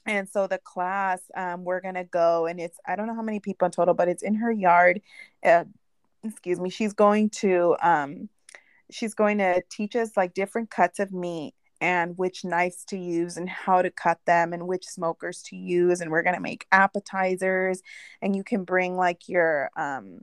and 0.05 0.27
so 0.29 0.47
the 0.47 0.57
class 0.57 1.21
um 1.35 1.63
we're 1.63 1.81
gonna 1.81 2.03
go 2.03 2.45
and 2.45 2.59
it's 2.59 2.77
i 2.85 2.95
don't 2.95 3.07
know 3.07 3.15
how 3.15 3.21
many 3.21 3.39
people 3.39 3.65
in 3.65 3.71
total 3.71 3.93
but 3.93 4.07
it's 4.07 4.23
in 4.23 4.35
her 4.35 4.51
yard 4.51 5.01
uh, 5.45 5.63
excuse 6.23 6.59
me 6.59 6.69
she's 6.69 6.93
going 6.93 7.29
to 7.29 7.75
um 7.81 8.29
she's 8.91 9.13
going 9.13 9.39
to 9.39 9.61
teach 9.69 9.95
us 9.95 10.15
like 10.15 10.33
different 10.33 10.69
cuts 10.69 10.99
of 10.99 11.11
meat 11.11 11.53
and 11.81 12.17
which 12.17 12.45
knives 12.45 12.85
to 12.85 12.97
use 12.97 13.35
and 13.35 13.49
how 13.49 13.81
to 13.81 13.91
cut 13.91 14.17
them 14.25 14.53
and 14.53 14.67
which 14.67 14.85
smokers 14.85 15.41
to 15.43 15.57
use 15.57 15.99
and 15.99 16.09
we're 16.09 16.23
going 16.23 16.35
to 16.35 16.41
make 16.41 16.65
appetizers. 16.71 17.81
And 18.21 18.35
you 18.37 18.43
can 18.43 18.63
bring 18.63 18.95
like 18.95 19.27
your 19.27 19.69
um 19.75 20.21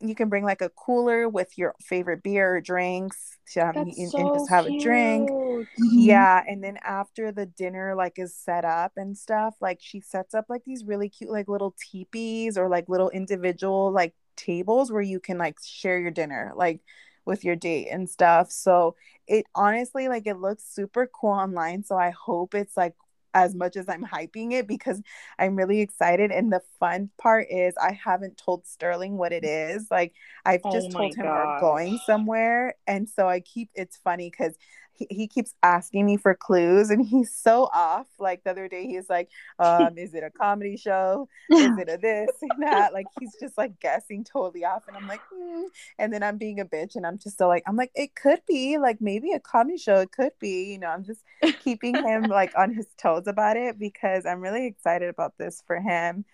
you 0.00 0.14
can 0.16 0.28
bring 0.28 0.42
like 0.42 0.62
a 0.62 0.70
cooler 0.70 1.28
with 1.28 1.56
your 1.58 1.74
favorite 1.80 2.22
beer 2.24 2.56
or 2.56 2.60
drinks 2.60 3.38
to 3.52 3.60
have, 3.60 3.76
and, 3.76 3.88
That's 3.88 4.14
and 4.14 4.30
just 4.34 4.48
have 4.50 4.66
a 4.66 4.78
drink. 4.80 5.28
cute. 5.28 5.68
yeah 5.76 6.42
and 6.48 6.64
then 6.64 6.78
after 6.82 7.30
the 7.30 7.46
dinner 7.46 7.94
like 7.94 8.18
is 8.18 8.34
set 8.34 8.64
up 8.64 8.92
and 8.96 9.16
stuff 9.16 9.54
like 9.60 9.78
she 9.82 10.00
sets 10.00 10.34
up 10.34 10.46
like 10.48 10.62
these 10.64 10.84
really 10.84 11.08
cute 11.10 11.30
like 11.30 11.46
little 11.46 11.74
teepees 11.78 12.56
or 12.56 12.68
like 12.68 12.88
little 12.88 13.10
individual 13.10 13.92
like 13.92 14.14
tables 14.36 14.90
where 14.92 15.02
you 15.02 15.20
can 15.20 15.38
like 15.38 15.58
share 15.62 15.98
your 15.98 16.10
dinner 16.10 16.52
like 16.56 16.80
with 17.24 17.44
your 17.44 17.56
date 17.56 17.88
and 17.90 18.08
stuff. 18.10 18.50
So 18.50 18.96
it 19.26 19.46
honestly 19.54 20.08
like 20.08 20.26
it 20.26 20.38
looks 20.38 20.64
super 20.64 21.06
cool 21.06 21.30
online 21.30 21.84
so 21.84 21.96
i 21.96 22.10
hope 22.10 22.54
it's 22.54 22.76
like 22.76 22.94
as 23.34 23.54
much 23.54 23.76
as 23.76 23.88
i'm 23.88 24.04
hyping 24.04 24.52
it 24.52 24.66
because 24.66 25.00
i'm 25.38 25.56
really 25.56 25.80
excited. 25.80 26.30
And 26.30 26.52
the 26.52 26.60
fun 26.80 27.10
part 27.18 27.46
is 27.50 27.74
i 27.80 27.92
haven't 27.92 28.36
told 28.36 28.66
sterling 28.66 29.16
what 29.16 29.32
it 29.32 29.44
is. 29.44 29.86
Like 29.90 30.12
i've 30.44 30.62
Oh 30.64 30.72
just 30.72 30.90
my 30.92 30.98
told 30.98 31.14
him 31.14 31.26
we're 31.26 31.60
going 31.60 31.98
somewhere. 31.98 32.74
And 32.86 33.08
so 33.08 33.28
i 33.28 33.40
keep 33.40 33.70
it's 33.74 33.96
funny 33.96 34.30
because 34.30 34.54
he, 34.94 35.06
he 35.10 35.26
keeps 35.26 35.54
asking 35.62 36.06
me 36.06 36.16
for 36.16 36.34
clues 36.34 36.90
and 36.90 37.06
he's 37.06 37.34
so 37.34 37.68
off. 37.72 38.06
Like 38.18 38.44
the 38.44 38.50
other 38.50 38.68
day 38.68 38.86
he's 38.86 39.08
like 39.08 39.28
um 39.58 39.98
is 39.98 40.14
it 40.14 40.22
a 40.22 40.30
comedy 40.30 40.76
show? 40.76 41.28
Is 41.50 41.78
it 41.78 41.88
a 41.88 41.98
this 41.98 42.30
and 42.42 42.50
that? 42.62 42.92
Like 42.92 43.06
he's 43.18 43.36
just 43.40 43.58
like 43.58 43.78
guessing 43.80 44.24
totally 44.24 44.64
off 44.64 44.84
and 44.88 44.96
i'm 44.96 45.06
like 45.06 45.20
hmm. 45.32 45.64
and 45.98 46.12
then 46.12 46.22
i'm 46.22 46.38
being 46.38 46.60
a 46.60 46.64
bitch 46.64 46.96
and 46.96 47.06
i'm 47.06 47.18
just 47.18 47.38
so 47.38 47.48
like 47.48 47.62
i'm 47.66 47.76
like 47.76 47.90
it 47.94 48.14
could 48.14 48.40
be 48.46 48.78
like 48.78 49.00
maybe 49.00 49.32
a 49.32 49.40
comedy 49.40 49.76
show 49.76 49.96
it 49.96 50.12
could 50.12 50.32
be 50.40 50.64
you 50.72 50.78
know 50.78 50.88
i'm 50.88 51.04
just 51.04 51.22
keeping 51.62 51.94
him 51.94 52.22
like 52.28 52.52
on 52.56 52.72
his 52.72 52.86
toes 52.96 53.26
about 53.26 53.56
it 53.56 53.78
because 53.78 54.26
i'm 54.26 54.40
really 54.40 54.66
excited 54.66 55.08
about 55.08 55.36
this 55.38 55.62
for 55.66 55.80
him. 55.80 56.24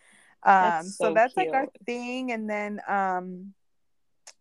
Um 0.44 0.53
That's 0.53 0.97
so 0.97 1.05
so 1.07 1.14
that's 1.14 1.37
like 1.37 1.53
our 1.53 1.66
thing 1.85 2.33
and 2.33 2.49
then 2.49 2.81
um 2.88 3.55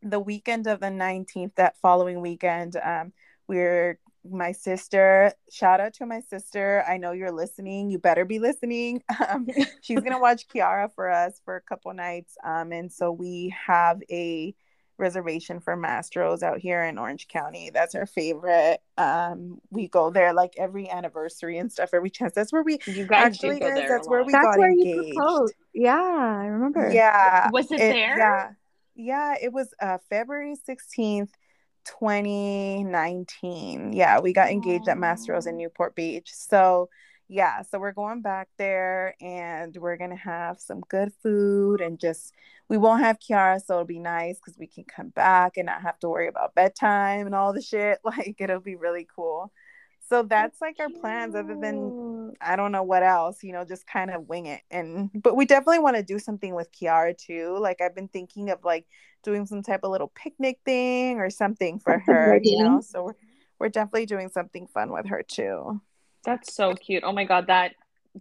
the 0.03 0.19
weekend 0.19 0.67
of 0.67 0.79
the 0.79 0.87
19th 0.87 1.55
that 1.55 1.75
following 1.81 2.21
weekend 2.21 2.75
um 2.77 3.13
we're 3.47 3.99
my 4.31 4.51
sister 4.51 5.31
shout 5.51 5.79
out 5.79 5.93
to 5.95 6.05
my 6.05 6.19
sister. 6.21 6.83
I 6.87 6.97
know 6.97 7.11
you're 7.11 7.31
listening. 7.31 7.89
You 7.89 7.99
better 7.99 8.25
be 8.25 8.39
listening. 8.39 9.03
Um, 9.29 9.47
she's 9.81 9.99
gonna 10.01 10.19
watch 10.19 10.47
kiara 10.47 10.91
for 10.93 11.09
us 11.09 11.41
for 11.43 11.55
a 11.55 11.61
couple 11.61 11.93
nights. 11.93 12.37
Um, 12.43 12.71
and 12.71 12.91
so 12.91 13.11
we 13.11 13.53
have 13.65 14.01
a 14.11 14.53
reservation 14.99 15.59
for 15.59 15.75
Mastro's 15.77 16.41
out 16.43 16.59
here 16.59 16.83
in 16.83 16.97
orange 16.97 17.27
county. 17.27 17.69
That's 17.73 17.93
our 17.95 18.05
favorite. 18.05 18.79
Um, 18.97 19.59
we 19.69 19.87
go 19.87 20.09
there 20.09 20.33
like 20.33 20.53
every 20.57 20.89
anniversary 20.89 21.57
and 21.57 21.71
stuff 21.71 21.89
every 21.93 22.09
chance. 22.09 22.33
That's 22.33 22.51
where 22.53 22.63
we 22.63 22.79
You 22.87 23.05
guys 23.05 23.25
Actually, 23.27 23.55
do 23.55 23.59
go 23.61 23.75
guys, 23.75 23.89
that's 23.89 24.07
where 24.09 24.23
we 24.23 24.31
That's 24.31 24.45
got 24.45 24.57
where 24.57 24.71
engaged. 24.71 25.07
you 25.07 25.13
proposed. 25.15 25.53
Yeah, 25.73 25.95
I 25.95 26.45
remember. 26.47 26.89
yeah. 26.91 27.49
Was 27.51 27.71
it 27.71 27.77
there? 27.79 28.17
yeah. 28.17 28.49
Yeah 28.95 29.35
it 29.41 29.53
was 29.53 29.73
uh 29.79 29.99
february 30.09 30.55
16th 30.67 31.29
2019 31.99 33.93
yeah 33.93 34.19
we 34.19 34.33
got 34.33 34.49
engaged 34.49 34.87
at 34.87 34.97
Master 34.97 35.33
Mastro's 35.33 35.47
in 35.47 35.55
oh. 35.55 35.57
newport 35.57 35.95
beach. 35.95 36.29
So 36.33 36.89
yeah 37.29 37.61
so 37.61 37.79
we're 37.79 37.91
going 37.91 38.21
back 38.21 38.47
there 38.57 39.15
and 39.21 39.75
we're 39.77 39.97
gonna 39.97 40.15
have 40.15 40.59
some 40.59 40.81
good 40.89 41.11
food 41.21 41.81
and 41.81 41.99
just 41.99 42.33
we 42.69 42.77
won't 42.77 43.03
have 43.03 43.19
kiara 43.19 43.61
so 43.61 43.75
it'll 43.75 43.85
be 43.85 43.99
nice 43.99 44.37
because 44.37 44.57
we 44.57 44.67
can 44.67 44.83
come 44.85 45.09
back 45.09 45.57
and 45.57 45.65
not 45.65 45.81
have 45.81 45.99
to 45.99 46.09
worry 46.09 46.27
about 46.27 46.55
bedtime 46.55 47.25
and 47.25 47.35
all 47.35 47.53
the 47.53 47.61
shit. 47.61 47.99
Like 48.05 48.35
it'll 48.39 48.59
be 48.61 48.75
really 48.75 49.07
cool 49.15 49.51
so 50.09 50.23
that's 50.23 50.61
like 50.61 50.77
our 50.79 50.89
plans 50.89 51.35
other 51.35 51.57
than 51.59 52.35
I 52.39 52.55
don't 52.55 52.71
know 52.71 52.83
what 52.83 53.03
else, 53.03 53.43
you 53.43 53.51
know, 53.51 53.65
just 53.65 53.87
kind 53.87 54.11
of 54.11 54.27
wing 54.27 54.45
it. 54.45 54.61
And 54.71 55.09
but 55.13 55.35
we 55.35 55.45
definitely 55.45 55.79
want 55.79 55.95
to 55.97 56.03
do 56.03 56.19
something 56.19 56.53
with 56.55 56.71
Kiara 56.71 57.17
too. 57.17 57.57
Like 57.59 57.81
I've 57.81 57.95
been 57.95 58.07
thinking 58.07 58.49
of 58.49 58.63
like 58.63 58.85
doing 59.23 59.45
some 59.45 59.63
type 59.63 59.81
of 59.83 59.91
little 59.91 60.11
picnic 60.13 60.59
thing 60.65 61.19
or 61.19 61.29
something 61.29 61.79
for 61.79 61.99
her, 61.99 62.39
you 62.43 62.57
know. 62.57 62.81
So 62.81 63.03
we're 63.05 63.13
we're 63.59 63.69
definitely 63.69 64.05
doing 64.05 64.29
something 64.29 64.67
fun 64.67 64.91
with 64.91 65.07
her 65.07 65.23
too. 65.23 65.81
That's 66.23 66.53
so 66.53 66.75
cute. 66.75 67.03
Oh 67.05 67.11
my 67.11 67.25
god, 67.25 67.47
that 67.47 67.73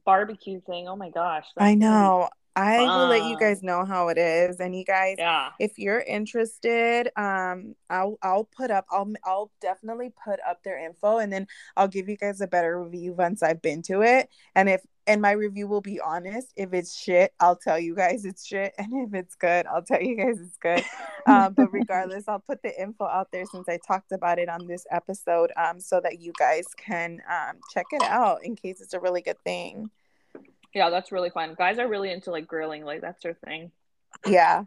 barbecue 0.05 0.61
thing. 0.61 0.89
Oh 0.89 0.97
my 0.97 1.11
gosh. 1.11 1.47
I 1.57 1.75
be 1.75 2.13
I 2.57 2.81
will 2.81 3.09
let 3.09 3.25
you 3.25 3.39
guys 3.39 3.63
know 3.63 3.85
how 3.85 4.09
it 4.09 4.17
is. 4.17 4.61
And 4.61 4.75
you 4.75 4.85
guys, 4.85 5.17
yeah. 5.19 5.51
if 5.61 5.79
you're 5.79 6.01
interested, 6.01 7.11
um, 7.17 7.77
I'll 7.91 8.19
I'll 8.23 8.45
put 8.45 8.71
up 8.71 8.87
I'll 8.91 9.13
I'll 9.25 9.53
definitely 9.61 10.13
put 10.25 10.41
up 10.49 10.63
their 10.63 10.79
info 10.79 11.19
and 11.19 11.33
then 11.33 11.47
I'll 11.77 11.89
give 11.89 12.09
you 12.09 12.17
guys 12.17 12.41
a 12.41 12.47
better 12.47 12.83
review 12.83 13.13
once 13.13 13.43
I've 13.43 13.61
been 13.61 13.83
to 13.83 14.03
it. 14.03 14.31
And 14.55 14.71
if 14.71 14.81
and 15.07 15.23
my 15.23 15.33
review 15.33 15.69
will 15.69 15.81
be 15.81 16.01
honest. 16.01 16.53
If 16.57 16.73
it's 16.73 16.99
shit, 16.99 17.33
I'll 17.39 17.57
tell 17.57 17.79
you 17.79 17.95
guys 17.95 18.25
it's 18.25 18.45
shit. 18.45 18.75
And 18.79 19.09
if 19.09 19.15
it's 19.15 19.35
good, 19.35 19.67
I'll 19.67 19.83
tell 19.83 20.03
you 20.03 20.17
guys 20.17 20.41
it's 20.41 20.57
good. 20.59 20.85
Um, 21.27 21.55
but 21.55 21.73
regardless, 21.73 22.25
I'll 22.29 22.41
put 22.41 22.63
the 22.63 22.81
info 22.81 23.05
out 23.05 23.29
there 23.33 23.45
since 23.47 23.69
I 23.69 23.79
talked 23.87 24.13
about 24.13 24.39
it 24.39 24.49
on 24.49 24.67
this 24.67 24.85
episode 24.91 25.53
um, 25.57 25.81
so 25.81 26.01
that 26.01 26.21
you 26.21 26.33
guys 26.39 26.67
can 26.77 27.21
um, 27.31 27.57
check 27.73 27.87
it 27.93 28.03
out 28.03 28.45
in 28.45 28.57
case 28.57 28.81
it's 28.81 28.95
a 28.95 29.01
really 29.01 29.23
good 29.23 29.39
thing. 29.45 29.91
Yeah, 30.77 30.91
that's 30.91 31.11
really 31.11 31.31
fun. 31.31 31.55
Guys 31.57 31.79
are 31.79 31.89
really 31.89 32.13
into 32.13 32.31
like 32.31 32.47
grilling, 32.47 32.85
like 32.85 33.01
that's 33.01 33.23
their 33.23 33.33
thing. 33.33 33.73
Yeah. 34.27 34.65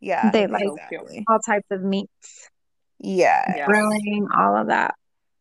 Yeah. 0.00 0.30
They 0.30 0.46
like 0.46 0.64
exactly. 0.64 1.26
all 1.28 1.38
types 1.40 1.66
of 1.70 1.82
meats. 1.82 2.48
Yeah. 2.98 3.66
Grilling, 3.66 4.28
all 4.34 4.56
of 4.56 4.68
that. 4.68 4.94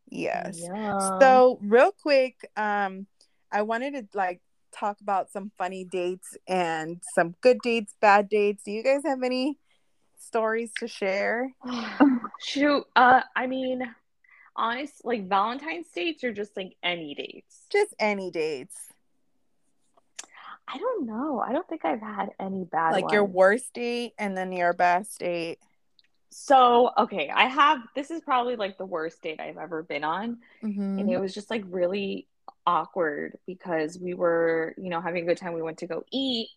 Yes. 0.09 0.59
Yeah. 0.61 0.99
So 1.21 1.59
real 1.61 1.93
quick, 1.93 2.35
um, 2.57 3.07
I 3.49 3.61
wanted 3.61 3.93
to 3.93 4.17
like 4.17 4.41
talk 4.73 4.99
about 4.99 5.31
some 5.31 5.53
funny 5.57 5.85
dates 5.85 6.35
and 6.45 7.01
some 7.13 7.35
good 7.39 7.59
dates, 7.63 7.93
bad 8.01 8.27
dates. 8.27 8.63
Do 8.63 8.71
you 8.71 8.83
guys 8.83 8.99
have 9.05 9.23
any 9.23 9.57
stories 10.19 10.71
to 10.79 10.89
share? 10.89 11.53
Shoot, 12.45 12.83
uh, 12.97 13.21
I 13.33 13.47
mean, 13.47 13.81
honest, 14.57 15.05
like 15.05 15.29
Valentine's 15.29 15.87
dates 15.95 16.21
or 16.25 16.33
just 16.33 16.57
like 16.57 16.75
any 16.83 17.15
dates? 17.15 17.61
Just 17.71 17.95
any 17.97 18.29
dates. 18.29 18.75
I 20.67 20.77
don't 20.77 21.05
know. 21.05 21.39
I 21.39 21.53
don't 21.53 21.67
think 21.67 21.85
I've 21.85 22.01
had 22.01 22.29
any 22.39 22.63
bad 22.63 22.91
like 22.93 23.03
ones. 23.03 23.13
your 23.13 23.25
worst 23.25 23.73
date 23.73 24.13
and 24.17 24.35
then 24.35 24.51
your 24.51 24.73
best 24.73 25.19
date. 25.19 25.59
So, 26.31 26.91
okay, 26.97 27.29
I 27.33 27.45
have 27.45 27.79
this 27.95 28.11
is 28.11 28.21
probably 28.21 28.55
like 28.55 28.77
the 28.77 28.85
worst 28.85 29.21
date 29.21 29.39
I've 29.39 29.57
ever 29.57 29.83
been 29.83 30.03
on. 30.03 30.39
Mm-hmm. 30.63 30.99
And 30.99 31.09
it 31.09 31.19
was 31.19 31.33
just 31.33 31.49
like 31.49 31.63
really 31.67 32.27
awkward 32.65 33.37
because 33.45 33.99
we 33.99 34.13
were, 34.13 34.73
you 34.77 34.89
know, 34.89 35.01
having 35.01 35.23
a 35.23 35.27
good 35.27 35.37
time. 35.37 35.53
We 35.53 35.61
went 35.61 35.77
to 35.79 35.87
go 35.87 36.03
eat 36.11 36.49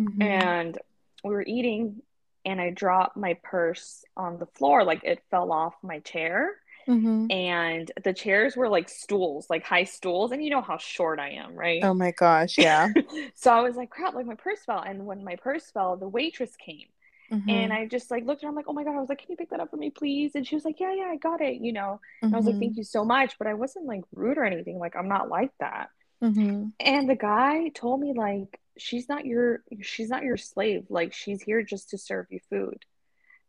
mm-hmm. 0.00 0.22
and 0.22 0.78
we 1.24 1.30
were 1.30 1.44
eating 1.46 2.02
and 2.44 2.60
I 2.60 2.70
dropped 2.70 3.16
my 3.16 3.36
purse 3.42 4.04
on 4.16 4.38
the 4.38 4.46
floor 4.46 4.84
like 4.84 5.02
it 5.04 5.22
fell 5.30 5.52
off 5.52 5.74
my 5.82 5.98
chair. 5.98 6.52
Mm-hmm. 6.88 7.30
And 7.30 7.90
the 8.04 8.12
chairs 8.12 8.56
were 8.56 8.68
like 8.68 8.88
stools, 8.88 9.46
like 9.50 9.64
high 9.64 9.84
stools. 9.84 10.32
And 10.32 10.42
you 10.44 10.50
know 10.50 10.60
how 10.60 10.78
short 10.78 11.18
I 11.18 11.30
am, 11.30 11.54
right? 11.54 11.82
Oh 11.82 11.94
my 11.94 12.12
gosh, 12.12 12.58
yeah. 12.58 12.92
so 13.34 13.52
I 13.52 13.60
was 13.60 13.76
like, 13.76 13.90
crap, 13.90 14.14
like 14.14 14.26
my 14.26 14.34
purse 14.34 14.60
fell. 14.64 14.80
And 14.80 15.06
when 15.06 15.24
my 15.24 15.36
purse 15.36 15.70
fell, 15.70 15.96
the 15.96 16.08
waitress 16.08 16.54
came. 16.56 16.86
Mm-hmm. 17.32 17.50
And 17.50 17.72
I 17.72 17.86
just 17.86 18.10
like 18.10 18.24
looked 18.24 18.42
at 18.42 18.44
her, 18.44 18.50
I'm 18.50 18.54
like, 18.54 18.66
oh 18.68 18.72
my 18.72 18.84
God. 18.84 18.96
I 18.96 19.00
was 19.00 19.08
like, 19.08 19.18
can 19.18 19.28
you 19.30 19.36
pick 19.36 19.50
that 19.50 19.60
up 19.60 19.70
for 19.70 19.76
me, 19.76 19.90
please? 19.90 20.32
And 20.34 20.46
she 20.46 20.54
was 20.54 20.64
like, 20.64 20.78
yeah, 20.78 20.94
yeah, 20.94 21.08
I 21.10 21.16
got 21.16 21.40
it, 21.40 21.60
you 21.60 21.72
know. 21.72 22.00
Mm-hmm. 22.22 22.34
I 22.34 22.36
was 22.36 22.46
like, 22.46 22.54
mm-hmm. 22.54 22.60
thank 22.60 22.76
you 22.76 22.84
so 22.84 23.04
much. 23.04 23.36
But 23.38 23.48
I 23.48 23.54
wasn't 23.54 23.86
like 23.86 24.04
rude 24.14 24.38
or 24.38 24.44
anything. 24.44 24.78
Like, 24.78 24.94
I'm 24.96 25.08
not 25.08 25.28
like 25.28 25.50
that. 25.58 25.88
Mm-hmm. 26.22 26.68
And 26.78 27.10
the 27.10 27.16
guy 27.16 27.68
told 27.74 28.00
me, 28.00 28.12
like, 28.16 28.60
she's 28.78 29.08
not 29.08 29.26
your, 29.26 29.62
she's 29.82 30.08
not 30.08 30.22
your 30.22 30.36
slave. 30.36 30.86
Like, 30.88 31.12
she's 31.12 31.42
here 31.42 31.62
just 31.62 31.90
to 31.90 31.98
serve 31.98 32.26
you 32.30 32.38
food. 32.48 32.84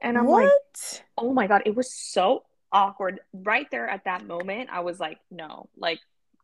And 0.01 0.17
I'm 0.17 0.25
what? 0.25 0.43
like, 0.43 1.03
oh 1.17 1.33
my 1.33 1.47
God. 1.47 1.63
It 1.65 1.75
was 1.75 1.93
so 1.93 2.43
awkward. 2.71 3.19
Right 3.33 3.67
there 3.71 3.87
at 3.87 4.05
that 4.05 4.25
moment, 4.25 4.69
I 4.71 4.81
was 4.81 4.99
like, 4.99 5.19
no, 5.31 5.69
like, 5.77 5.99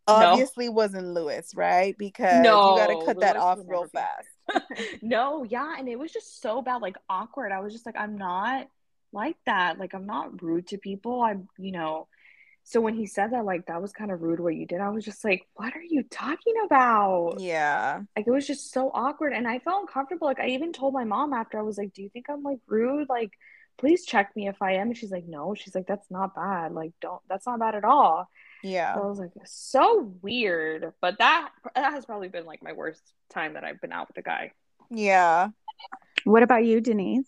obviously 0.08 0.68
no. 0.68 0.74
wasn't 0.74 1.08
Lewis, 1.08 1.54
right? 1.56 1.98
Because 1.98 2.44
no, 2.44 2.72
you 2.72 2.78
got 2.78 2.88
to 2.88 3.06
cut 3.06 3.18
Lewis 3.18 3.26
that 3.26 3.38
off 3.38 3.60
real 3.66 3.88
fast. 3.88 4.28
no, 5.02 5.44
yeah, 5.44 5.76
and 5.78 5.88
it 5.88 5.98
was 5.98 6.12
just 6.12 6.42
so 6.42 6.62
bad, 6.62 6.82
like 6.82 6.98
awkward. 7.10 7.52
I 7.52 7.60
was 7.60 7.74
just 7.74 7.86
like, 7.86 7.98
I'm 7.98 8.18
not 8.18 8.68
like 9.12 9.38
that. 9.46 9.80
Like 9.80 9.94
I'm 9.94 10.06
not 10.06 10.42
rude 10.42 10.68
to 10.68 10.78
people. 10.78 11.22
I'm, 11.22 11.48
you 11.58 11.72
know. 11.72 12.08
So 12.66 12.80
when 12.80 12.96
he 12.96 13.06
said 13.08 13.32
that, 13.34 13.44
like 13.44 13.66
that 13.66 13.82
was 13.82 13.92
kind 13.92 14.10
of 14.10 14.22
rude 14.22 14.40
what 14.40 14.56
you 14.56 14.66
did. 14.66 14.80
I 14.80 14.90
was 14.90 15.04
just 15.04 15.24
like, 15.26 15.46
what 15.56 15.76
are 15.76 15.82
you 15.82 16.04
talking 16.04 16.54
about? 16.66 17.36
Yeah. 17.40 18.02
Like 18.16 18.26
it 18.26 18.32
was 18.32 18.48
just 18.48 18.72
so 18.72 18.90
awkward, 18.94 19.34
and 19.34 19.48
I 19.48 19.60
felt 19.60 19.82
uncomfortable. 19.82 20.28
Like 20.28 20.40
I 20.40 20.48
even 20.48 20.74
told 20.74 20.94
my 20.94 21.04
mom 21.04 21.34
after. 21.34 21.60
I 21.60 21.64
was 21.64 21.78
like, 21.78 21.94
do 21.94 22.02
you 22.02 22.10
think 22.10 22.28
I'm 22.30 22.42
like 22.44 22.60
rude? 22.68 23.10
Like 23.10 23.32
please 23.78 24.06
check 24.06 24.36
me 24.36 24.48
if 24.48 24.62
I 24.62 24.74
am. 24.74 24.88
And 24.88 24.98
she's 24.98 25.12
like, 25.12 25.26
no. 25.28 25.56
She's 25.56 25.76
like, 25.76 25.88
that's 25.88 26.10
not 26.10 26.36
bad. 26.36 26.74
Like 26.74 26.94
don't. 27.02 27.22
That's 27.30 27.46
not 27.46 27.60
bad 27.60 27.76
at 27.76 27.86
all. 27.86 28.30
Yeah. 28.64 28.96
So 28.96 29.04
I 29.04 29.06
was 29.08 29.20
like, 29.20 29.32
so 29.46 30.14
weird. 30.22 30.94
But 31.02 31.18
that 31.20 31.50
that 31.76 31.94
has 31.94 32.06
probably 32.06 32.30
been 32.30 32.46
like 32.46 32.64
my 32.64 32.74
worst 32.74 33.14
time 33.30 33.54
that 33.54 33.64
I've 33.64 33.82
been 33.82 33.92
out 33.92 34.08
with 34.08 34.18
a 34.18 34.22
guy. 34.22 34.52
Yeah. 34.90 35.50
What 36.24 36.44
about 36.44 36.66
you, 36.66 36.80
Denise? 36.82 37.28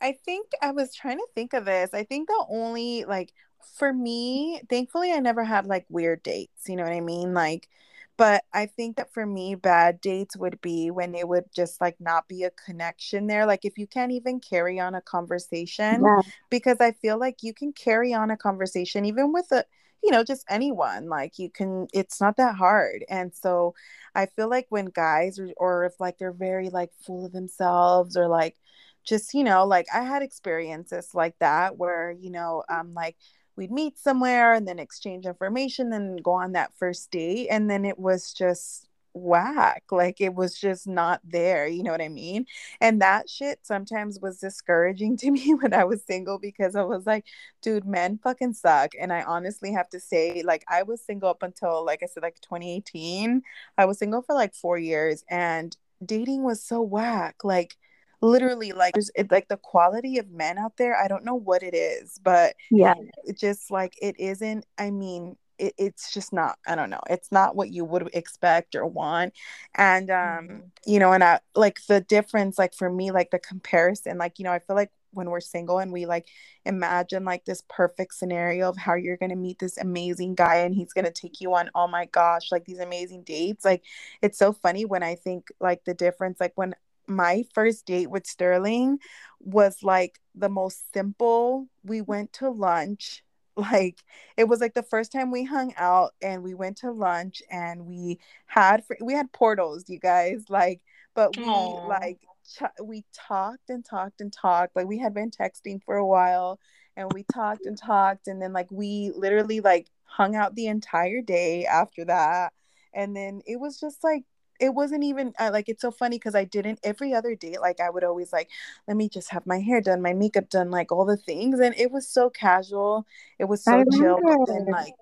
I 0.00 0.16
think 0.24 0.50
I 0.60 0.72
was 0.72 0.94
trying 0.94 1.18
to 1.18 1.26
think 1.34 1.54
of 1.54 1.64
this. 1.64 1.90
I 1.92 2.04
think 2.04 2.28
the 2.28 2.44
only 2.48 3.04
like 3.04 3.32
for 3.76 3.92
me, 3.92 4.60
thankfully 4.68 5.12
I 5.12 5.20
never 5.20 5.44
had 5.44 5.66
like 5.66 5.86
weird 5.88 6.22
dates, 6.22 6.68
you 6.68 6.76
know 6.76 6.84
what 6.84 6.92
I 6.92 7.00
mean? 7.00 7.34
Like 7.34 7.68
but 8.16 8.44
I 8.52 8.66
think 8.66 8.96
that 8.96 9.12
for 9.12 9.26
me 9.26 9.54
bad 9.54 10.00
dates 10.00 10.36
would 10.36 10.60
be 10.60 10.90
when 10.90 11.14
it 11.14 11.26
would 11.26 11.44
just 11.54 11.80
like 11.80 11.96
not 12.00 12.28
be 12.28 12.44
a 12.44 12.50
connection 12.50 13.26
there. 13.26 13.46
Like 13.46 13.64
if 13.64 13.76
you 13.76 13.86
can't 13.86 14.12
even 14.12 14.40
carry 14.40 14.78
on 14.78 14.94
a 14.94 15.00
conversation 15.00 16.02
yeah. 16.04 16.20
because 16.50 16.76
I 16.80 16.92
feel 16.92 17.18
like 17.18 17.42
you 17.42 17.52
can 17.52 17.72
carry 17.72 18.14
on 18.14 18.30
a 18.30 18.36
conversation 18.36 19.04
even 19.04 19.32
with 19.32 19.50
a 19.50 19.64
you 20.04 20.10
know 20.10 20.22
just 20.22 20.44
anyone 20.50 21.08
like 21.08 21.38
you 21.38 21.50
can 21.50 21.88
it's 21.94 22.20
not 22.20 22.36
that 22.36 22.54
hard 22.54 23.04
and 23.08 23.32
so 23.34 23.74
i 24.14 24.26
feel 24.26 24.50
like 24.50 24.66
when 24.68 24.84
guys 24.84 25.38
or, 25.38 25.48
or 25.56 25.84
if 25.84 25.98
like 25.98 26.18
they're 26.18 26.30
very 26.30 26.68
like 26.68 26.90
full 27.06 27.24
of 27.24 27.32
themselves 27.32 28.14
or 28.14 28.28
like 28.28 28.54
just 29.02 29.32
you 29.32 29.42
know 29.42 29.64
like 29.64 29.86
i 29.94 30.02
had 30.02 30.22
experiences 30.22 31.08
like 31.14 31.34
that 31.40 31.78
where 31.78 32.10
you 32.20 32.30
know 32.30 32.62
um 32.68 32.92
like 32.92 33.16
we'd 33.56 33.70
meet 33.70 33.98
somewhere 33.98 34.54
and 34.54 34.66
then 34.66 34.78
exchange 34.78 35.26
information 35.26 35.92
and 35.92 36.22
go 36.22 36.32
on 36.32 36.52
that 36.52 36.72
first 36.74 37.10
date 37.10 37.48
and 37.50 37.70
then 37.70 37.84
it 37.84 37.98
was 37.98 38.32
just 38.32 38.88
whack. 39.14 39.84
Like 39.90 40.20
it 40.20 40.34
was 40.34 40.58
just 40.58 40.86
not 40.86 41.20
there. 41.24 41.66
You 41.66 41.82
know 41.82 41.92
what 41.92 42.02
I 42.02 42.08
mean? 42.08 42.46
And 42.80 43.00
that 43.00 43.30
shit 43.30 43.60
sometimes 43.62 44.20
was 44.20 44.38
discouraging 44.38 45.16
to 45.18 45.30
me 45.30 45.54
when 45.54 45.72
I 45.72 45.84
was 45.84 46.02
single 46.04 46.38
because 46.38 46.76
I 46.76 46.82
was 46.82 47.06
like, 47.06 47.24
dude, 47.62 47.86
men 47.86 48.18
fucking 48.22 48.54
suck. 48.54 48.92
And 49.00 49.12
I 49.12 49.22
honestly 49.22 49.72
have 49.72 49.88
to 49.90 50.00
say, 50.00 50.42
like, 50.42 50.64
I 50.68 50.82
was 50.82 51.00
single 51.00 51.30
up 51.30 51.42
until, 51.42 51.84
like 51.84 52.02
I 52.02 52.06
said, 52.06 52.22
like 52.22 52.40
2018. 52.40 53.42
I 53.78 53.84
was 53.86 53.98
single 53.98 54.22
for 54.22 54.34
like 54.34 54.54
four 54.54 54.78
years 54.78 55.24
and 55.30 55.76
dating 56.04 56.42
was 56.42 56.62
so 56.62 56.82
whack. 56.82 57.44
Like, 57.44 57.76
literally 58.24 58.72
like 58.72 58.94
there's 58.94 59.10
it, 59.14 59.30
like 59.30 59.48
the 59.48 59.56
quality 59.58 60.18
of 60.18 60.30
men 60.30 60.58
out 60.58 60.76
there 60.76 60.96
i 60.96 61.06
don't 61.06 61.24
know 61.24 61.34
what 61.34 61.62
it 61.62 61.74
is 61.74 62.18
but 62.24 62.54
yeah 62.70 62.94
it 63.24 63.38
just 63.38 63.70
like 63.70 63.94
it 64.00 64.18
isn't 64.18 64.64
i 64.78 64.90
mean 64.90 65.36
it, 65.58 65.74
it's 65.76 66.12
just 66.12 66.32
not 66.32 66.58
i 66.66 66.74
don't 66.74 66.90
know 66.90 67.00
it's 67.10 67.30
not 67.30 67.54
what 67.54 67.70
you 67.70 67.84
would 67.84 68.08
expect 68.14 68.74
or 68.74 68.86
want 68.86 69.32
and 69.74 70.10
um 70.10 70.16
mm-hmm. 70.16 70.58
you 70.86 70.98
know 70.98 71.12
and 71.12 71.22
i 71.22 71.38
like 71.54 71.78
the 71.86 72.00
difference 72.00 72.58
like 72.58 72.74
for 72.74 72.90
me 72.90 73.10
like 73.10 73.30
the 73.30 73.38
comparison 73.38 74.16
like 74.16 74.38
you 74.38 74.44
know 74.44 74.52
i 74.52 74.58
feel 74.58 74.74
like 74.74 74.90
when 75.14 75.30
we're 75.30 75.40
single 75.40 75.78
and 75.78 75.92
we 75.92 76.06
like 76.06 76.26
imagine 76.64 77.24
like 77.24 77.44
this 77.44 77.62
perfect 77.68 78.14
scenario 78.14 78.68
of 78.68 78.76
how 78.76 78.94
you're 78.94 79.16
going 79.16 79.30
to 79.30 79.36
meet 79.36 79.58
this 79.58 79.78
amazing 79.78 80.34
guy 80.34 80.56
and 80.56 80.74
he's 80.74 80.92
going 80.92 81.04
to 81.04 81.12
take 81.12 81.40
you 81.40 81.54
on 81.54 81.70
oh 81.74 81.86
my 81.86 82.06
gosh 82.06 82.50
like 82.50 82.64
these 82.64 82.80
amazing 82.80 83.22
dates 83.22 83.64
like 83.64 83.84
it's 84.22 84.38
so 84.38 84.52
funny 84.52 84.84
when 84.84 85.02
i 85.02 85.14
think 85.14 85.48
like 85.60 85.84
the 85.84 85.94
difference 85.94 86.40
like 86.40 86.52
when 86.56 86.74
my 87.06 87.44
first 87.54 87.86
date 87.86 88.10
with 88.10 88.26
sterling 88.26 88.98
was 89.40 89.82
like 89.82 90.18
the 90.34 90.48
most 90.48 90.92
simple. 90.92 91.68
We 91.84 92.00
went 92.00 92.32
to 92.34 92.50
lunch. 92.50 93.22
Like 93.56 94.00
it 94.36 94.48
was 94.48 94.60
like 94.60 94.74
the 94.74 94.82
first 94.82 95.12
time 95.12 95.30
we 95.30 95.44
hung 95.44 95.74
out 95.76 96.12
and 96.20 96.42
we 96.42 96.54
went 96.54 96.78
to 96.78 96.90
lunch 96.90 97.40
and 97.48 97.86
we 97.86 98.18
had 98.46 98.82
we 99.00 99.14
had 99.14 99.30
Portillo's 99.32 99.88
you 99.88 100.00
guys. 100.00 100.46
Like 100.48 100.80
but 101.14 101.36
we 101.36 101.44
Aww. 101.44 101.86
like 101.88 102.18
ch- 102.44 102.82
we 102.82 103.04
talked 103.12 103.70
and 103.70 103.84
talked 103.84 104.20
and 104.20 104.32
talked. 104.32 104.74
Like 104.74 104.88
we 104.88 104.98
had 104.98 105.14
been 105.14 105.30
texting 105.30 105.80
for 105.84 105.94
a 105.96 106.04
while 106.06 106.58
and 106.96 107.12
we 107.12 107.24
talked 107.32 107.66
and 107.66 107.78
talked 107.78 108.26
and 108.26 108.42
then 108.42 108.52
like 108.52 108.70
we 108.72 109.12
literally 109.14 109.60
like 109.60 109.88
hung 110.04 110.34
out 110.34 110.54
the 110.54 110.66
entire 110.66 111.22
day 111.22 111.64
after 111.66 112.04
that. 112.06 112.52
And 112.92 113.14
then 113.16 113.40
it 113.46 113.60
was 113.60 113.78
just 113.80 114.02
like 114.04 114.24
it 114.60 114.74
wasn't 114.74 115.04
even 115.04 115.32
uh, 115.38 115.50
like 115.52 115.68
it's 115.68 115.82
so 115.82 115.90
funny 115.90 116.16
because 116.18 116.34
I 116.34 116.44
didn't 116.44 116.80
every 116.84 117.12
other 117.14 117.34
day 117.34 117.56
like 117.60 117.80
I 117.80 117.90
would 117.90 118.04
always 118.04 118.32
like 118.32 118.50
let 118.88 118.96
me 118.96 119.08
just 119.08 119.30
have 119.30 119.46
my 119.46 119.58
hair 119.60 119.80
done, 119.80 120.02
my 120.02 120.12
makeup 120.14 120.48
done, 120.50 120.70
like 120.70 120.92
all 120.92 121.04
the 121.04 121.16
things, 121.16 121.60
and 121.60 121.74
it 121.76 121.90
was 121.90 122.08
so 122.08 122.30
casual. 122.30 123.06
It 123.38 123.44
was 123.46 123.64
so 123.64 123.84
chill. 123.84 124.22
But 124.26 124.44
then 124.46 124.68
like 124.70 124.94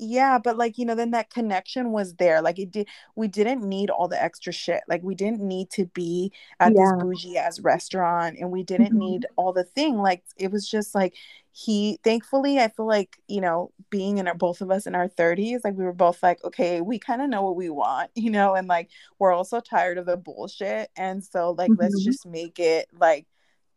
yeah 0.00 0.38
but 0.38 0.56
like 0.56 0.78
you 0.78 0.84
know 0.84 0.94
then 0.94 1.10
that 1.10 1.30
connection 1.30 1.92
was 1.92 2.14
there 2.14 2.40
like 2.40 2.58
it 2.58 2.70
did 2.70 2.88
we 3.16 3.28
didn't 3.28 3.62
need 3.62 3.90
all 3.90 4.08
the 4.08 4.20
extra 4.20 4.52
shit 4.52 4.80
like 4.88 5.02
we 5.02 5.14
didn't 5.14 5.40
need 5.40 5.68
to 5.70 5.84
be 5.86 6.32
at 6.58 6.72
yeah. 6.72 6.80
this 6.80 7.02
bougie 7.02 7.36
ass 7.36 7.60
restaurant 7.60 8.36
and 8.38 8.50
we 8.50 8.62
didn't 8.62 8.88
mm-hmm. 8.88 8.98
need 8.98 9.26
all 9.36 9.52
the 9.52 9.64
thing 9.64 9.98
like 9.98 10.24
it 10.36 10.50
was 10.50 10.68
just 10.68 10.94
like 10.94 11.14
he 11.52 11.98
thankfully 12.02 12.58
i 12.58 12.68
feel 12.68 12.86
like 12.86 13.18
you 13.28 13.40
know 13.40 13.70
being 13.90 14.18
in 14.18 14.26
our 14.26 14.34
both 14.34 14.62
of 14.62 14.70
us 14.70 14.86
in 14.86 14.94
our 14.94 15.08
30s 15.08 15.60
like 15.64 15.74
we 15.74 15.84
were 15.84 15.92
both 15.92 16.22
like 16.22 16.42
okay 16.44 16.80
we 16.80 16.98
kind 16.98 17.20
of 17.20 17.28
know 17.28 17.42
what 17.42 17.56
we 17.56 17.68
want 17.68 18.10
you 18.14 18.30
know 18.30 18.54
and 18.54 18.68
like 18.68 18.88
we're 19.18 19.32
also 19.32 19.60
tired 19.60 19.98
of 19.98 20.06
the 20.06 20.16
bullshit 20.16 20.90
and 20.96 21.22
so 21.22 21.50
like 21.52 21.70
mm-hmm. 21.70 21.82
let's 21.82 22.02
just 22.02 22.26
make 22.26 22.58
it 22.58 22.88
like 22.98 23.26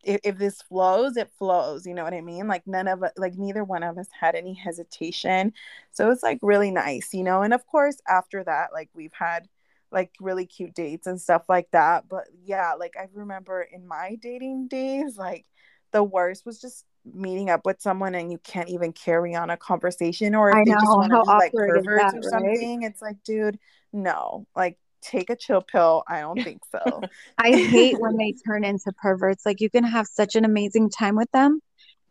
if, 0.03 0.19
if 0.23 0.37
this 0.37 0.61
flows 0.61 1.17
it 1.17 1.31
flows 1.37 1.85
you 1.85 1.93
know 1.93 2.03
what 2.03 2.13
i 2.13 2.21
mean? 2.21 2.47
Like 2.47 2.65
none 2.67 2.87
of 2.87 3.03
like 3.17 3.35
neither 3.35 3.63
one 3.63 3.83
of 3.83 3.97
us 3.97 4.07
had 4.19 4.35
any 4.35 4.53
hesitation. 4.53 5.53
So 5.91 6.11
it's 6.11 6.23
like 6.23 6.39
really 6.41 6.71
nice 6.71 7.13
you 7.13 7.23
know? 7.23 7.41
And 7.41 7.53
of 7.53 7.65
course 7.67 7.97
after 8.07 8.43
that 8.43 8.69
like 8.73 8.89
we've 8.93 9.13
had 9.13 9.47
like 9.91 10.11
really 10.19 10.45
cute 10.45 10.73
dates 10.73 11.07
and 11.07 11.21
stuff 11.21 11.43
like 11.49 11.69
that. 11.71 12.07
But 12.09 12.25
yeah 12.45 12.73
like 12.73 12.95
i 12.97 13.07
remember 13.13 13.61
in 13.61 13.87
my 13.87 14.17
dating 14.21 14.67
days 14.67 15.17
like 15.17 15.45
the 15.91 16.03
worst 16.03 16.45
was 16.45 16.59
just 16.59 16.85
meeting 17.05 17.49
up 17.49 17.65
with 17.65 17.81
someone 17.81 18.15
and 18.15 18.31
you 18.31 18.37
can't 18.39 18.69
even 18.69 18.93
carry 18.93 19.35
on 19.35 19.49
a 19.49 19.57
conversation 19.57 20.33
or 20.33 20.49
if 20.49 20.55
I 20.55 20.63
they 20.63 20.71
know, 20.71 20.77
just 20.77 20.87
want 20.87 21.11
to 21.11 21.21
be 21.21 21.27
like 21.27 21.53
perverts 21.53 22.13
that, 22.13 22.19
or 22.19 22.23
something 22.23 22.79
right? 22.79 22.89
it's 22.89 23.01
like 23.01 23.21
dude 23.23 23.59
no. 23.93 24.47
Like 24.55 24.77
take 25.03 25.29
a 25.29 25.35
chill 25.35 25.61
pill. 25.61 26.03
I 26.07 26.21
don't 26.21 26.41
think 26.43 26.61
so. 26.71 27.01
I 27.37 27.51
hate 27.51 27.99
when 27.99 28.17
they 28.17 28.33
turn 28.45 28.63
into 28.63 28.91
perverts. 28.93 29.45
Like 29.45 29.61
you 29.61 29.69
can 29.69 29.83
have 29.83 30.07
such 30.07 30.35
an 30.35 30.45
amazing 30.45 30.89
time 30.89 31.15
with 31.15 31.31
them. 31.31 31.59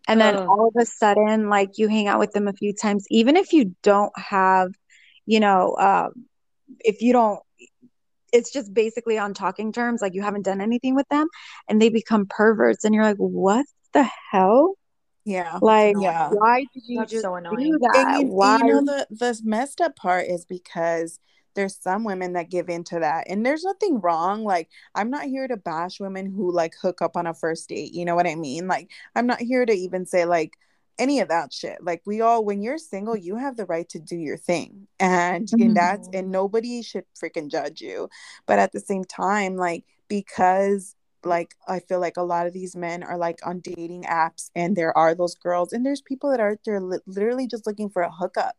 And 0.09 0.20
then 0.20 0.36
all 0.36 0.72
of 0.74 0.82
a 0.82 0.84
sudden, 0.84 1.49
like 1.49 1.78
you 1.78 1.86
hang 1.86 2.09
out 2.09 2.18
with 2.18 2.32
them 2.32 2.49
a 2.49 2.53
few 2.53 2.74
times, 2.74 3.07
even 3.09 3.36
if 3.36 3.53
you 3.53 3.76
don't 3.82 4.12
have, 4.18 4.72
you 5.26 5.38
know, 5.38 5.76
um, 5.76 6.26
if 6.80 7.03
you 7.03 7.12
don't, 7.12 7.38
it's 8.32 8.53
just 8.53 8.74
basically 8.74 9.18
on 9.18 9.32
talking 9.32 9.72
terms, 9.72 10.03
like 10.03 10.14
you 10.14 10.22
haven't 10.22 10.45
done 10.45 10.61
anything 10.61 10.97
with 10.97 11.09
them 11.09 11.28
and 11.68 11.80
they 11.80 11.88
become 11.88 12.26
perverts. 12.26 12.84
And 12.84 12.95
you're 12.95 13.05
like, 13.05 13.18
what 13.18 13.64
the 13.93 14.09
hell? 14.32 14.74
Yeah. 15.24 15.59
Like, 15.62 15.95
yeah. 16.01 16.30
why 16.30 16.64
did 16.74 16.82
you 16.86 16.99
That's 16.99 17.12
just 17.12 17.22
so 17.22 17.38
do 17.38 17.78
that? 17.93 18.22
You, 18.22 18.26
why? 18.26 18.59
You 18.59 18.66
know, 18.66 18.84
the, 18.84 19.07
the 19.11 19.40
messed 19.45 19.80
up 19.80 19.95
part 19.95 20.26
is 20.26 20.45
because 20.45 21.20
there's 21.55 21.76
some 21.76 22.05
women 22.05 22.32
that 22.32 22.50
give 22.50 22.68
into 22.68 22.98
that 22.98 23.24
and 23.28 23.44
there's 23.44 23.64
nothing 23.64 24.00
wrong 24.00 24.44
like 24.44 24.68
i'm 24.94 25.11
not 25.11 25.24
here 25.24 25.46
to 25.46 25.57
bash 25.57 26.00
women 26.00 26.26
who 26.26 26.53
like 26.53 26.74
hook 26.80 27.03
up 27.03 27.16
on 27.16 27.26
a 27.26 27.34
first 27.34 27.68
date 27.68 27.92
you 27.92 28.05
know 28.05 28.14
what 28.14 28.26
i 28.26 28.34
mean? 28.34 28.66
Like 28.66 28.90
i'm 29.14 29.26
not 29.26 29.40
here 29.40 29.64
to 29.64 29.72
even 29.72 30.07
say 30.07 30.24
like 30.24 30.55
any 30.98 31.20
of 31.20 31.28
that 31.28 31.53
shit. 31.53 31.78
Like 31.82 32.03
we 32.07 32.20
all 32.20 32.44
when 32.44 32.62
you're 32.62 32.78
single 32.78 33.16
you 33.16 33.36
have 33.36 33.57
the 33.57 33.66
right 33.66 33.88
to 33.90 33.98
do 33.98 34.16
your 34.16 34.36
thing 34.36 34.86
and 35.00 35.48
mm-hmm. 35.48 35.62
and 35.62 35.76
that's 35.76 36.09
and 36.12 36.30
nobody 36.30 36.82
should 36.82 37.05
freaking 37.20 37.50
judge 37.50 37.80
you. 37.80 38.09
But 38.46 38.59
at 38.59 38.72
the 38.72 38.80
same 38.80 39.05
time 39.05 39.57
like 39.57 39.84
because 40.09 40.94
like 41.24 41.55
I 41.68 41.78
feel 41.80 42.00
like 42.00 42.16
a 42.16 42.22
lot 42.22 42.46
of 42.46 42.53
these 42.53 42.74
men 42.76 43.03
are 43.03 43.16
like 43.16 43.38
on 43.44 43.61
dating 43.61 44.05
apps 44.05 44.50
and 44.55 44.76
there 44.76 44.96
are 44.96 45.14
those 45.14 45.34
girls 45.34 45.72
and 45.72 45.86
there's 45.86 46.03
people 46.03 46.30
that 46.30 46.40
are 46.40 46.59
they're 46.64 46.80
li- 46.80 46.98
literally 47.07 47.46
just 47.46 47.66
looking 47.66 47.88
for 47.88 48.03
a 48.03 48.11
hookup 48.11 48.57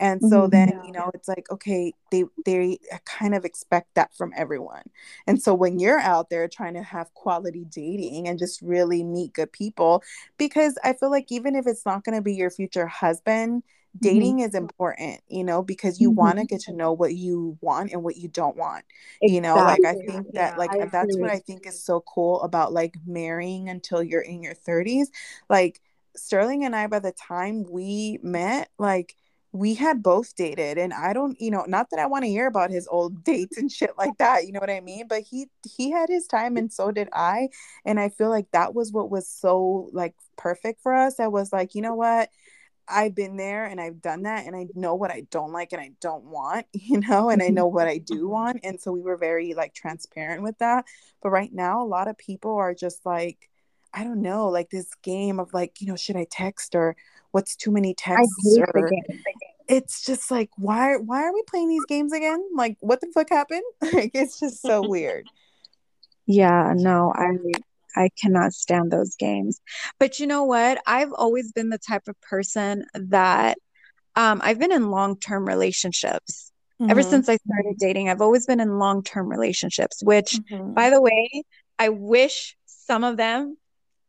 and 0.00 0.20
so 0.22 0.42
mm-hmm. 0.42 0.50
then 0.50 0.80
you 0.84 0.90
know 0.90 1.10
it's 1.14 1.28
like 1.28 1.48
okay 1.50 1.92
they 2.10 2.24
they 2.44 2.78
kind 3.04 3.34
of 3.34 3.44
expect 3.44 3.94
that 3.94 4.12
from 4.16 4.32
everyone 4.36 4.82
and 5.26 5.40
so 5.40 5.54
when 5.54 5.78
you're 5.78 6.00
out 6.00 6.30
there 6.30 6.48
trying 6.48 6.74
to 6.74 6.82
have 6.82 7.12
quality 7.14 7.64
dating 7.68 8.26
and 8.26 8.38
just 8.38 8.60
really 8.62 9.04
meet 9.04 9.32
good 9.32 9.52
people 9.52 10.02
because 10.38 10.76
i 10.82 10.92
feel 10.92 11.10
like 11.10 11.30
even 11.30 11.54
if 11.54 11.66
it's 11.66 11.86
not 11.86 12.02
going 12.02 12.16
to 12.16 12.22
be 12.22 12.34
your 12.34 12.50
future 12.50 12.86
husband 12.86 13.62
mm-hmm. 13.62 13.98
dating 14.00 14.36
mm-hmm. 14.38 14.48
is 14.48 14.54
important 14.54 15.20
you 15.28 15.44
know 15.44 15.62
because 15.62 16.00
you 16.00 16.08
mm-hmm. 16.08 16.20
want 16.20 16.38
to 16.38 16.44
get 16.46 16.60
to 16.60 16.72
know 16.72 16.92
what 16.92 17.14
you 17.14 17.56
want 17.60 17.92
and 17.92 18.02
what 18.02 18.16
you 18.16 18.28
don't 18.28 18.56
want 18.56 18.84
exactly. 19.20 19.34
you 19.34 19.40
know 19.40 19.54
like 19.54 19.84
i 19.84 19.92
think 19.92 20.32
that 20.32 20.52
yeah, 20.52 20.56
like 20.56 20.72
I 20.72 20.86
that's 20.86 21.16
what 21.18 21.30
i 21.30 21.38
think 21.38 21.66
is 21.66 21.84
so 21.84 22.00
cool 22.00 22.40
about 22.42 22.72
like 22.72 22.94
marrying 23.06 23.68
until 23.68 24.02
you're 24.02 24.22
in 24.22 24.42
your 24.42 24.54
30s 24.54 25.08
like 25.48 25.80
sterling 26.16 26.64
and 26.64 26.74
i 26.74 26.86
by 26.86 26.98
the 26.98 27.12
time 27.12 27.64
we 27.70 28.18
met 28.22 28.68
like 28.78 29.14
we 29.52 29.74
had 29.74 30.02
both 30.02 30.36
dated 30.36 30.78
and 30.78 30.92
i 30.94 31.12
don't 31.12 31.40
you 31.40 31.50
know 31.50 31.64
not 31.66 31.88
that 31.90 31.98
i 31.98 32.06
want 32.06 32.24
to 32.24 32.30
hear 32.30 32.46
about 32.46 32.70
his 32.70 32.86
old 32.88 33.24
dates 33.24 33.56
and 33.56 33.70
shit 33.70 33.92
like 33.98 34.16
that 34.18 34.46
you 34.46 34.52
know 34.52 34.60
what 34.60 34.70
i 34.70 34.80
mean? 34.80 35.06
But 35.08 35.22
he 35.22 35.48
he 35.76 35.90
had 35.90 36.08
his 36.08 36.26
time 36.26 36.56
and 36.56 36.72
so 36.72 36.90
did 36.90 37.08
i 37.12 37.48
and 37.84 37.98
i 37.98 38.08
feel 38.10 38.30
like 38.30 38.50
that 38.52 38.74
was 38.74 38.92
what 38.92 39.10
was 39.10 39.28
so 39.28 39.90
like 39.92 40.14
perfect 40.36 40.82
for 40.82 40.94
us. 40.94 41.20
I 41.20 41.28
was 41.28 41.52
like 41.52 41.74
you 41.74 41.82
know 41.82 41.94
what? 41.94 42.30
I've 42.92 43.14
been 43.14 43.36
there 43.36 43.66
and 43.66 43.80
i've 43.80 44.02
done 44.02 44.22
that 44.22 44.46
and 44.46 44.56
i 44.56 44.66
know 44.74 44.96
what 44.96 45.12
i 45.12 45.22
don't 45.30 45.52
like 45.52 45.72
and 45.72 45.80
i 45.80 45.92
don't 46.00 46.24
want 46.24 46.66
you 46.72 46.98
know 47.00 47.30
and 47.30 47.40
i 47.42 47.48
know 47.48 47.66
what 47.66 47.86
i 47.86 47.98
do 47.98 48.14
mm-hmm. 48.14 48.28
want 48.28 48.60
and 48.64 48.80
so 48.80 48.90
we 48.90 49.00
were 49.00 49.16
very 49.16 49.54
like 49.54 49.74
transparent 49.74 50.42
with 50.42 50.58
that. 50.58 50.86
But 51.22 51.30
right 51.30 51.52
now 51.52 51.82
a 51.82 51.86
lot 51.86 52.08
of 52.08 52.18
people 52.18 52.56
are 52.56 52.74
just 52.74 53.06
like 53.06 53.48
I 53.92 54.04
don't 54.04 54.22
know, 54.22 54.48
like 54.48 54.70
this 54.70 54.88
game 55.02 55.40
of 55.40 55.52
like, 55.52 55.80
you 55.80 55.88
know, 55.88 55.96
should 55.96 56.16
I 56.16 56.26
text 56.30 56.74
or 56.74 56.96
what's 57.32 57.56
too 57.56 57.70
many 57.70 57.94
texts? 57.94 58.58
Or, 58.58 58.90
it's 59.70 60.04
just 60.04 60.30
like, 60.30 60.50
why 60.56 60.96
why 60.96 61.22
are 61.22 61.32
we 61.32 61.42
playing 61.46 61.68
these 61.68 61.84
games 61.86 62.12
again? 62.12 62.42
Like, 62.54 62.76
what 62.80 63.00
the 63.00 63.06
fuck 63.14 63.30
happened? 63.30 63.62
like, 63.92 64.10
it's 64.14 64.40
just 64.40 64.60
so 64.60 64.82
weird. 64.88 65.26
Yeah, 66.26 66.74
no, 66.76 67.12
I 67.14 67.36
I 67.96 68.10
cannot 68.20 68.52
stand 68.52 68.90
those 68.90 69.14
games. 69.14 69.60
But 69.98 70.18
you 70.18 70.26
know 70.26 70.44
what? 70.44 70.82
I've 70.86 71.12
always 71.12 71.52
been 71.52 71.70
the 71.70 71.78
type 71.78 72.08
of 72.08 72.20
person 72.20 72.84
that 72.94 73.58
um, 74.16 74.40
I've 74.42 74.58
been 74.58 74.72
in 74.72 74.90
long 74.90 75.18
term 75.18 75.46
relationships. 75.46 76.50
Mm-hmm. 76.80 76.90
Ever 76.90 77.02
since 77.02 77.28
I 77.28 77.36
started 77.36 77.76
dating, 77.78 78.08
I've 78.08 78.22
always 78.22 78.46
been 78.46 78.60
in 78.60 78.78
long 78.78 79.04
term 79.04 79.28
relationships, 79.28 80.02
which, 80.02 80.32
mm-hmm. 80.32 80.74
by 80.74 80.90
the 80.90 81.00
way, 81.00 81.44
I 81.78 81.90
wish 81.90 82.56
some 82.66 83.04
of 83.04 83.16
them 83.16 83.56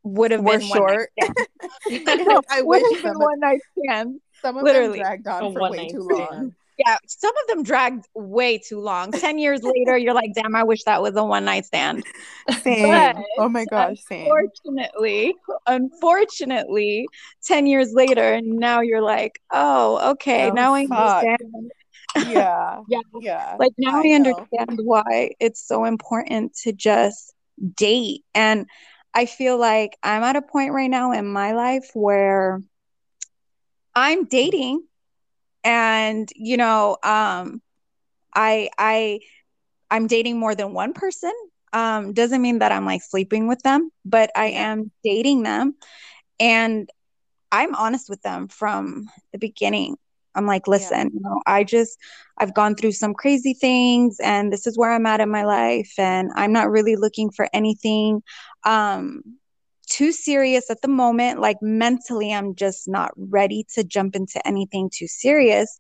would 0.04 0.32
have 0.32 0.44
been 0.44 0.62
short. 0.62 1.10
I 1.20 2.62
wish 2.62 3.02
been 3.04 3.20
one 3.20 3.40
night 3.40 3.62
stand. 3.78 4.20
Some 4.42 4.58
of 4.58 4.64
Literally. 4.64 5.00
them 5.00 5.08
dragged 5.08 5.28
on 5.28 5.54
for 5.54 5.70
way 5.70 5.92
too 5.92 6.02
long. 6.02 6.56
Yeah, 6.78 6.98
some 7.06 7.32
of 7.38 7.48
them 7.48 7.64
dragged 7.64 8.06
way 8.16 8.58
too 8.58 8.80
long. 8.80 9.12
Ten 9.12 9.38
years 9.38 9.62
later, 9.62 9.98
you're 9.98 10.14
like, 10.14 10.34
"Damn, 10.34 10.56
I 10.56 10.64
wish 10.64 10.84
that 10.86 11.02
was 11.02 11.16
a 11.16 11.24
one 11.24 11.46
night 11.46 11.66
stand." 11.66 12.04
Same. 12.64 12.90
But 12.90 13.18
oh 13.38 13.50
my 13.50 13.66
gosh. 13.66 14.00
Same. 14.02 14.32
Unfortunately, 14.32 15.36
unfortunately, 15.68 17.08
ten 17.44 17.68
years 17.68 17.94
later, 17.94 18.34
and 18.34 18.48
now 18.58 18.82
you're 18.82 19.02
like, 19.02 19.40
"Oh, 19.52 20.12
okay, 20.12 20.50
oh, 20.50 20.54
now 20.54 20.74
I 20.74 20.86
understand." 20.86 21.72
Yeah. 22.26 22.80
yeah. 22.90 23.02
Yeah. 23.20 23.56
Like 23.60 23.74
now 23.78 24.02
I, 24.02 24.10
I 24.10 24.14
understand 24.14 24.80
why 24.84 25.32
it's 25.40 25.66
so 25.66 25.86
important 25.86 26.56
to 26.64 26.74
just 26.74 27.34
date 27.76 28.24
and 28.34 28.66
I 29.14 29.26
feel 29.26 29.58
like 29.58 29.98
I'm 30.04 30.24
at 30.24 30.36
a 30.36 30.42
point 30.42 30.74
right 30.74 30.90
now 30.90 31.12
in 31.12 31.28
my 31.28 31.52
life 31.54 31.92
where 31.94 32.62
I'm 33.96 34.26
dating 34.26 34.84
and 35.64 36.30
you 36.36 36.58
know 36.58 36.98
um 37.04 37.62
I 38.34 38.70
I 38.78 39.20
I'm 39.90 40.08
dating 40.08 40.40
more 40.40 40.56
than 40.56 40.74
one 40.74 40.94
person 40.94 41.34
um 41.74 42.14
doesn't 42.14 42.42
mean 42.42 42.60
that 42.60 42.72
I'm 42.72 42.86
like 42.86 43.02
sleeping 43.04 43.48
with 43.48 43.62
them 43.64 43.92
but 44.06 44.32
I 44.36 44.48
am 44.48 44.92
dating 45.04 45.44
them 45.44 45.76
and 46.40 46.90
I'm 47.52 47.76
honest 47.76 48.10
with 48.10 48.22
them 48.22 48.48
from 48.48 49.10
the 49.34 49.40
beginning 49.40 49.98
I'm 50.36 50.46
like, 50.46 50.68
listen, 50.68 50.98
yeah. 50.98 51.14
you 51.14 51.20
know, 51.22 51.42
I 51.46 51.64
just, 51.64 51.98
I've 52.38 52.54
gone 52.54 52.76
through 52.76 52.94
some 52.94 53.14
crazy 53.14 53.54
things 53.54 54.18
and 54.22 54.52
this 54.52 54.66
is 54.66 54.78
where 54.78 54.92
I'm 54.92 55.06
at 55.06 55.20
in 55.20 55.30
my 55.30 55.44
life. 55.44 55.94
And 55.98 56.32
I'm 56.36 56.54
not 56.54 56.70
really 56.70 56.96
looking 56.96 57.32
for 57.32 57.50
anything 57.54 58.24
um, 58.64 59.24
too 59.92 60.12
serious 60.12 60.70
at 60.70 60.82
the 60.82 60.88
moment. 60.88 61.40
Like 61.40 61.58
mentally, 61.62 62.34
I'm 62.34 62.56
just 62.56 62.88
not 62.88 63.12
ready 63.18 63.66
to 63.74 63.84
jump 63.84 64.16
into 64.16 64.46
anything 64.48 64.90
too 64.92 65.08
serious. 65.08 65.78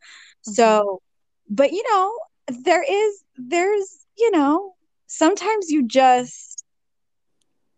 Mm-hmm. 0.48 0.54
So, 0.54 1.02
but 1.50 1.72
you 1.72 1.84
know, 1.92 2.20
there 2.64 2.84
is, 2.84 3.24
there's, 3.38 4.06
you 4.18 4.32
know, 4.32 4.74
sometimes 5.08 5.70
you 5.70 5.88
just, 5.88 6.66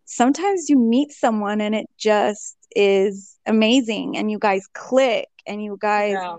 sometimes 0.05 0.69
you 0.69 0.77
meet 0.77 1.11
someone 1.11 1.61
and 1.61 1.73
it 1.73 1.87
just 1.97 2.57
is 2.75 3.37
amazing 3.45 4.17
and 4.17 4.29
you 4.29 4.39
guys 4.39 4.67
click 4.73 5.29
and 5.45 5.63
you 5.63 5.77
guys 5.79 6.13
yeah 6.13 6.37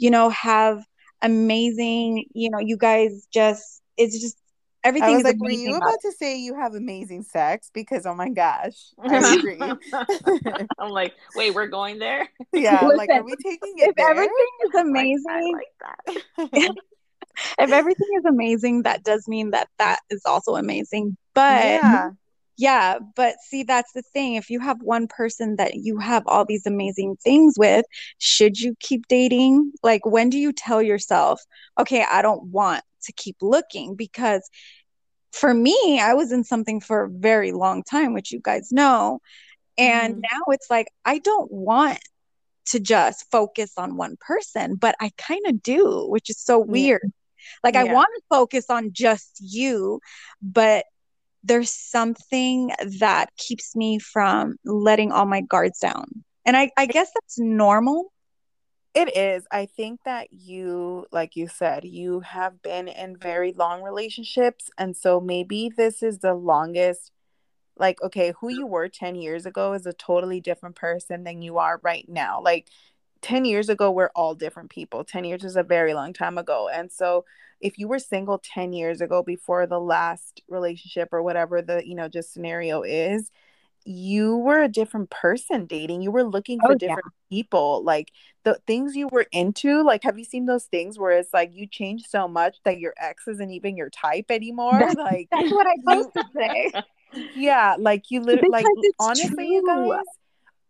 you 0.00 0.10
know, 0.10 0.30
have 0.30 0.82
amazing, 1.20 2.24
you 2.32 2.50
know, 2.50 2.58
you 2.58 2.76
guys 2.78 3.28
just, 3.32 3.82
it's 3.98 4.18
just 4.18 4.36
everything. 4.84 5.10
I 5.10 5.16
was 5.16 5.24
like, 5.24 5.40
were 5.40 5.50
you 5.50 5.76
about 5.76 6.00
to 6.02 6.12
say 6.12 6.38
you 6.38 6.54
have 6.54 6.74
amazing 6.74 7.22
sex? 7.22 7.70
Because 7.72 8.06
oh 8.06 8.14
my 8.14 8.28
gosh, 8.30 8.76
I 8.98 9.34
agree. 9.38 9.58
I'm 10.78 10.90
like, 10.90 11.14
wait, 11.34 11.54
we're 11.54 11.68
going 11.68 11.98
there. 11.98 12.28
Yeah, 12.52 12.80
Listen, 12.82 12.96
like, 12.96 13.10
are 13.10 13.22
we 13.22 13.34
taking 13.36 13.74
it? 13.78 13.90
If 13.90 13.96
there? 13.96 14.10
everything 14.10 14.32
is 14.64 14.74
amazing, 14.74 15.58
like, 16.38 16.52
like 16.52 16.76
if 17.58 17.70
everything 17.70 18.08
is 18.18 18.24
amazing, 18.24 18.82
that 18.82 19.02
does 19.04 19.26
mean 19.28 19.50
that 19.50 19.68
that 19.78 20.00
is 20.10 20.22
also 20.24 20.56
amazing. 20.56 21.16
But 21.34 21.64
yeah. 21.64 22.10
Yeah, 22.56 22.98
but 23.16 23.36
see, 23.40 23.62
that's 23.62 23.90
the 23.94 24.02
thing. 24.02 24.34
If 24.34 24.50
you 24.50 24.60
have 24.60 24.82
one 24.82 25.08
person 25.08 25.56
that 25.56 25.76
you 25.76 25.96
have 25.96 26.24
all 26.26 26.44
these 26.44 26.66
amazing 26.66 27.16
things 27.24 27.54
with, 27.56 27.86
should 28.18 28.60
you 28.60 28.74
keep 28.80 29.08
dating? 29.08 29.72
Like, 29.82 30.04
when 30.04 30.28
do 30.28 30.36
you 30.36 30.52
tell 30.52 30.82
yourself, 30.82 31.40
okay, 31.78 32.04
I 32.06 32.20
don't 32.20 32.42
want 32.48 32.84
to 33.04 33.12
keep 33.12 33.36
looking? 33.40 33.94
Because 33.94 34.48
for 35.32 35.52
me, 35.52 36.00
I 36.00 36.14
was 36.14 36.32
in 36.32 36.44
something 36.44 36.80
for 36.80 37.04
a 37.04 37.10
very 37.10 37.52
long 37.52 37.82
time, 37.82 38.14
which 38.14 38.32
you 38.32 38.40
guys 38.40 38.72
know. 38.72 39.20
And 39.78 40.16
mm. 40.16 40.22
now 40.22 40.40
it's 40.48 40.70
like, 40.70 40.88
I 41.04 41.18
don't 41.18 41.50
want 41.50 41.98
to 42.66 42.80
just 42.80 43.30
focus 43.30 43.72
on 43.76 43.96
one 43.96 44.16
person, 44.20 44.74
but 44.76 44.94
I 45.00 45.10
kind 45.16 45.46
of 45.46 45.62
do, 45.62 46.06
which 46.08 46.30
is 46.30 46.38
so 46.38 46.58
weird. 46.58 47.02
Yeah. 47.04 47.10
Like, 47.64 47.74
yeah. 47.74 47.82
I 47.82 47.94
want 47.94 48.08
to 48.16 48.22
focus 48.28 48.66
on 48.70 48.92
just 48.92 49.38
you, 49.40 50.00
but 50.42 50.84
there's 51.42 51.70
something 51.70 52.70
that 52.98 53.30
keeps 53.36 53.74
me 53.74 53.98
from 53.98 54.56
letting 54.64 55.10
all 55.10 55.26
my 55.26 55.40
guards 55.40 55.78
down. 55.78 56.24
And 56.44 56.56
I, 56.56 56.70
I 56.76 56.86
guess 56.86 57.10
that's 57.14 57.38
normal. 57.38 58.12
It 58.94 59.16
is. 59.16 59.46
I 59.52 59.66
think 59.66 60.00
that 60.04 60.32
you, 60.32 61.06
like 61.12 61.36
you 61.36 61.46
said, 61.46 61.84
you 61.84 62.20
have 62.20 62.60
been 62.60 62.88
in 62.88 63.16
very 63.16 63.52
long 63.52 63.82
relationships. 63.82 64.68
And 64.76 64.96
so 64.96 65.20
maybe 65.20 65.70
this 65.74 66.02
is 66.02 66.18
the 66.18 66.34
longest. 66.34 67.12
Like, 67.76 68.02
okay, 68.02 68.34
who 68.40 68.48
you 68.50 68.66
were 68.66 68.88
10 68.88 69.14
years 69.14 69.46
ago 69.46 69.74
is 69.74 69.86
a 69.86 69.92
totally 69.92 70.40
different 70.40 70.76
person 70.76 71.24
than 71.24 71.40
you 71.42 71.58
are 71.58 71.80
right 71.84 72.06
now. 72.08 72.42
Like, 72.42 72.68
10 73.22 73.44
years 73.44 73.68
ago, 73.68 73.90
we're 73.90 74.10
all 74.16 74.34
different 74.34 74.70
people. 74.70 75.04
10 75.04 75.24
years 75.24 75.44
is 75.44 75.56
a 75.56 75.62
very 75.62 75.94
long 75.94 76.12
time 76.12 76.38
ago. 76.38 76.68
And 76.68 76.90
so 76.92 77.24
if 77.60 77.78
you 77.78 77.88
were 77.88 77.98
single 77.98 78.38
10 78.38 78.72
years 78.72 79.00
ago 79.00 79.22
before 79.22 79.66
the 79.66 79.80
last 79.80 80.42
relationship 80.48 81.10
or 81.12 81.22
whatever 81.22 81.62
the 81.62 81.86
you 81.86 81.94
know 81.94 82.08
just 82.08 82.32
scenario 82.32 82.82
is 82.82 83.30
you 83.84 84.36
were 84.36 84.62
a 84.62 84.68
different 84.68 85.10
person 85.10 85.66
dating 85.66 86.02
you 86.02 86.10
were 86.10 86.24
looking 86.24 86.60
for 86.60 86.72
oh, 86.72 86.74
different 86.74 87.12
yeah. 87.30 87.36
people 87.36 87.82
like 87.82 88.12
the 88.44 88.58
things 88.66 88.94
you 88.94 89.08
were 89.10 89.26
into 89.32 89.82
like 89.82 90.02
have 90.02 90.18
you 90.18 90.24
seen 90.24 90.46
those 90.46 90.64
things 90.64 90.98
where 90.98 91.12
it's 91.12 91.32
like 91.32 91.50
you 91.52 91.66
change 91.66 92.04
so 92.06 92.28
much 92.28 92.58
that 92.64 92.78
your 92.78 92.92
ex 92.98 93.26
isn't 93.26 93.50
even 93.50 93.76
your 93.76 93.90
type 93.90 94.26
anymore 94.30 94.78
that's, 94.78 94.94
like 94.96 95.28
that's 95.30 95.50
what 95.50 95.66
i 95.66 95.74
supposed 95.76 96.12
to 96.14 96.24
say 96.34 96.72
yeah 97.34 97.74
like 97.78 98.04
you 98.10 98.20
literally 98.20 98.50
like 98.50 98.66
honestly 99.00 99.30
true. 99.30 99.44
you 99.46 99.66
guys 99.66 100.00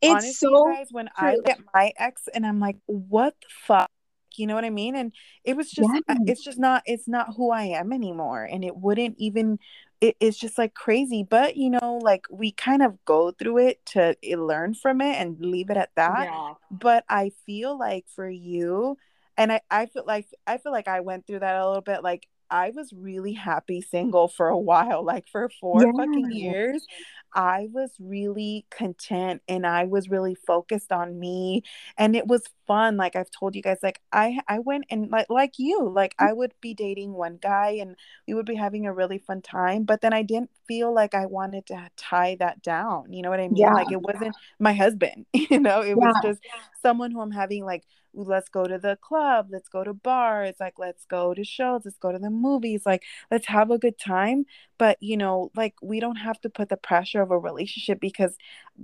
it's 0.02 0.12
honestly 0.12 0.32
so 0.32 0.64
guys 0.64 0.88
when 0.90 1.06
true. 1.06 1.28
i 1.28 1.34
look 1.34 1.48
at 1.48 1.58
my 1.74 1.92
ex 1.98 2.28
and 2.32 2.46
i'm 2.46 2.60
like 2.60 2.76
what 2.86 3.34
the 3.40 3.48
fuck 3.66 3.90
you 4.36 4.46
know 4.46 4.54
what 4.54 4.64
i 4.64 4.70
mean 4.70 4.94
and 4.94 5.12
it 5.44 5.56
was 5.56 5.70
just 5.70 5.90
uh, 5.90 6.00
yeah. 6.08 6.14
it's 6.26 6.44
just 6.44 6.58
not 6.58 6.82
it's 6.86 7.08
not 7.08 7.34
who 7.36 7.50
i 7.50 7.64
am 7.64 7.92
anymore 7.92 8.44
and 8.44 8.64
it 8.64 8.76
wouldn't 8.76 9.16
even 9.18 9.58
it, 10.00 10.16
it's 10.20 10.38
just 10.38 10.58
like 10.58 10.74
crazy 10.74 11.22
but 11.22 11.56
you 11.56 11.70
know 11.70 11.98
like 12.02 12.24
we 12.30 12.52
kind 12.52 12.82
of 12.82 13.02
go 13.04 13.30
through 13.30 13.58
it 13.58 13.84
to 13.84 14.16
eh, 14.22 14.36
learn 14.36 14.74
from 14.74 15.00
it 15.00 15.16
and 15.16 15.38
leave 15.40 15.70
it 15.70 15.76
at 15.76 15.90
that 15.96 16.24
yeah. 16.24 16.54
but 16.70 17.04
i 17.08 17.30
feel 17.46 17.78
like 17.78 18.06
for 18.08 18.28
you 18.28 18.96
and 19.36 19.52
I, 19.52 19.60
I 19.70 19.86
feel 19.86 20.04
like 20.06 20.26
i 20.46 20.58
feel 20.58 20.72
like 20.72 20.88
i 20.88 21.00
went 21.00 21.26
through 21.26 21.40
that 21.40 21.56
a 21.56 21.66
little 21.66 21.82
bit 21.82 22.02
like 22.02 22.26
I 22.50 22.70
was 22.74 22.92
really 22.92 23.32
happy 23.32 23.80
single 23.80 24.28
for 24.28 24.48
a 24.48 24.58
while, 24.58 25.04
like 25.04 25.28
for 25.28 25.48
four 25.60 25.82
yeah. 25.84 25.92
fucking 25.96 26.32
years. 26.32 26.86
I 27.34 27.68
was 27.72 27.90
really 28.00 28.66
content 28.70 29.42
and 29.48 29.66
I 29.66 29.84
was 29.84 30.08
really 30.08 30.34
focused 30.34 30.90
on 30.90 31.18
me 31.18 31.62
and 31.96 32.16
it 32.16 32.26
was 32.26 32.42
fun 32.66 32.96
like 32.96 33.16
I've 33.16 33.30
told 33.30 33.54
you 33.54 33.62
guys 33.62 33.78
like 33.82 34.00
I 34.12 34.40
I 34.48 34.58
went 34.58 34.84
and 34.90 35.10
like 35.10 35.26
like 35.28 35.54
you 35.58 35.88
like 35.88 36.14
I 36.18 36.32
would 36.32 36.52
be 36.60 36.74
dating 36.74 37.12
one 37.12 37.38
guy 37.40 37.78
and 37.80 37.96
we 38.26 38.34
would 38.34 38.46
be 38.46 38.54
having 38.56 38.86
a 38.86 38.92
really 38.92 39.18
fun 39.18 39.42
time 39.42 39.84
but 39.84 40.00
then 40.00 40.12
I 40.12 40.22
didn't 40.22 40.50
feel 40.66 40.92
like 40.92 41.14
I 41.14 41.26
wanted 41.26 41.66
to 41.66 41.88
tie 41.96 42.36
that 42.40 42.62
down 42.62 43.12
you 43.12 43.22
know 43.22 43.30
what 43.30 43.40
I 43.40 43.48
mean 43.48 43.56
yeah. 43.56 43.74
like 43.74 43.92
it 43.92 44.02
wasn't 44.02 44.34
my 44.58 44.72
husband 44.72 45.26
you 45.32 45.60
know 45.60 45.82
it 45.82 45.90
yeah. 45.90 45.94
was 45.94 46.16
just 46.22 46.40
someone 46.82 47.10
who 47.10 47.20
I'm 47.20 47.30
having 47.30 47.64
like 47.64 47.84
let's 48.14 48.48
go 48.48 48.64
to 48.64 48.78
the 48.78 48.96
club 49.00 49.48
let's 49.50 49.68
go 49.68 49.84
to 49.84 49.94
bars 49.94 50.54
like 50.60 50.78
let's 50.78 51.04
go 51.06 51.32
to 51.34 51.44
shows 51.44 51.82
let's 51.84 51.98
go 51.98 52.12
to 52.12 52.18
the 52.18 52.30
movies 52.30 52.82
like 52.84 53.02
let's 53.30 53.46
have 53.46 53.70
a 53.70 53.78
good 53.78 53.98
time 53.98 54.44
but 54.78 54.96
you 55.00 55.16
know 55.16 55.50
like 55.54 55.74
we 55.82 56.00
don't 56.00 56.16
have 56.16 56.40
to 56.40 56.50
put 56.50 56.68
the 56.68 56.76
pressure 56.76 57.22
of 57.22 57.30
a 57.30 57.38
relationship 57.38 58.00
because 58.00 58.36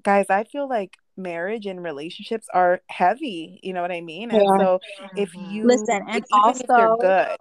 guys 0.03 0.27
i 0.31 0.45
feel 0.45 0.69
like 0.69 0.97
marriage 1.17 1.67
and 1.67 1.83
relationships 1.83 2.47
are 2.53 2.81
heavy 2.89 3.59
you 3.63 3.73
know 3.73 3.83
what 3.83 3.93
i 3.93 4.01
mean 4.01 4.31
yeah. 4.31 4.37
and 4.39 4.61
so 4.61 4.81
if 5.17 5.31
mm-hmm. 5.33 5.51
you 5.51 5.67
listen 5.67 6.03
and 6.09 6.25
also 6.33 6.97
good 7.01 7.37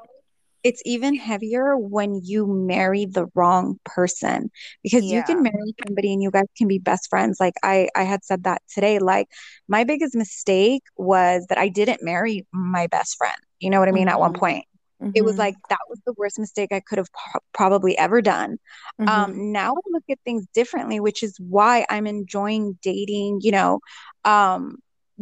it's 0.65 0.81
even 0.83 1.13
heavier 1.13 1.77
when 1.77 2.19
you 2.23 2.47
marry 2.47 3.05
the 3.05 3.27
wrong 3.35 3.79
person 3.85 4.49
because 4.81 5.05
yeah. 5.05 5.17
you 5.17 5.23
can 5.23 5.43
marry 5.43 5.75
somebody 5.85 6.11
and 6.11 6.23
you 6.23 6.31
guys 6.31 6.47
can 6.57 6.67
be 6.67 6.79
best 6.79 7.07
friends 7.07 7.37
like 7.39 7.53
i 7.61 7.87
i 7.95 8.01
had 8.01 8.25
said 8.25 8.43
that 8.43 8.63
today 8.73 8.97
like 8.97 9.27
my 9.67 9.83
biggest 9.83 10.15
mistake 10.15 10.81
was 10.97 11.45
that 11.49 11.59
i 11.59 11.69
didn't 11.69 12.01
marry 12.01 12.45
my 12.51 12.87
best 12.87 13.15
friend 13.15 13.37
you 13.59 13.69
know 13.69 13.79
what 13.79 13.87
i 13.87 13.91
mean 13.91 14.07
mm-hmm. 14.07 14.15
at 14.15 14.19
one 14.19 14.33
mm-hmm. 14.33 14.39
point 14.39 14.65
mm-hmm. 14.99 15.11
it 15.13 15.23
was 15.23 15.33
mm-hmm. 15.33 15.41
like 15.41 15.55
that 15.69 15.77
was 15.87 15.99
the 16.07 16.13
worst 16.17 16.39
mistake 16.39 16.71
i 16.71 16.79
could 16.79 16.97
have 16.97 17.11
p- 17.13 17.39
probably 17.53 17.95
ever 17.99 18.19
done 18.19 18.57
um, 18.99 19.05
mm-hmm. 19.05 19.09
um 19.09 19.51
now 19.51 19.71
i 19.71 19.89
look 19.91 20.03
at 20.09 20.17
things 20.25 20.47
differently 20.55 20.99
which 20.99 21.21
is 21.21 21.37
why 21.39 21.85
i'm 21.91 22.07
enjoying 22.07 22.75
dating 22.81 23.39
you 23.43 23.51
know 23.51 23.79
um 24.23 24.77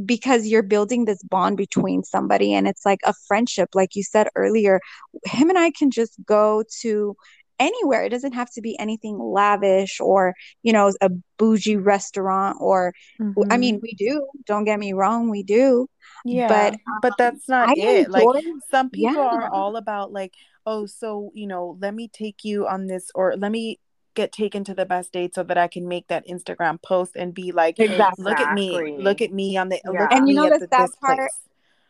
because 0.05 0.47
you're 0.47 0.63
building 0.63 1.05
this 1.05 1.21
bond 1.23 1.57
between 1.57 2.03
somebody 2.03 2.53
and 2.53 2.67
it's 2.67 2.85
like 2.85 2.99
a 3.05 3.13
friendship 3.27 3.69
like 3.73 3.95
you 3.95 4.03
said 4.03 4.27
earlier 4.35 4.79
him 5.25 5.49
and 5.49 5.59
i 5.59 5.69
can 5.71 5.91
just 5.91 6.13
go 6.25 6.63
to 6.81 7.15
anywhere 7.59 8.03
it 8.03 8.09
doesn't 8.09 8.33
have 8.33 8.51
to 8.51 8.61
be 8.61 8.77
anything 8.79 9.19
lavish 9.19 9.99
or 9.99 10.33
you 10.63 10.73
know 10.73 10.91
a 11.01 11.09
bougie 11.37 11.75
restaurant 11.75 12.57
or 12.59 12.93
mm-hmm. 13.21 13.51
i 13.51 13.57
mean 13.57 13.79
we 13.81 13.93
do 13.93 14.27
don't 14.45 14.65
get 14.65 14.79
me 14.79 14.93
wrong 14.93 15.29
we 15.29 15.43
do 15.43 15.87
yeah 16.25 16.47
but 16.47 16.75
but 17.01 17.11
um, 17.11 17.15
that's 17.17 17.47
not 17.47 17.69
I 17.69 17.73
it 17.77 18.07
enjoy, 18.07 18.11
like 18.11 18.43
some 18.71 18.89
people 18.89 19.13
yeah. 19.13 19.29
are 19.29 19.53
all 19.53 19.75
about 19.75 20.11
like 20.11 20.33
oh 20.65 20.85
so 20.87 21.31
you 21.35 21.47
know 21.47 21.77
let 21.79 21.93
me 21.93 22.07
take 22.07 22.43
you 22.43 22.67
on 22.67 22.87
this 22.87 23.11
or 23.13 23.35
let 23.37 23.51
me 23.51 23.79
get 24.13 24.31
taken 24.31 24.63
to 24.65 24.73
the 24.73 24.85
best 24.85 25.11
date 25.11 25.35
so 25.35 25.43
that 25.43 25.57
I 25.57 25.67
can 25.67 25.87
make 25.87 26.07
that 26.07 26.27
Instagram 26.27 26.81
post 26.81 27.15
and 27.15 27.33
be 27.33 27.51
like, 27.51 27.79
exactly. 27.79 28.23
look 28.23 28.39
at 28.39 28.53
me, 28.53 28.97
look 28.97 29.21
at 29.21 29.31
me 29.31 29.57
on 29.57 29.69
the 29.69 29.81
yeah. 29.83 30.01
look 30.01 30.11
and 30.11 30.27
you 30.27 30.35
know 30.35 30.49
the 30.49 30.67
sad 30.71 30.89
part, 31.01 31.17
place. 31.17 31.29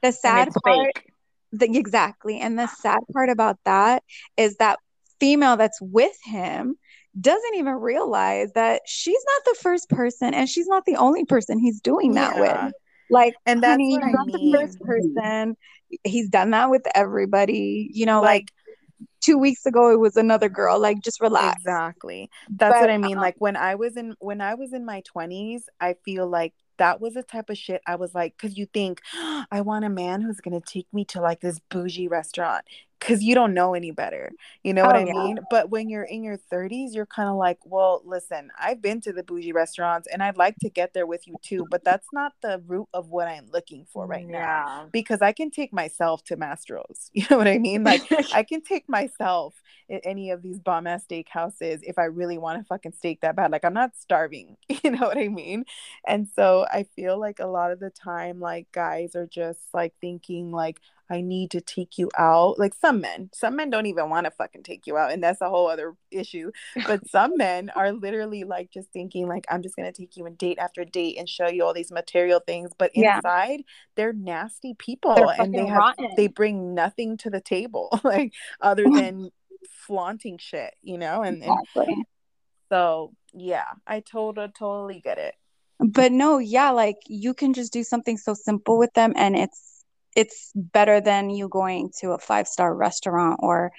the 0.01 0.11
sad 0.11 0.49
part, 0.63 0.91
the, 1.51 1.77
exactly, 1.77 2.39
and 2.39 2.57
the 2.57 2.67
sad 2.67 2.99
part 3.11 3.29
about 3.29 3.57
that 3.65 4.03
is 4.37 4.55
that 4.57 4.79
female 5.19 5.57
that's 5.57 5.81
with 5.81 6.17
him 6.23 6.75
doesn't 7.19 7.55
even 7.55 7.75
realize 7.75 8.51
that 8.53 8.81
she's 8.85 9.23
not 9.27 9.53
the 9.53 9.61
first 9.61 9.89
person 9.89 10.33
and 10.33 10.49
she's 10.49 10.67
not 10.67 10.85
the 10.85 10.95
only 10.95 11.25
person 11.25 11.59
he's 11.59 11.79
doing 11.79 12.13
that 12.13 12.35
yeah. 12.35 12.65
with. 12.65 12.73
Like, 13.09 13.35
and 13.45 13.61
that's 13.61 13.73
honey, 13.73 13.97
what 13.97 14.03
I 14.03 14.11
not 14.11 14.27
mean. 14.27 14.51
the 14.51 14.57
first 14.57 14.79
person. 14.79 15.55
He's 16.03 16.29
done 16.29 16.51
that 16.51 16.71
with 16.71 16.87
everybody. 16.95 17.89
You 17.93 18.07
know, 18.07 18.21
like, 18.21 18.27
like 18.27 18.51
two 19.23 19.37
weeks 19.37 19.65
ago 19.65 19.91
it 19.91 19.99
was 19.99 20.17
another 20.17 20.49
girl 20.49 20.79
like 20.79 21.01
just 21.01 21.21
relax. 21.21 21.61
Exactly. 21.61 22.29
That's 22.49 22.73
but, 22.73 22.81
what 22.81 22.89
i 22.89 22.97
mean 22.97 23.17
um, 23.17 23.21
like 23.21 23.35
when 23.39 23.55
i 23.55 23.75
was 23.75 23.95
in 23.97 24.15
when 24.19 24.41
i 24.41 24.53
was 24.53 24.73
in 24.73 24.85
my 24.85 25.01
20s 25.15 25.63
i 25.79 25.95
feel 26.05 26.27
like 26.27 26.53
that 26.77 26.99
was 26.99 27.13
the 27.13 27.23
type 27.23 27.49
of 27.49 27.57
shit 27.57 27.81
I 27.85 27.95
was 27.95 28.15
like, 28.15 28.35
because 28.35 28.57
you 28.57 28.65
think, 28.65 28.99
oh, 29.13 29.43
I 29.51 29.61
want 29.61 29.85
a 29.85 29.89
man 29.89 30.21
who's 30.21 30.41
gonna 30.41 30.59
take 30.59 30.87
me 30.91 31.05
to 31.05 31.21
like 31.21 31.39
this 31.39 31.59
bougie 31.69 32.07
restaurant 32.07 32.65
because 33.03 33.21
you 33.21 33.35
don't 33.35 33.53
know 33.53 33.73
any 33.73 33.91
better. 33.91 34.31
You 34.63 34.73
know 34.73 34.83
oh, 34.83 34.87
what 34.87 34.95
I 34.95 35.05
yeah. 35.05 35.13
mean? 35.13 35.39
But 35.49 35.69
when 35.69 35.89
you're 35.89 36.03
in 36.03 36.23
your 36.23 36.37
30s, 36.37 36.93
you're 36.93 37.05
kind 37.05 37.29
of 37.29 37.35
like, 37.35 37.57
well, 37.65 38.01
listen, 38.05 38.49
I've 38.59 38.81
been 38.81 39.01
to 39.01 39.11
the 39.11 39.23
bougie 39.23 39.51
restaurants 39.51 40.07
and 40.11 40.23
I'd 40.23 40.37
like 40.37 40.55
to 40.61 40.69
get 40.69 40.93
there 40.93 41.05
with 41.05 41.27
you 41.27 41.35
too, 41.41 41.65
but 41.69 41.83
that's 41.83 42.07
not 42.13 42.33
the 42.41 42.61
root 42.65 42.87
of 42.93 43.09
what 43.09 43.27
I'm 43.27 43.49
looking 43.51 43.85
for 43.91 44.07
right 44.07 44.25
yeah. 44.27 44.39
now. 44.39 44.89
Because 44.91 45.21
I 45.21 45.33
can 45.33 45.51
take 45.51 45.73
myself 45.73 46.23
to 46.25 46.37
Mastro's. 46.37 47.11
You 47.23 47.27
know 47.29 47.37
what 47.37 47.47
I 47.47 47.57
mean? 47.57 47.85
Like, 47.85 48.01
I 48.33 48.43
can 48.43 48.61
take 48.61 48.89
myself 48.89 49.55
in 49.87 49.99
any 50.03 50.31
of 50.31 50.41
these 50.41 50.59
bomb 50.59 50.87
ass 50.87 51.05
steakhouses 51.09 51.79
if 51.83 51.97
I 51.97 52.03
really 52.03 52.37
want 52.37 52.59
to 52.59 52.65
fucking 52.65 52.91
steak 52.91 53.21
that 53.21 53.35
bad. 53.35 53.51
Like, 53.51 53.63
I'm 53.63 53.73
not 53.73 53.91
starving. 53.97 54.57
You 54.83 54.91
know 54.91 55.07
what 55.07 55.17
I 55.17 55.29
mean? 55.29 55.63
And 56.05 56.27
so 56.35 56.65
I 56.69 56.83
feel 56.95 57.17
like 57.17 57.39
a 57.39 57.45
lot 57.45 57.71
of 57.71 57.79
the 57.79 57.89
time, 57.89 58.41
like, 58.41 58.69
guys 58.73 59.15
are 59.15 59.27
just 59.27 59.61
like 59.73 59.93
thinking, 60.01 60.51
like, 60.51 60.81
I 61.13 61.21
need 61.21 61.51
to 61.51 61.61
take 61.61 61.99
you 61.99 62.09
out. 62.17 62.57
Like 62.57 62.73
some 62.73 62.99
men, 62.99 63.29
some 63.33 63.55
men 63.55 63.69
don't 63.69 63.85
even 63.85 64.09
want 64.09 64.25
to 64.25 64.31
fucking 64.31 64.63
take 64.63 64.87
you 64.87 64.97
out. 64.97 65.11
And 65.11 65.23
that's 65.23 65.41
a 65.41 65.49
whole 65.49 65.69
other 65.69 65.93
issue. 66.09 66.51
But 66.87 67.07
some 67.09 67.37
men 67.37 67.69
are 67.75 67.91
literally 67.91 68.43
like 68.43 68.71
just 68.71 68.89
thinking, 68.91 69.27
like, 69.27 69.45
I'm 69.49 69.61
just 69.61 69.75
going 69.75 69.91
to 69.91 69.95
take 69.95 70.17
you 70.17 70.25
in 70.25 70.33
date 70.35 70.57
after 70.57 70.83
date 70.83 71.17
and 71.19 71.29
show 71.29 71.47
you 71.47 71.63
all 71.63 71.73
these 71.73 71.91
material 71.91 72.39
things. 72.39 72.71
But 72.75 72.91
inside, 72.95 73.59
yeah. 73.59 73.65
they're 73.95 74.13
nasty 74.13 74.73
people 74.73 75.13
they're 75.13 75.35
and 75.37 75.53
they 75.53 75.67
have, 75.67 75.77
rotten. 75.77 76.09
they 76.17 76.27
bring 76.27 76.73
nothing 76.73 77.17
to 77.17 77.29
the 77.29 77.41
table, 77.41 77.99
like, 78.03 78.33
other 78.59 78.83
than 78.83 79.29
flaunting 79.85 80.39
shit, 80.39 80.73
you 80.81 80.97
know? 80.97 81.21
And, 81.21 81.43
exactly. 81.43 81.93
and 81.93 82.05
so, 82.69 83.13
yeah, 83.33 83.67
I 83.85 83.99
totally, 83.99 84.47
totally 84.57 84.99
get 84.99 85.19
it. 85.19 85.35
But 85.79 86.11
no, 86.11 86.37
yeah, 86.37 86.71
like 86.71 86.97
you 87.07 87.33
can 87.33 87.53
just 87.53 87.73
do 87.73 87.83
something 87.83 88.17
so 88.17 88.33
simple 88.33 88.77
with 88.77 88.93
them 88.93 89.13
and 89.15 89.35
it's 89.35 89.82
it's 90.15 90.51
better 90.55 91.01
than 91.01 91.29
you 91.29 91.47
going 91.49 91.91
to 91.99 92.11
a 92.11 92.19
five 92.19 92.47
star 92.47 92.73
restaurant 92.75 93.39
or 93.41 93.71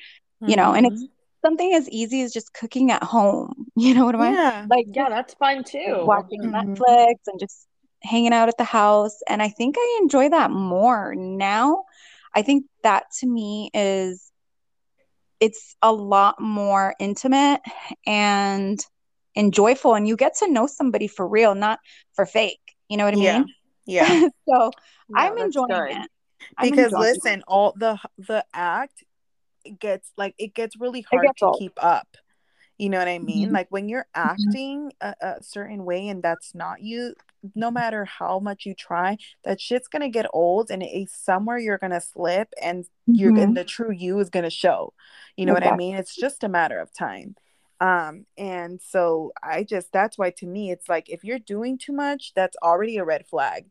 you 0.45 0.57
mm-hmm. 0.57 0.57
know 0.57 0.73
and 0.75 0.87
it's 0.87 1.03
mm-hmm. 1.03 1.05
something 1.45 1.75
as 1.75 1.89
easy 1.91 2.23
as 2.23 2.33
just 2.33 2.53
cooking 2.55 2.91
at 2.91 3.03
home. 3.03 3.67
You 3.77 3.95
know 3.95 4.05
what 4.05 4.15
I 4.17 4.19
mean? 4.19 4.35
Yeah. 4.35 4.67
Like 4.69 4.87
Yeah, 4.93 5.09
that's 5.09 5.35
fine 5.35 5.65
too. 5.65 6.05
watching 6.05 6.43
Mhm. 6.43 6.53
Netflix 6.53 7.17
and 7.27 7.39
just 7.41 7.67
hanging 8.03 8.33
out 8.33 8.49
at 8.49 8.59
the 8.59 8.65
house. 8.65 9.17
And 9.29 9.43
I 9.43 9.49
think 9.49 9.77
I 9.79 9.99
enjoy 10.03 10.29
that 10.31 10.51
more 10.51 11.15
now. 11.15 11.85
I 12.35 12.43
think 12.43 12.67
that 12.83 13.05
to 13.21 13.27
me 13.27 13.71
is 13.75 14.31
it's 15.41 15.77
a 15.83 15.93
lot 15.93 16.41
more 16.41 16.95
intimate 16.99 17.61
and 18.07 18.79
enjoyable 19.37 19.95
and 19.95 20.07
you 20.09 20.17
get 20.17 20.37
to 20.39 20.49
know 20.51 20.67
somebody 20.67 21.09
for 21.09 21.27
real, 21.27 21.55
not 21.55 21.81
for 22.15 22.27
fake. 22.27 22.61
You 22.89 22.97
know 22.97 23.05
what 23.05 23.15
I 23.15 23.17
Yeah. 23.17 23.39
mean? 23.39 23.47
Yeah. 23.87 24.09
so 24.49 24.71
Yeah, 25.09 25.17
I'm 25.17 25.39
enjoying 25.39 25.69
good. 25.69 25.91
it. 25.91 26.11
Because 26.61 26.93
it. 26.93 26.99
listen 26.99 27.43
all 27.47 27.75
the 27.77 27.99
the 28.19 28.45
act 28.53 29.05
gets 29.79 30.13
like 30.17 30.35
it 30.39 30.55
gets 30.55 30.77
really 30.79 31.03
hard 31.03 31.27
gets 31.27 31.41
to 31.41 31.47
old. 31.47 31.59
keep 31.59 31.73
up. 31.83 32.17
You 32.77 32.89
know 32.89 32.99
what 32.99 33.07
i 33.09 33.19
mean? 33.21 33.51
Mhm. 33.51 33.53
like 33.53 33.69
when 33.71 33.89
you're 33.89 34.07
acting 34.15 34.93
a, 35.01 35.15
a 35.21 35.43
certain 35.43 35.85
way 35.85 36.09
and 36.09 36.23
that's 36.23 36.55
not 36.55 36.83
you 36.83 37.15
no 37.55 37.71
matter 37.71 38.05
how 38.05 38.41
much 38.41 38.67
you 38.67 38.75
try 38.75 39.17
that 39.45 39.61
shit's 39.61 39.87
gonna 39.87 40.09
get 40.09 40.27
old 40.33 40.71
and 40.71 40.83
it, 40.83 41.09
somewhere 41.11 41.59
you're 41.59 41.79
gonna 41.79 42.01
slip 42.01 42.49
and 42.61 42.85
you're 43.07 43.39
and 43.39 43.57
the 43.57 43.65
true 43.65 43.93
you 43.93 44.19
is 44.19 44.29
gonna 44.31 44.51
show. 44.51 44.93
You 45.37 45.47
know 45.47 45.53
what 45.53 45.67
i 45.67 45.77
mean? 45.77 45.95
It's 45.95 46.17
just 46.17 46.43
a 46.43 46.49
matter 46.49 46.81
of 46.81 46.93
time. 46.93 47.37
Um 47.81 48.27
and 48.37 48.81
so 48.83 49.33
i 49.43 49.63
just 49.63 49.93
that's 49.93 50.19
why 50.19 50.31
to 50.39 50.47
me 50.47 50.71
it's 50.73 50.89
like 50.89 51.09
if 51.09 51.23
you're 51.23 51.39
doing 51.39 51.79
too 51.79 51.93
much 51.93 52.33
that's 52.35 52.57
already 52.63 52.97
a 52.97 53.05
red 53.05 53.27
flag 53.27 53.67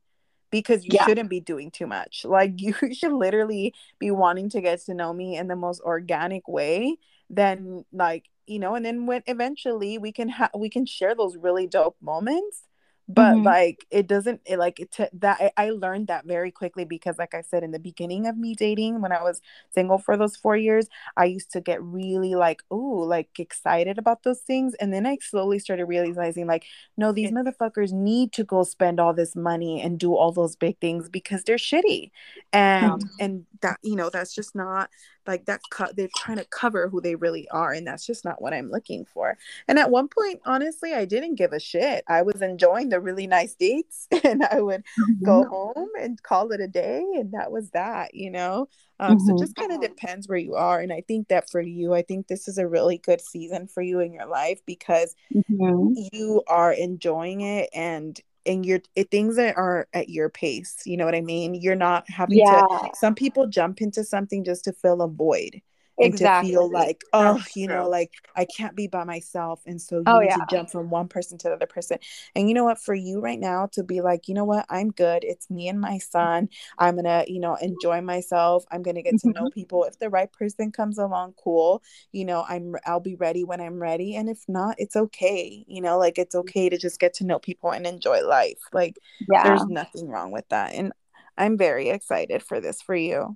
because 0.53 0.85
you 0.85 0.93
Yeah. 0.93 1.03
shouldn't 1.03 1.29
be 1.29 1.41
doing 1.41 1.71
too 1.71 1.87
much 1.87 2.25
like 2.29 2.53
you 2.61 2.75
should 2.93 3.13
literally 3.13 3.73
be 3.99 4.11
wanting 4.11 4.49
to 4.51 4.61
get 4.61 4.81
to 4.81 4.95
know 4.95 5.13
me 5.13 5.37
in 5.37 5.49
the 5.49 5.57
most 5.57 5.81
organic 5.81 6.47
way 6.47 6.97
then 7.29 7.85
like 7.93 8.29
you 8.47 8.59
know 8.59 8.75
and 8.75 8.85
then 8.85 9.07
when 9.07 9.23
eventually 9.27 9.97
we 9.99 10.13
can 10.13 10.29
have 10.29 10.51
we 10.57 10.69
can 10.69 10.85
share 10.85 11.15
those 11.15 11.37
really 11.37 11.67
dope 11.67 11.97
moments 12.01 12.63
but 13.07 13.35
Mhm. 13.35 13.45
like 13.45 13.85
it 13.91 14.07
doesn't 14.07 14.41
it 14.45 14.57
like 14.57 14.79
it 14.79 14.91
t- 14.91 15.05
that 15.13 15.37
I, 15.57 15.65
I 15.65 15.69
learned 15.71 16.07
that 16.07 16.25
very 16.25 16.51
quickly 16.51 16.85
because 16.85 17.17
like 17.17 17.33
i 17.33 17.41
said 17.41 17.63
in 17.63 17.71
the 17.71 17.79
beginning 17.79 18.27
of 18.27 18.37
me 18.37 18.55
dating 18.55 19.01
when 19.01 19.11
i 19.11 19.21
was 19.21 19.41
single 19.71 19.97
for 19.97 20.15
those 20.15 20.37
four 20.37 20.55
years 20.55 20.87
i 21.17 21.25
used 21.25 21.51
to 21.51 21.61
get 21.61 21.81
really 21.83 22.35
like 22.35 22.61
ooh 22.71 23.03
like 23.03 23.39
excited 23.39 23.97
about 23.97 24.23
those 24.23 24.39
things. 24.41 24.73
And 24.75 24.93
then 24.93 25.05
i 25.05 25.17
slowly 25.21 25.59
started 25.59 25.85
realizing 25.85 26.47
like 26.47 26.65
no 26.97 27.11
these 27.11 27.29
It's- 27.31 27.33
motherfuckers 27.33 27.91
need 27.91 28.31
to 28.33 28.43
go 28.43 28.63
spend 28.63 28.99
all 28.99 29.13
this 29.13 29.35
money 29.35 29.81
and 29.81 29.99
do 29.99 30.15
all 30.15 30.31
those 30.31 30.55
big 30.55 30.79
things 30.79 31.09
because 31.09 31.43
they're 31.43 31.57
shitty. 31.57 32.11
And 32.53 33.01
and 33.19 33.45
that 33.61 33.77
you 33.83 33.95
know 33.95 34.09
that's 34.09 34.33
just 34.33 34.55
not 34.55 34.89
like 35.27 35.45
that 35.45 35.61
co- 35.69 35.91
they're 35.95 36.07
trying 36.15 36.37
to 36.37 36.45
cover 36.45 36.87
who 36.89 37.01
they 37.01 37.15
really 37.15 37.47
are 37.49 37.71
and 37.73 37.85
that's 37.87 38.05
just 38.05 38.25
not 38.25 38.41
what 38.41 38.53
i'm 38.53 38.69
looking 38.69 39.05
for 39.05 39.37
and 39.67 39.79
at 39.79 39.89
one 39.91 40.07
point 40.07 40.41
honestly 40.45 40.93
i 40.93 41.05
didn't 41.05 41.35
give 41.35 41.53
a 41.53 41.59
shit 41.59 42.03
i 42.07 42.21
was 42.21 42.41
enjoying 42.41 42.89
the 42.89 42.99
really 42.99 43.27
nice 43.27 43.53
dates 43.55 44.07
and 44.23 44.43
i 44.51 44.59
would 44.61 44.83
go 45.23 45.45
home 45.45 45.89
and 45.99 46.21
call 46.23 46.51
it 46.51 46.61
a 46.61 46.67
day 46.67 47.03
and 47.15 47.31
that 47.33 47.51
was 47.51 47.69
that 47.71 48.13
you 48.13 48.29
know 48.31 48.67
um, 48.99 49.19
so 49.19 49.31
it 49.31 49.37
Mhm. 49.37 49.39
just 49.39 49.55
kind 49.55 49.71
of 49.71 49.81
depends 49.81 50.27
where 50.27 50.37
you 50.37 50.55
are 50.55 50.79
and 50.79 50.93
i 50.93 51.01
think 51.07 51.27
that 51.29 51.49
for 51.49 51.61
you 51.61 51.93
i 51.93 52.01
think 52.01 52.27
this 52.27 52.47
is 52.47 52.57
a 52.57 52.67
really 52.67 52.97
good 52.97 53.21
season 53.21 53.67
for 53.67 53.81
you 53.81 53.99
in 53.99 54.13
your 54.13 54.25
life 54.27 54.59
because 54.65 55.15
Mhm. 55.31 55.97
you 56.11 56.43
are 56.47 56.73
enjoying 56.73 57.41
it 57.41 57.69
and 57.73 58.19
and 58.45 58.65
you're 58.65 58.81
it, 58.95 59.09
things 59.11 59.35
that 59.37 59.57
are 59.57 59.87
at 59.93 60.09
your 60.09 60.29
pace 60.29 60.77
you 60.85 60.97
know 60.97 61.05
what 61.05 61.15
i 61.15 61.21
mean? 61.21 61.53
You're 61.55 61.75
not 61.75 62.09
having 62.09 62.41
Yeah, 62.41 62.45
to 62.45 62.65
some 62.93 63.15
people 63.15 63.47
jump 63.47 63.81
into 63.81 64.03
something 64.03 64.43
just 64.43 64.65
to 64.65 64.73
fill 64.73 65.01
a 65.01 65.07
void 65.07 65.61
and 65.99 66.13
exactly. 66.13 66.51
to 66.51 66.57
feel 66.57 66.71
like 66.71 67.01
oh 67.13 67.35
That's 67.37 67.55
you 67.55 67.67
know 67.67 67.87
like 67.87 68.11
i 68.35 68.45
can't 68.45 68.75
be 68.75 68.87
by 68.87 69.03
myself. 69.03 69.61
And 69.65 69.81
so 69.81 69.97
you 69.97 70.03
Oh, 70.07 70.19
need 70.19 70.27
yeah. 70.29 70.37
to 70.37 70.45
jump 70.49 70.69
from 70.71 70.89
one 70.89 71.07
person 71.07 71.37
to 71.39 71.49
the 71.49 71.55
other 71.55 71.67
person. 71.67 71.99
And 72.35 72.47
you 72.49 72.55
know 72.55 72.63
what? 72.63 72.79
For 72.81 72.93
you 72.95 73.19
right 73.19 73.39
now 73.39 73.67
to 73.73 73.83
be 73.83 74.01
like 74.01 74.27
you 74.27 74.33
know 74.33 74.45
what? 74.45 74.65
I'm 74.69 74.91
good. 74.91 75.23
It's 75.23 75.49
me 75.49 75.67
and 75.69 75.79
my 75.79 75.97
son. 75.99 76.49
I'm 76.79 76.95
gonna 76.95 77.25
you 77.27 77.39
know 77.39 77.55
enjoy 77.55 78.01
myself. 78.01 78.65
I'm 78.71 78.81
gonna 78.83 79.01
get 79.03 79.19
to 79.19 79.29
know 79.29 79.43
mm-hmm. 79.43 79.53
people. 79.53 79.83
If 79.85 79.99
the 79.99 80.09
right 80.09 80.31
person 80.31 80.71
comes 80.71 80.97
along 80.97 81.33
cool. 81.43 81.83
You 82.11 82.25
know 82.25 82.43
i'm 82.47 82.75
i'll 82.85 82.99
be 82.99 83.15
ready 83.15 83.43
when 83.43 83.61
i'm 83.61 83.79
ready. 83.81 84.15
And 84.15 84.29
if 84.29 84.39
not 84.47 84.75
it's 84.79 84.95
okay. 84.95 85.63
You 85.67 85.81
know 85.81 85.97
like 85.97 86.17
it's 86.17 86.35
mm-hmm. 86.35 86.41
okay 86.41 86.69
to 86.69 86.77
just 86.77 86.99
get 86.99 87.13
to 87.15 87.25
know 87.25 87.39
people 87.39 87.71
and 87.71 87.85
enjoy 87.85 88.21
life. 88.25 88.59
Like 88.73 88.97
Yeah. 89.31 89.43
there's 89.43 89.65
nothing 89.65 90.07
wrong 90.09 90.31
with 90.31 90.47
that. 90.49 90.73
And 90.73 90.93
i'm 91.37 91.57
very 91.57 91.89
excited 91.89 92.43
for 92.43 92.61
this 92.61 92.81
for 92.81 92.95
you 92.95 93.35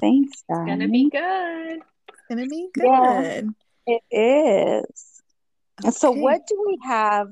Thanks, 0.00 0.30
It's 0.32 0.44
gonna 0.48 0.88
be 0.88 1.08
good. 1.10 1.78
it's 2.08 2.22
gonna 2.28 2.46
be 2.46 2.68
good. 2.74 2.84
Yeah. 2.84 3.40
good 3.40 3.54
It 3.86 4.02
is. 4.16 5.22
And 5.84 5.94
so, 5.94 6.10
what 6.10 6.46
do 6.46 6.62
we 6.66 6.78
have 6.84 7.28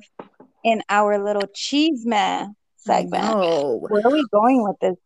in 0.65 0.83
our 0.89 1.23
little 1.23 1.49
cheese 1.55 2.05
man 2.07 2.55
segment? 2.77 3.25
know. 3.25 3.79
Where 3.89 4.05
are 4.07 4.11
we 4.13 4.27
going 4.33 4.63
with 4.65 4.77
this 4.81 4.97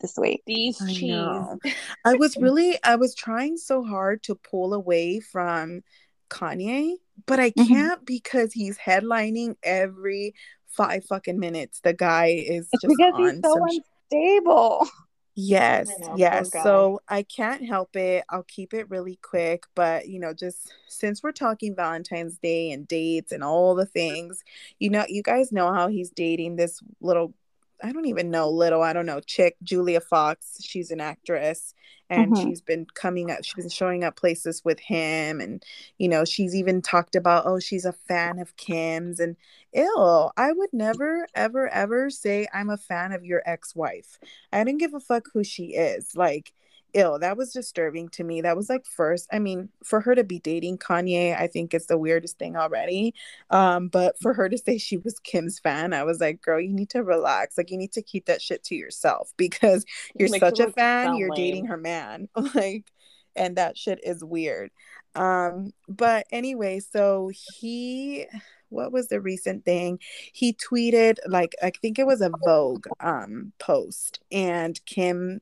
this 0.00 0.14
week? 0.16 0.42
These 0.46 0.80
I 0.80 0.92
cheese. 0.92 1.08
know. 1.10 1.58
I 2.04 2.14
was 2.14 2.36
really 2.40 2.78
I 2.82 2.96
was 2.96 3.14
trying 3.14 3.56
so 3.56 3.84
hard 3.84 4.22
to 4.24 4.34
pull 4.34 4.74
away 4.74 5.20
from 5.20 5.82
Kanye, 6.30 6.94
but 7.26 7.40
I 7.40 7.50
Mhm. 7.52 7.68
can't 7.68 8.04
because 8.04 8.52
he's 8.52 8.76
headlining 8.78 9.56
every 9.62 10.34
five 10.66 11.04
fucking 11.04 11.38
minutes. 11.38 11.80
The 11.82 11.92
guy 11.94 12.26
is 12.26 12.68
just 12.80 12.86
because 12.96 13.14
he's 13.16 13.40
so 13.44 13.54
some 13.54 13.68
sh- 13.70 13.78
unstable. 14.12 14.86
Yes, 15.40 16.00
know, 16.00 16.14
yes. 16.16 16.52
So 16.60 17.00
I 17.08 17.22
can't 17.22 17.64
help 17.64 17.94
it. 17.94 18.24
I'll 18.28 18.42
keep 18.42 18.74
it 18.74 18.90
really 18.90 19.18
quick, 19.22 19.64
but 19.76 20.08
you 20.08 20.18
know, 20.18 20.34
just 20.34 20.74
since 20.88 21.22
we're 21.22 21.30
talking 21.32 21.76
Valentine's 21.76 22.38
Day 22.38 22.72
and 22.72 22.88
dates 22.88 23.30
and 23.30 23.44
all 23.44 23.74
the 23.76 23.86
things, 23.86 24.42
you 24.80 24.90
know, 24.90 25.04
you 25.08 25.22
guys 25.22 25.52
know 25.52 25.72
how 25.72 25.86
he's 25.88 26.10
dating 26.10 26.56
this 26.56 26.80
little, 27.00 27.34
I 27.82 27.92
don't 27.92 28.06
even 28.06 28.30
know, 28.30 28.50
little, 28.50 28.82
I 28.82 28.92
don't 28.92 29.06
know, 29.06 29.20
chick, 29.20 29.56
Julia 29.62 30.00
Fox. 30.00 30.58
She's 30.60 30.90
an 30.90 31.00
actress 31.00 31.74
and 32.10 32.36
Mhm. 32.36 32.36
she's 32.36 32.60
been 32.60 32.86
coming 32.94 33.30
up, 33.30 33.44
she's 33.44 33.54
been 33.54 33.68
showing 33.68 34.02
up 34.02 34.16
places 34.16 34.64
with 34.64 34.80
him. 34.80 35.40
And, 35.40 35.62
you 35.98 36.08
know, 36.08 36.24
she's 36.24 36.54
even 36.54 36.82
talked 36.82 37.14
about, 37.14 37.44
oh, 37.46 37.60
she's 37.60 37.84
a 37.84 37.92
fan 37.92 38.38
of 38.38 38.56
Kim's. 38.56 39.20
And 39.20 39.36
ill, 39.72 40.32
I 40.36 40.52
would 40.52 40.70
never, 40.72 41.28
ever, 41.34 41.68
ever 41.68 42.10
say 42.10 42.48
I'm 42.52 42.70
a 42.70 42.76
fan 42.78 43.12
of 43.12 43.24
your 43.24 43.42
ex 43.46 43.74
wife. 43.76 44.18
I 44.52 44.64
didn't 44.64 44.80
give 44.80 44.94
a 44.94 45.00
fuck 45.00 45.26
who 45.32 45.44
she 45.44 45.74
is. 45.74 46.16
Like, 46.16 46.52
ill. 46.94 47.18
That 47.18 47.36
was 47.36 47.52
disturbing 47.52 48.08
to 48.10 48.24
me. 48.24 48.40
That 48.40 48.56
was 48.56 48.68
like 48.68 48.86
first. 48.86 49.28
I 49.32 49.38
mean, 49.38 49.68
for 49.84 50.00
her 50.00 50.14
to 50.14 50.24
be 50.24 50.38
dating 50.38 50.78
Kanye, 50.78 51.38
I 51.38 51.46
think 51.46 51.74
it's 51.74 51.86
the 51.86 51.98
weirdest 51.98 52.38
thing 52.38 52.56
already. 52.56 53.14
Um, 53.50 53.88
but 53.88 54.18
for 54.20 54.34
her 54.34 54.48
to 54.48 54.58
say 54.58 54.78
she 54.78 54.96
was 54.96 55.18
Kim's 55.20 55.58
fan, 55.58 55.92
I 55.92 56.04
was 56.04 56.20
like, 56.20 56.40
girl, 56.42 56.60
you 56.60 56.72
need 56.72 56.90
to 56.90 57.02
relax. 57.02 57.58
Like, 57.58 57.70
you 57.70 57.78
need 57.78 57.92
to 57.92 58.02
keep 58.02 58.26
that 58.26 58.42
shit 58.42 58.64
to 58.64 58.74
yourself 58.74 59.32
because 59.36 59.84
you're 60.14 60.30
Makes 60.30 60.40
such 60.40 60.60
a 60.60 60.70
fan. 60.70 61.16
You're 61.16 61.34
dating 61.34 61.66
her 61.66 61.76
man. 61.76 62.28
Like, 62.54 62.90
and 63.36 63.56
that 63.56 63.76
shit 63.76 64.00
is 64.02 64.24
weird. 64.24 64.70
Um, 65.14 65.72
but 65.86 66.26
anyway, 66.32 66.80
so 66.80 67.30
he 67.60 68.26
what 68.70 68.92
was 68.92 69.08
the 69.08 69.20
recent 69.20 69.64
thing 69.64 69.98
he 70.32 70.52
tweeted 70.52 71.16
like 71.26 71.54
i 71.62 71.70
think 71.70 71.98
it 71.98 72.06
was 72.06 72.20
a 72.20 72.30
vogue 72.44 72.86
um 73.00 73.52
post 73.58 74.20
and 74.30 74.84
kim 74.84 75.40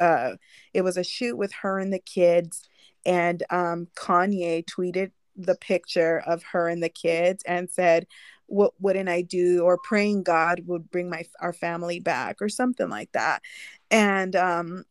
uh 0.00 0.32
it 0.72 0.82
was 0.82 0.96
a 0.96 1.04
shoot 1.04 1.36
with 1.36 1.52
her 1.52 1.78
and 1.78 1.92
the 1.92 1.98
kids 1.98 2.68
and 3.04 3.42
um 3.50 3.86
kanye 3.96 4.64
tweeted 4.64 5.10
the 5.36 5.56
picture 5.56 6.22
of 6.26 6.42
her 6.42 6.68
and 6.68 6.82
the 6.82 6.88
kids 6.88 7.42
and 7.44 7.70
said 7.70 8.06
what 8.46 8.72
wouldn't 8.78 9.08
i 9.08 9.22
do? 9.22 9.62
or 9.62 9.78
praying 9.78 10.22
god 10.22 10.60
would 10.66 10.90
bring 10.90 11.08
my 11.08 11.24
our 11.40 11.52
family 11.52 12.00
back 12.00 12.36
or 12.40 12.48
something 12.48 12.88
like 12.88 13.10
that. 13.12 13.42
And 13.90 14.36
um 14.36 14.84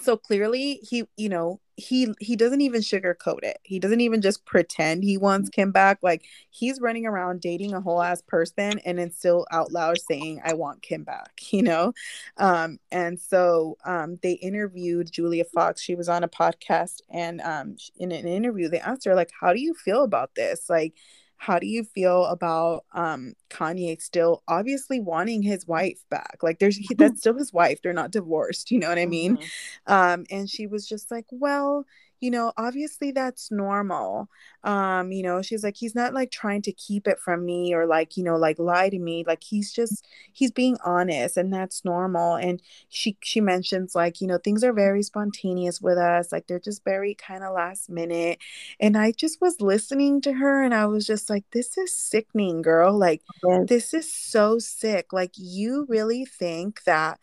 so 0.00 0.16
clearly 0.16 0.74
he 0.82 1.04
you 1.16 1.28
know 1.28 1.60
he 1.76 2.14
he 2.20 2.36
doesn't 2.36 2.62
even 2.62 2.80
sugarcoat 2.80 3.42
it. 3.42 3.58
He 3.62 3.78
doesn't 3.78 4.00
even 4.00 4.22
just 4.22 4.44
pretend 4.46 5.04
he 5.04 5.18
wants 5.18 5.50
kim 5.50 5.72
back. 5.72 5.98
Like 6.02 6.24
he's 6.50 6.80
running 6.80 7.06
around 7.06 7.40
dating 7.40 7.74
a 7.74 7.80
whole 7.80 8.02
ass 8.02 8.22
person 8.22 8.78
and 8.80 8.98
then 8.98 9.10
still 9.10 9.46
out 9.50 9.72
loud 9.72 9.98
saying 10.00 10.40
i 10.44 10.54
want 10.54 10.82
kim 10.82 11.04
back 11.04 11.32
you 11.52 11.62
know? 11.62 11.92
Um 12.38 12.78
and 12.90 13.20
so 13.20 13.76
um 13.84 14.18
they 14.22 14.32
interviewed 14.32 15.12
julia 15.12 15.44
fox. 15.44 15.82
She 15.82 15.94
was 15.94 16.08
on 16.08 16.24
a 16.24 16.28
podcast 16.28 17.02
and 17.10 17.40
um 17.42 17.76
in 17.98 18.10
an 18.12 18.26
interview 18.26 18.68
they 18.68 18.80
asked 18.80 19.04
her 19.04 19.14
like 19.14 19.30
how 19.38 19.52
do 19.52 19.60
you 19.60 19.74
feel 19.74 20.02
about 20.02 20.34
this? 20.34 20.70
Like 20.70 20.94
how 21.38 21.58
do 21.58 21.66
you 21.66 21.84
feel 21.84 22.24
about 22.26 22.84
um 22.92 23.34
Kanye 23.50 24.00
still 24.00 24.42
obviously 24.48 25.00
wanting 25.00 25.42
his 25.42 25.66
wife 25.66 26.00
back? 26.10 26.38
Like 26.42 26.58
there's 26.58 26.76
he, 26.76 26.94
that's 26.98 27.20
still 27.20 27.36
his 27.36 27.52
wife. 27.52 27.80
They're 27.82 27.92
not 27.92 28.10
divorced, 28.10 28.70
you 28.70 28.78
know 28.78 28.88
what 28.88 28.98
I 28.98 29.06
mean? 29.06 29.38
Mhm. 29.38 29.50
Um 29.86 30.26
and 30.30 30.48
she 30.50 30.66
was 30.66 30.86
just 30.86 31.10
like, 31.10 31.26
"Well, 31.30 31.84
you 32.20 32.30
know, 32.30 32.52
obviously 32.56 33.10
that's 33.10 33.50
normal. 33.50 34.28
Um, 34.64 35.12
you 35.12 35.22
know, 35.22 35.42
she's 35.42 35.62
like, 35.62 35.76
he's 35.76 35.94
not 35.94 36.14
like 36.14 36.30
trying 36.30 36.62
to 36.62 36.72
keep 36.72 37.06
it 37.06 37.18
from 37.20 37.44
me 37.44 37.74
or 37.74 37.86
like, 37.86 38.16
you 38.16 38.24
know, 38.24 38.36
like 38.36 38.58
lie 38.58 38.88
to 38.88 38.98
me. 38.98 39.24
Like 39.26 39.42
he's 39.42 39.72
just 39.72 40.06
he's 40.32 40.50
being 40.50 40.76
honest 40.84 41.36
and 41.36 41.52
that's 41.52 41.84
normal. 41.84 42.36
And 42.36 42.62
she 42.88 43.16
she 43.22 43.40
mentions 43.40 43.94
like, 43.94 44.20
you 44.20 44.26
know, 44.26 44.38
things 44.38 44.64
are 44.64 44.72
very 44.72 45.02
spontaneous 45.02 45.80
with 45.80 45.98
us. 45.98 46.32
Like 46.32 46.46
they're 46.46 46.58
just 46.58 46.84
very 46.84 47.14
kind 47.14 47.44
of 47.44 47.54
last 47.54 47.90
minute. 47.90 48.38
And 48.80 48.96
I 48.96 49.12
just 49.12 49.40
was 49.40 49.60
listening 49.60 50.20
to 50.22 50.32
her 50.32 50.62
and 50.62 50.74
I 50.74 50.86
was 50.86 51.06
just 51.06 51.28
like, 51.28 51.44
this 51.52 51.76
is 51.76 51.96
sickening, 51.96 52.62
girl. 52.62 52.96
Like 52.96 53.22
yes. 53.44 53.68
this 53.68 53.94
is 53.94 54.12
so 54.12 54.58
sick. 54.58 55.12
Like 55.12 55.32
you 55.36 55.86
really 55.88 56.24
think 56.24 56.82
that 56.84 57.18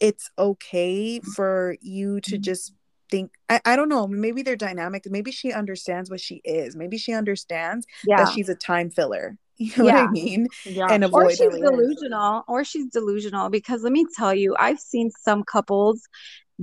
it's 0.00 0.30
okay 0.38 1.20
for 1.20 1.76
you 1.82 2.20
to 2.22 2.32
mm-hmm. 2.32 2.42
just 2.42 2.72
think 3.10 3.32
I, 3.48 3.60
I 3.64 3.76
don't 3.76 3.88
know 3.88 4.06
maybe 4.06 4.42
they're 4.42 4.56
dynamic 4.56 5.04
maybe 5.10 5.32
she 5.32 5.52
understands 5.52 6.10
what 6.10 6.20
she 6.20 6.40
is 6.44 6.76
maybe 6.76 6.98
she 6.98 7.12
understands 7.12 7.86
yeah. 8.06 8.24
that 8.24 8.32
she's 8.32 8.48
a 8.48 8.54
time 8.54 8.90
filler 8.90 9.36
you 9.60 9.72
know 9.76 9.84
yeah. 9.84 10.00
what 10.00 10.08
I 10.08 10.10
mean? 10.12 10.48
Yeah. 10.64 10.86
And 10.88 11.04
avoid 11.04 11.26
or 11.26 11.30
she's 11.32 11.38
delusional, 11.50 12.44
or 12.48 12.64
she's 12.64 12.86
delusional 12.86 13.50
because 13.50 13.82
let 13.82 13.92
me 13.92 14.06
tell 14.16 14.34
you, 14.34 14.56
I've 14.58 14.80
seen 14.80 15.10
some 15.10 15.44
couples 15.44 16.08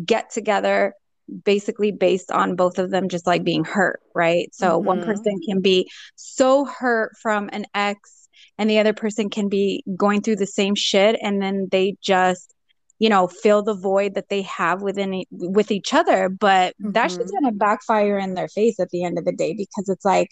get 0.04 0.32
together 0.32 0.96
basically 1.44 1.92
based 1.92 2.32
on 2.32 2.56
both 2.56 2.80
of 2.80 2.90
them 2.90 3.08
just 3.08 3.28
like 3.28 3.44
being 3.44 3.64
hurt, 3.64 4.02
right? 4.16 4.50
So 4.52 4.78
mm-hmm. 4.78 4.88
one 4.88 5.04
person 5.04 5.40
can 5.48 5.62
be 5.62 5.92
so 6.16 6.66
hurt 6.66 7.16
from 7.22 7.52
an 7.54 7.66
ex, 7.76 8.28
and 8.58 8.68
the 8.68 8.80
other 8.80 8.94
person 8.94 9.30
can 9.30 9.48
be 9.48 9.84
going 9.96 10.24
through 10.24 10.38
the 10.38 10.48
same 10.48 10.74
shit, 10.74 11.20
and 11.22 11.40
then 11.40 11.68
they 11.72 11.98
just 12.02 12.56
you 13.00 13.10
know 13.10 13.28
fill 13.28 13.62
the 13.62 13.74
void 13.74 14.16
that 14.16 14.30
they 14.30 14.42
have 14.44 14.82
within 14.82 15.24
with 15.32 15.72
each 15.72 15.94
other 15.94 16.30
but 16.30 16.74
mm-hmm. 16.82 16.92
that 16.92 17.18
gonna 17.42 17.52
backfire 17.52 18.18
in 18.18 18.34
their 18.34 18.48
face 18.48 18.80
at 18.80 18.90
the 18.90 19.04
end 19.04 19.18
of 19.18 19.26
the 19.26 19.32
day 19.32 19.54
because 19.54 19.90
it's 19.90 20.06
like 20.06 20.30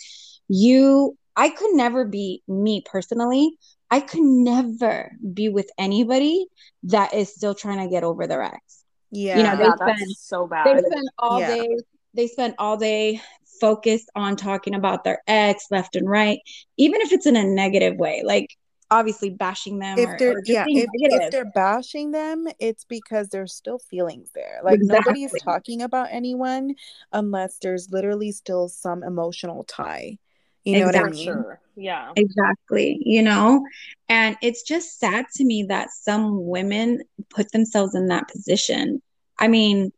you 0.48 1.18
i 1.36 1.50
could 1.50 1.74
never 1.74 2.06
be 2.06 2.42
me 2.48 2.84
personally 2.86 3.52
i 3.92 4.00
could 4.00 4.24
never 4.24 5.12
be 5.34 5.50
with 5.50 5.70
anybody 5.78 6.46
that 6.84 7.14
is 7.14 7.34
still 7.34 7.56
trying 7.56 7.80
to 7.80 7.92
get 7.92 8.04
over 8.04 8.28
their 8.28 8.44
ex 8.44 8.84
yeah 9.12 9.38
you 9.38 9.44
know 9.44 9.56
they 9.56 9.64
yeah, 9.64 9.76
spend 9.76 10.12
so 10.18 10.48
bad 10.48 10.66
they 10.66 10.82
spend 10.82 11.10
all 11.20 11.40
yeah. 11.40 11.56
day 11.56 11.78
they 12.14 12.28
spend 12.28 12.56
all 12.58 12.78
day 12.78 13.22
focused 13.62 14.10
on 14.16 14.36
talking 14.36 14.76
about 14.76 15.04
their 15.04 15.22
ex 15.28 15.66
left 15.72 15.96
and 15.96 16.10
right 16.10 16.40
even 16.78 17.00
if 17.02 17.12
it's 17.12 17.26
in 17.26 17.36
a 17.36 17.44
negative 17.44 17.96
way 17.98 18.22
like 18.26 18.50
obviously 18.92 19.30
bashing 19.32 19.80
them 19.80 19.98
if 19.98 20.18
they're 20.20 20.42
yeah 20.46 20.66
if, 20.68 20.88
if, 20.94 21.32
they're 21.32 21.52
bashing 21.56 22.12
them 22.12 22.48
it's 22.60 22.86
because 22.86 23.30
there's 23.30 23.54
still 23.54 23.80
feelings 23.80 24.30
there. 24.36 24.60
Like 24.64 24.76
exactly. 24.76 25.00
nobody 25.00 25.24
is 25.24 25.34
talking 25.44 25.82
about 25.82 26.10
anyone 26.12 26.76
unless 27.12 27.58
there's 27.58 27.90
literally 27.92 28.32
still 28.32 28.68
some 28.68 29.04
emotional 29.04 29.64
tie. 29.64 30.18
You 30.64 30.80
know 30.80 30.88
exactly. 30.88 31.02
what 31.02 31.08
i 31.08 31.16
mean? 31.16 31.26
sure. 31.26 31.62
yeah. 31.76 32.12
Exactly 32.16 33.00
you 33.02 33.24
know? 33.24 33.66
And 34.08 34.38
it's 34.42 34.64
just 34.64 35.00
sad 35.00 35.26
to 35.36 35.44
me 35.44 35.64
that 35.70 35.90
some 35.92 36.46
women 36.46 37.02
put 37.30 37.52
themselves 37.52 37.96
in 37.96 38.08
that 38.08 38.28
position. 38.28 39.02
I 39.40 39.48
mean 39.48 39.92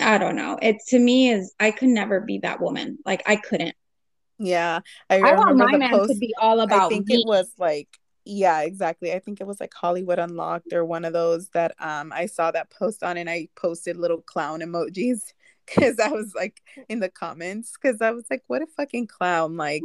i 0.00 0.18
don't 0.18 0.36
know. 0.36 0.58
It 0.60 0.78
to 0.88 0.98
me 0.98 1.30
is 1.30 1.54
i 1.60 1.70
could 1.70 1.90
never 1.90 2.20
be 2.20 2.38
that 2.38 2.60
woman. 2.60 2.98
Like 3.06 3.22
i 3.26 3.36
couldn't 3.36 3.76
yeah, 4.38 4.80
I, 5.08 5.18
I 5.20 5.34
want 5.34 5.56
my 5.56 5.76
man 5.76 5.90
post, 5.90 6.12
to 6.12 6.18
be 6.18 6.34
all 6.40 6.60
about. 6.60 6.86
I 6.86 6.88
think 6.88 7.08
me. 7.08 7.16
it 7.16 7.26
was 7.26 7.52
like 7.58 7.88
yeah, 8.24 8.62
exactly. 8.62 9.12
I 9.12 9.18
think 9.18 9.40
it 9.40 9.46
was 9.46 9.60
like 9.60 9.74
Hollywood 9.74 10.18
Unlocked 10.18 10.72
or 10.72 10.84
one 10.84 11.04
of 11.04 11.12
those 11.12 11.48
that 11.50 11.74
um 11.78 12.12
I 12.12 12.26
saw 12.26 12.50
that 12.50 12.70
post 12.70 13.02
on 13.02 13.16
and 13.16 13.28
I 13.28 13.48
posted 13.54 13.96
little 13.96 14.22
clown 14.22 14.60
emojis 14.60 15.32
because 15.66 15.98
I 15.98 16.08
was 16.08 16.34
like 16.34 16.60
in 16.88 17.00
the 17.00 17.08
comments 17.08 17.72
because 17.80 18.00
I 18.00 18.10
was 18.10 18.24
like, 18.30 18.42
what 18.46 18.62
a 18.62 18.66
fucking 18.66 19.06
clown! 19.06 19.56
Like 19.56 19.82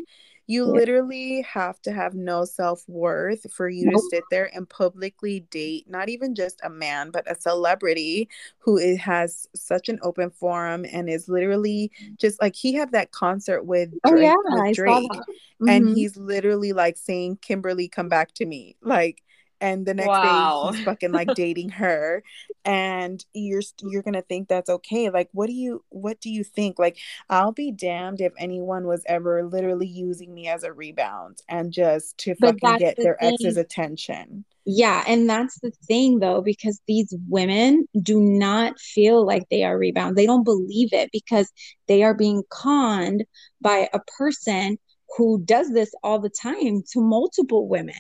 you 0.49 0.65
yeah. 0.65 0.71
literally 0.71 1.41
have 1.43 1.79
to 1.79 1.91
have 1.91 2.15
no 2.15 2.43
self 2.43 2.83
worth 2.89 3.45
for 3.53 3.69
you 3.69 3.85
nope. 3.85 3.93
to 3.93 4.07
sit 4.09 4.23
there 4.31 4.49
and 4.55 4.67
publicly 4.67 5.41
date 5.51 5.87
not 5.87 6.09
even 6.09 6.33
just 6.33 6.59
a 6.63 6.69
man, 6.71 7.11
but 7.11 7.29
a 7.29 7.39
celebrity 7.39 8.27
who 8.57 8.95
has 8.95 9.47
such 9.53 9.89
an 9.89 9.99
open 10.01 10.31
forum 10.31 10.87
and 10.91 11.07
is 11.07 11.29
literally 11.29 11.91
just 12.17 12.41
like 12.41 12.55
he 12.55 12.73
had 12.73 12.91
that 12.93 13.11
concert 13.11 13.61
with 13.63 13.91
Drake, 13.91 14.01
oh, 14.05 14.15
yeah, 14.17 14.35
with 14.63 14.75
Drake 14.75 15.11
mm-hmm. 15.11 15.69
and 15.69 15.95
he's 15.95 16.17
literally 16.17 16.73
like 16.73 16.97
saying, 16.97 17.37
Kimberly, 17.43 17.87
come 17.87 18.09
back 18.09 18.33
to 18.33 18.45
me. 18.47 18.75
Like, 18.81 19.21
and 19.61 19.85
the 19.85 19.93
next 19.93 20.07
wow. 20.07 20.69
day 20.71 20.77
he's 20.77 20.85
fucking 20.85 21.11
like 21.11 21.27
dating 21.35 21.69
her 21.69 22.23
and 22.65 23.25
you're 23.33 23.61
you're 23.83 24.01
gonna 24.01 24.21
think 24.21 24.47
that's 24.47 24.69
okay 24.69 25.09
like 25.09 25.29
what 25.31 25.47
do 25.47 25.53
you 25.53 25.83
what 25.89 26.19
do 26.21 26.29
you 26.29 26.43
think 26.43 26.79
like 26.79 26.97
i'll 27.29 27.51
be 27.51 27.71
damned 27.71 28.21
if 28.21 28.33
anyone 28.37 28.85
was 28.85 29.03
ever 29.07 29.43
literally 29.43 29.87
using 29.87 30.33
me 30.33 30.47
as 30.47 30.63
a 30.63 30.73
rebound 30.73 31.41
and 31.47 31.71
just 31.71 32.17
to 32.17 32.35
fucking 32.35 32.77
get 32.77 32.95
the 32.95 33.03
their 33.03 33.17
thing. 33.19 33.33
ex's 33.33 33.57
attention 33.57 34.43
yeah 34.65 35.03
and 35.07 35.29
that's 35.29 35.59
the 35.61 35.71
thing 35.87 36.19
though 36.19 36.41
because 36.41 36.81
these 36.87 37.13
women 37.27 37.87
do 38.01 38.19
not 38.19 38.79
feel 38.79 39.25
like 39.25 39.47
they 39.49 39.63
are 39.63 39.77
rebounds 39.77 40.15
they 40.15 40.25
don't 40.25 40.43
believe 40.43 40.93
it 40.93 41.09
because 41.11 41.51
they 41.87 42.03
are 42.03 42.13
being 42.13 42.43
conned 42.49 43.23
by 43.61 43.89
a 43.93 43.99
person 44.17 44.77
who 45.17 45.41
does 45.43 45.73
this 45.73 45.91
all 46.03 46.19
the 46.19 46.29
time 46.29 46.83
to 46.91 47.01
multiple 47.01 47.67
women 47.67 47.95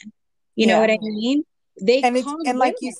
you 0.59 0.67
yeah. 0.67 0.73
know 0.73 0.81
what 0.81 0.91
I 0.91 0.97
mean? 0.99 1.43
They 1.81 2.01
and 2.01 2.17
it's 2.17 2.27
and 2.45 2.59
like 2.59 2.75
you 2.81 2.93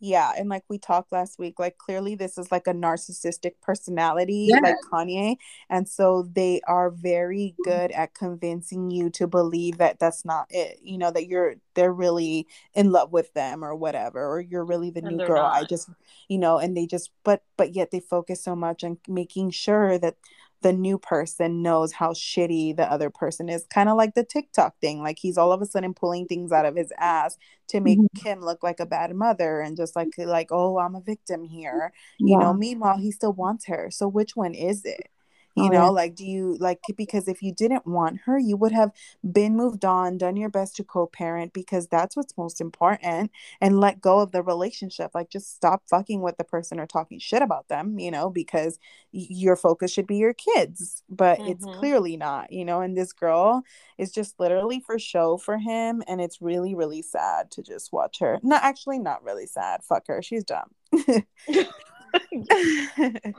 yeah, 0.00 0.32
and 0.36 0.48
like 0.48 0.62
we 0.68 0.78
talked 0.78 1.12
last 1.12 1.38
week, 1.38 1.58
like 1.58 1.78
clearly 1.78 2.14
this 2.14 2.38
is 2.38 2.50
like 2.52 2.66
a 2.66 2.72
narcissistic 2.72 3.52
personality, 3.62 4.48
yeah. 4.50 4.60
like 4.62 4.76
Kanye, 4.90 5.36
and 5.68 5.86
so 5.86 6.28
they 6.32 6.60
are 6.66 6.90
very 6.90 7.54
good 7.64 7.90
at 7.92 8.14
convincing 8.14 8.90
you 8.90 9.10
to 9.10 9.26
believe 9.26 9.78
that 9.78 9.98
that's 9.98 10.24
not 10.24 10.46
it. 10.50 10.78
You 10.82 10.96
know 10.96 11.10
that 11.10 11.26
you're 11.26 11.56
they're 11.74 11.92
really 11.92 12.46
in 12.74 12.92
love 12.92 13.12
with 13.12 13.32
them 13.34 13.62
or 13.62 13.74
whatever, 13.74 14.24
or 14.26 14.40
you're 14.40 14.64
really 14.64 14.90
the 14.90 15.04
and 15.04 15.16
new 15.16 15.26
girl. 15.26 15.42
Not. 15.42 15.54
I 15.54 15.64
just, 15.64 15.90
you 16.28 16.38
know, 16.38 16.58
and 16.58 16.76
they 16.76 16.86
just, 16.86 17.10
but 17.24 17.42
but 17.58 17.74
yet 17.74 17.90
they 17.90 18.00
focus 18.00 18.42
so 18.42 18.56
much 18.56 18.84
on 18.84 18.98
making 19.06 19.50
sure 19.50 19.98
that 19.98 20.16
the 20.62 20.72
new 20.72 20.98
person 20.98 21.62
knows 21.62 21.92
how 21.92 22.12
shitty 22.12 22.76
the 22.76 22.90
other 22.90 23.10
person 23.10 23.48
is. 23.48 23.66
Kind 23.72 23.88
of 23.88 23.96
like 23.96 24.14
the 24.14 24.24
TikTok 24.24 24.74
thing. 24.80 25.02
Like 25.02 25.18
he's 25.18 25.38
all 25.38 25.52
of 25.52 25.62
a 25.62 25.66
sudden 25.66 25.94
pulling 25.94 26.26
things 26.26 26.52
out 26.52 26.66
of 26.66 26.76
his 26.76 26.92
ass 26.98 27.36
to 27.68 27.80
make 27.80 27.98
mm-hmm. 27.98 28.22
Kim 28.22 28.40
look 28.40 28.62
like 28.62 28.80
a 28.80 28.86
bad 28.86 29.14
mother 29.14 29.60
and 29.60 29.76
just 29.76 29.96
like 29.96 30.08
like, 30.18 30.48
oh, 30.50 30.78
I'm 30.78 30.94
a 30.94 31.00
victim 31.00 31.44
here. 31.44 31.92
Yeah. 32.18 32.34
You 32.34 32.38
know, 32.38 32.54
meanwhile 32.54 32.98
he 32.98 33.10
still 33.10 33.32
wants 33.32 33.66
her. 33.66 33.90
So 33.90 34.08
which 34.08 34.36
one 34.36 34.54
is 34.54 34.84
it? 34.84 35.10
You 35.56 35.64
oh, 35.64 35.68
know 35.68 35.84
yeah. 35.84 35.88
like 35.88 36.14
do 36.14 36.24
you 36.24 36.56
like 36.60 36.80
because 36.96 37.26
if 37.28 37.42
you 37.42 37.52
didn't 37.52 37.86
want 37.86 38.20
her 38.24 38.38
you 38.38 38.56
would 38.56 38.72
have 38.72 38.92
been 39.32 39.56
moved 39.56 39.84
on 39.84 40.18
done 40.18 40.36
your 40.36 40.50
best 40.50 40.76
to 40.76 40.84
co-parent 40.84 41.52
because 41.52 41.86
that's 41.88 42.16
what's 42.16 42.36
most 42.36 42.60
important 42.60 43.30
and 43.60 43.80
let 43.80 44.00
go 44.00 44.18
of 44.18 44.32
the 44.32 44.42
relationship 44.42 45.10
like 45.14 45.30
just 45.30 45.54
stop 45.54 45.82
fucking 45.88 46.20
with 46.20 46.36
the 46.36 46.44
person 46.44 46.78
or 46.78 46.86
talking 46.86 47.18
shit 47.18 47.42
about 47.42 47.68
them 47.68 47.98
you 47.98 48.10
know 48.10 48.28
because 48.28 48.78
y- 49.12 49.26
your 49.30 49.56
focus 49.56 49.90
should 49.90 50.06
be 50.06 50.16
your 50.16 50.34
kids 50.34 51.02
but 51.08 51.38
mm-hmm. 51.38 51.50
it's 51.50 51.64
clearly 51.64 52.16
not 52.16 52.52
you 52.52 52.64
know 52.64 52.80
and 52.80 52.96
this 52.96 53.12
girl 53.12 53.62
is 53.98 54.12
just 54.12 54.38
literally 54.38 54.80
for 54.80 54.98
show 54.98 55.36
for 55.38 55.58
him 55.58 56.02
and 56.06 56.20
it's 56.20 56.42
really 56.42 56.74
really 56.74 57.02
sad 57.02 57.50
to 57.50 57.62
just 57.62 57.92
watch 57.92 58.18
her 58.18 58.38
not 58.42 58.62
actually 58.62 58.98
not 58.98 59.24
really 59.24 59.46
sad 59.46 59.82
fuck 59.82 60.06
her 60.06 60.22
she's 60.22 60.44
dumb 60.44 60.70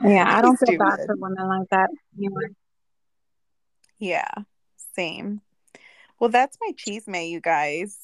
yeah, 0.04 0.38
I 0.38 0.42
don't 0.42 0.56
feel 0.56 0.78
bad 0.78 1.00
for 1.06 1.16
women 1.16 1.48
like 1.48 1.68
that 1.70 1.90
anymore. 2.16 2.50
Yeah, 3.98 4.30
same. 4.94 5.40
Well, 6.18 6.30
that's 6.30 6.58
my 6.60 6.72
chisme, 6.76 7.30
you 7.30 7.40
guys. 7.40 7.96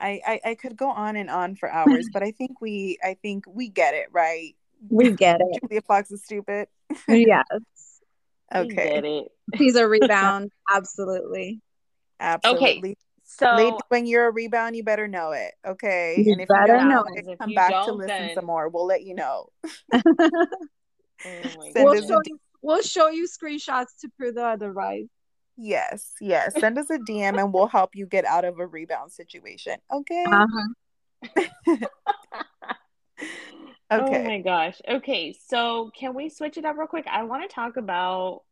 I, 0.00 0.20
I 0.26 0.40
I 0.50 0.54
could 0.56 0.76
go 0.76 0.90
on 0.90 1.16
and 1.16 1.30
on 1.30 1.54
for 1.54 1.70
hours, 1.70 2.08
but 2.12 2.22
I 2.22 2.32
think 2.32 2.60
we 2.60 2.98
I 3.02 3.14
think 3.14 3.44
we 3.46 3.68
get 3.68 3.94
it, 3.94 4.08
right? 4.12 4.54
We 4.88 5.12
get 5.12 5.40
it. 5.40 5.60
Julia 5.62 5.82
Fox 5.82 6.10
is 6.10 6.22
stupid. 6.24 6.68
yes. 7.08 7.44
okay. 8.54 9.28
She's 9.56 9.76
a 9.76 9.86
rebound. 9.88 10.50
Absolutely. 10.70 11.60
Absolutely. 12.18 12.90
Okay. 12.90 12.96
So 13.24 13.54
Lady, 13.56 13.76
when 13.88 14.06
you're 14.06 14.28
a 14.28 14.30
rebound, 14.30 14.76
you 14.76 14.84
better 14.84 15.08
know 15.08 15.32
it. 15.32 15.52
Okay. 15.66 16.14
and 16.16 16.40
if 16.40 16.48
you 16.48 16.66
don't 16.66 16.88
know 16.88 17.04
it, 17.08 17.38
come 17.38 17.54
back 17.54 17.70
to 17.86 17.92
listen 17.92 18.06
then... 18.06 18.34
some 18.34 18.44
more. 18.44 18.68
We'll 18.68 18.86
let 18.86 19.02
you 19.02 19.14
know. 19.14 19.48
oh 19.94 20.02
we'll, 21.74 22.06
show 22.06 22.20
you, 22.24 22.38
we'll 22.62 22.82
show 22.82 23.08
you 23.08 23.26
screenshots 23.26 23.98
to 24.02 24.10
prove 24.16 24.34
the 24.34 24.44
otherwise. 24.44 25.06
Yes, 25.56 26.12
yes. 26.20 26.54
Send 26.58 26.78
us 26.78 26.90
a 26.90 26.98
DM 26.98 27.38
and 27.38 27.52
we'll 27.52 27.66
help 27.66 27.90
you 27.94 28.06
get 28.06 28.24
out 28.24 28.44
of 28.44 28.58
a 28.58 28.66
rebound 28.66 29.12
situation. 29.12 29.76
Okay. 29.92 30.24
Uh-huh. 30.30 30.68
okay. 31.66 31.86
Oh 33.90 34.24
my 34.24 34.40
gosh. 34.40 34.82
Okay, 34.86 35.34
so 35.46 35.90
can 35.98 36.14
we 36.14 36.28
switch 36.28 36.58
it 36.58 36.64
up 36.64 36.76
real 36.76 36.86
quick? 36.88 37.06
I 37.10 37.22
want 37.22 37.48
to 37.48 37.54
talk 37.54 37.76
about 37.76 38.42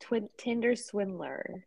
Twin 0.00 0.28
Tinder 0.36 0.76
Swindler. 0.76 1.64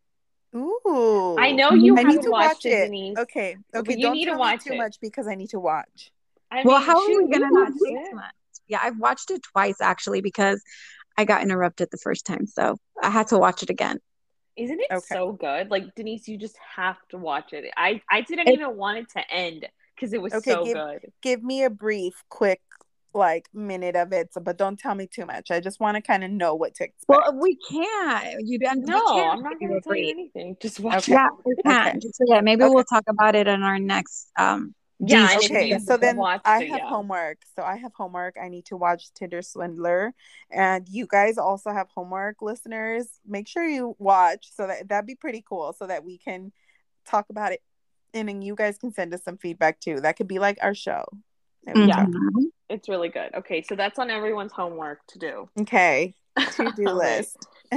Ooh. 0.56 1.36
I 1.40 1.52
know 1.52 1.70
mm-hmm. 1.70 1.80
you 1.80 1.98
I 1.98 2.04
need 2.04 2.22
to 2.24 2.32
watch 2.32 2.66
it. 2.66 2.86
Denise. 2.86 3.18
Okay. 3.18 3.58
Okay. 3.76 3.96
You 3.96 4.02
don't 4.02 4.14
need 4.14 4.26
to 4.26 4.36
watch 4.38 4.64
too 4.64 4.74
it. 4.74 4.78
much 4.78 5.00
because 5.00 5.28
I 5.28 5.36
need 5.36 5.50
to 5.52 5.60
watch. 5.60 6.12
I 6.52 6.64
well, 6.64 6.80
mean, 6.80 6.88
how 6.88 7.04
are 7.04 7.08
we 7.08 7.30
gonna 7.32 7.50
not 7.52 7.68
too 7.74 8.16
much? 8.16 8.32
Yeah, 8.68 8.80
I've 8.82 8.98
watched 8.98 9.30
it 9.32 9.42
twice 9.44 9.82
actually 9.82 10.22
because 10.22 10.62
I 11.18 11.26
got 11.26 11.44
interrupted 11.44 11.90
the 11.92 11.98
first 11.98 12.26
time, 12.26 12.48
so 12.48 12.78
I 13.02 13.10
had 13.10 13.28
to 13.28 13.38
watch 13.38 13.62
it 13.62 13.70
again. 13.70 14.00
Isn't 14.56 14.80
it 14.80 14.88
Okay. 14.92 15.16
so 15.16 15.32
good? 15.34 15.70
Like 15.70 15.94
Denise, 15.96 16.28
you 16.28 16.38
just 16.38 16.58
have 16.76 16.98
to 17.10 17.18
watch 17.18 17.54
it. 17.54 17.72
I 17.78 18.02
I 18.10 18.22
didn't 18.22 18.48
It- 18.48 18.54
even 18.54 18.76
want 18.76 18.98
it 18.98 19.10
to 19.12 19.32
end 19.32 19.68
because 19.96 20.14
it 20.14 20.22
was 20.22 20.34
Okay, 20.34 20.52
so 20.52 20.66
give- 20.66 20.74
good. 20.76 21.14
Give 21.22 21.44
me 21.44 21.64
a 21.64 21.70
brief, 21.70 22.24
quick, 22.30 22.62
like 23.14 23.48
minute 23.54 23.96
of 23.96 24.14
it, 24.14 24.34
so, 24.34 24.42
but 24.42 24.58
don't 24.58 24.78
tell 24.78 24.96
me 24.96 25.08
too 25.08 25.26
much. 25.26 25.52
I 25.52 25.60
just 25.60 25.80
want 25.80 25.96
to 25.96 26.02
kind 26.02 26.24
of 26.24 26.32
know 26.32 26.54
what 26.56 26.76
to 26.76 26.84
expect. 26.86 27.08
Well, 27.10 27.36
we 27.40 27.56
can't. 27.70 28.36
You 28.46 28.60
don't. 28.60 28.86
No, 28.86 28.98
I'm 29.32 29.42
not 29.42 29.60
gonna 29.60 29.82
tell 29.82 29.96
you 29.96 30.10
anything. 30.10 30.58
Just 30.62 30.80
watch 30.80 31.10
Okay. 31.10 31.14
Yeah, 31.14 31.28
we 31.46 31.56
can. 31.66 31.88
Okay. 31.90 32.00
Just, 32.00 32.22
yeah, 32.28 32.42
maybe 32.42 32.64
Okay. 32.64 32.74
we'll 32.74 32.84
talk 32.84 33.04
about 33.08 33.36
it 33.36 33.48
in 33.48 33.64
our 33.64 33.80
next 33.80 34.32
um 34.38 34.76
Yeah, 35.00 35.28
Deep 35.28 35.36
and 35.36 35.44
if 35.44 35.52
okay, 35.52 35.80
so 35.80 35.98
then 35.98 36.18
watched 36.18 36.46
I 36.46 36.60
have 36.60 36.80
yeah. 36.80 36.90
homework. 36.90 37.40
So 37.56 37.64
I 37.64 37.78
have 37.78 37.94
homework. 37.94 38.36
I 38.42 38.48
need 38.50 38.66
to 38.66 38.78
watch 38.78 39.12
Tinder 39.14 39.42
Swindler, 39.42 40.14
and 40.52 40.88
you 40.90 41.08
guys 41.08 41.38
also 41.38 41.72
have 41.72 41.88
homework, 41.90 42.42
listeners. 42.42 43.08
Make 43.28 43.48
sure 43.48 43.68
you 43.68 43.96
watch. 43.98 44.50
So 44.54 44.68
that 44.68 44.88
that'd 44.90 45.08
be 45.08 45.16
pretty 45.16 45.44
cool. 45.48 45.74
So 45.74 45.88
that 45.88 46.04
we 46.04 46.18
can 46.18 46.52
talk 47.08 47.26
about 47.30 47.54
it, 47.54 47.62
and 48.14 48.28
then 48.30 48.42
you 48.42 48.56
guys 48.56 48.78
can 48.78 48.92
send 48.92 49.14
us 49.14 49.24
some 49.24 49.38
feedback 49.38 49.80
too. 49.80 50.00
That 50.02 50.16
could 50.18 50.28
be 50.28 50.38
like 50.38 50.60
our 50.62 50.76
show. 50.76 51.06
There 51.64 51.76
we 51.76 51.88
Yeah. 51.88 52.06
go. 52.06 52.52
It's 52.70 52.88
really 52.88 53.10
good. 53.10 53.34
Okay, 53.36 53.62
so 53.62 53.76
that's 53.76 53.98
on 53.98 54.10
everyone's 54.10 54.52
homework 54.52 55.06
to 55.08 55.20
do. 55.20 55.50
Okay. 55.60 56.14
To 56.38 56.72
do 56.76 56.84
right. 56.86 57.20
list. 57.20 57.38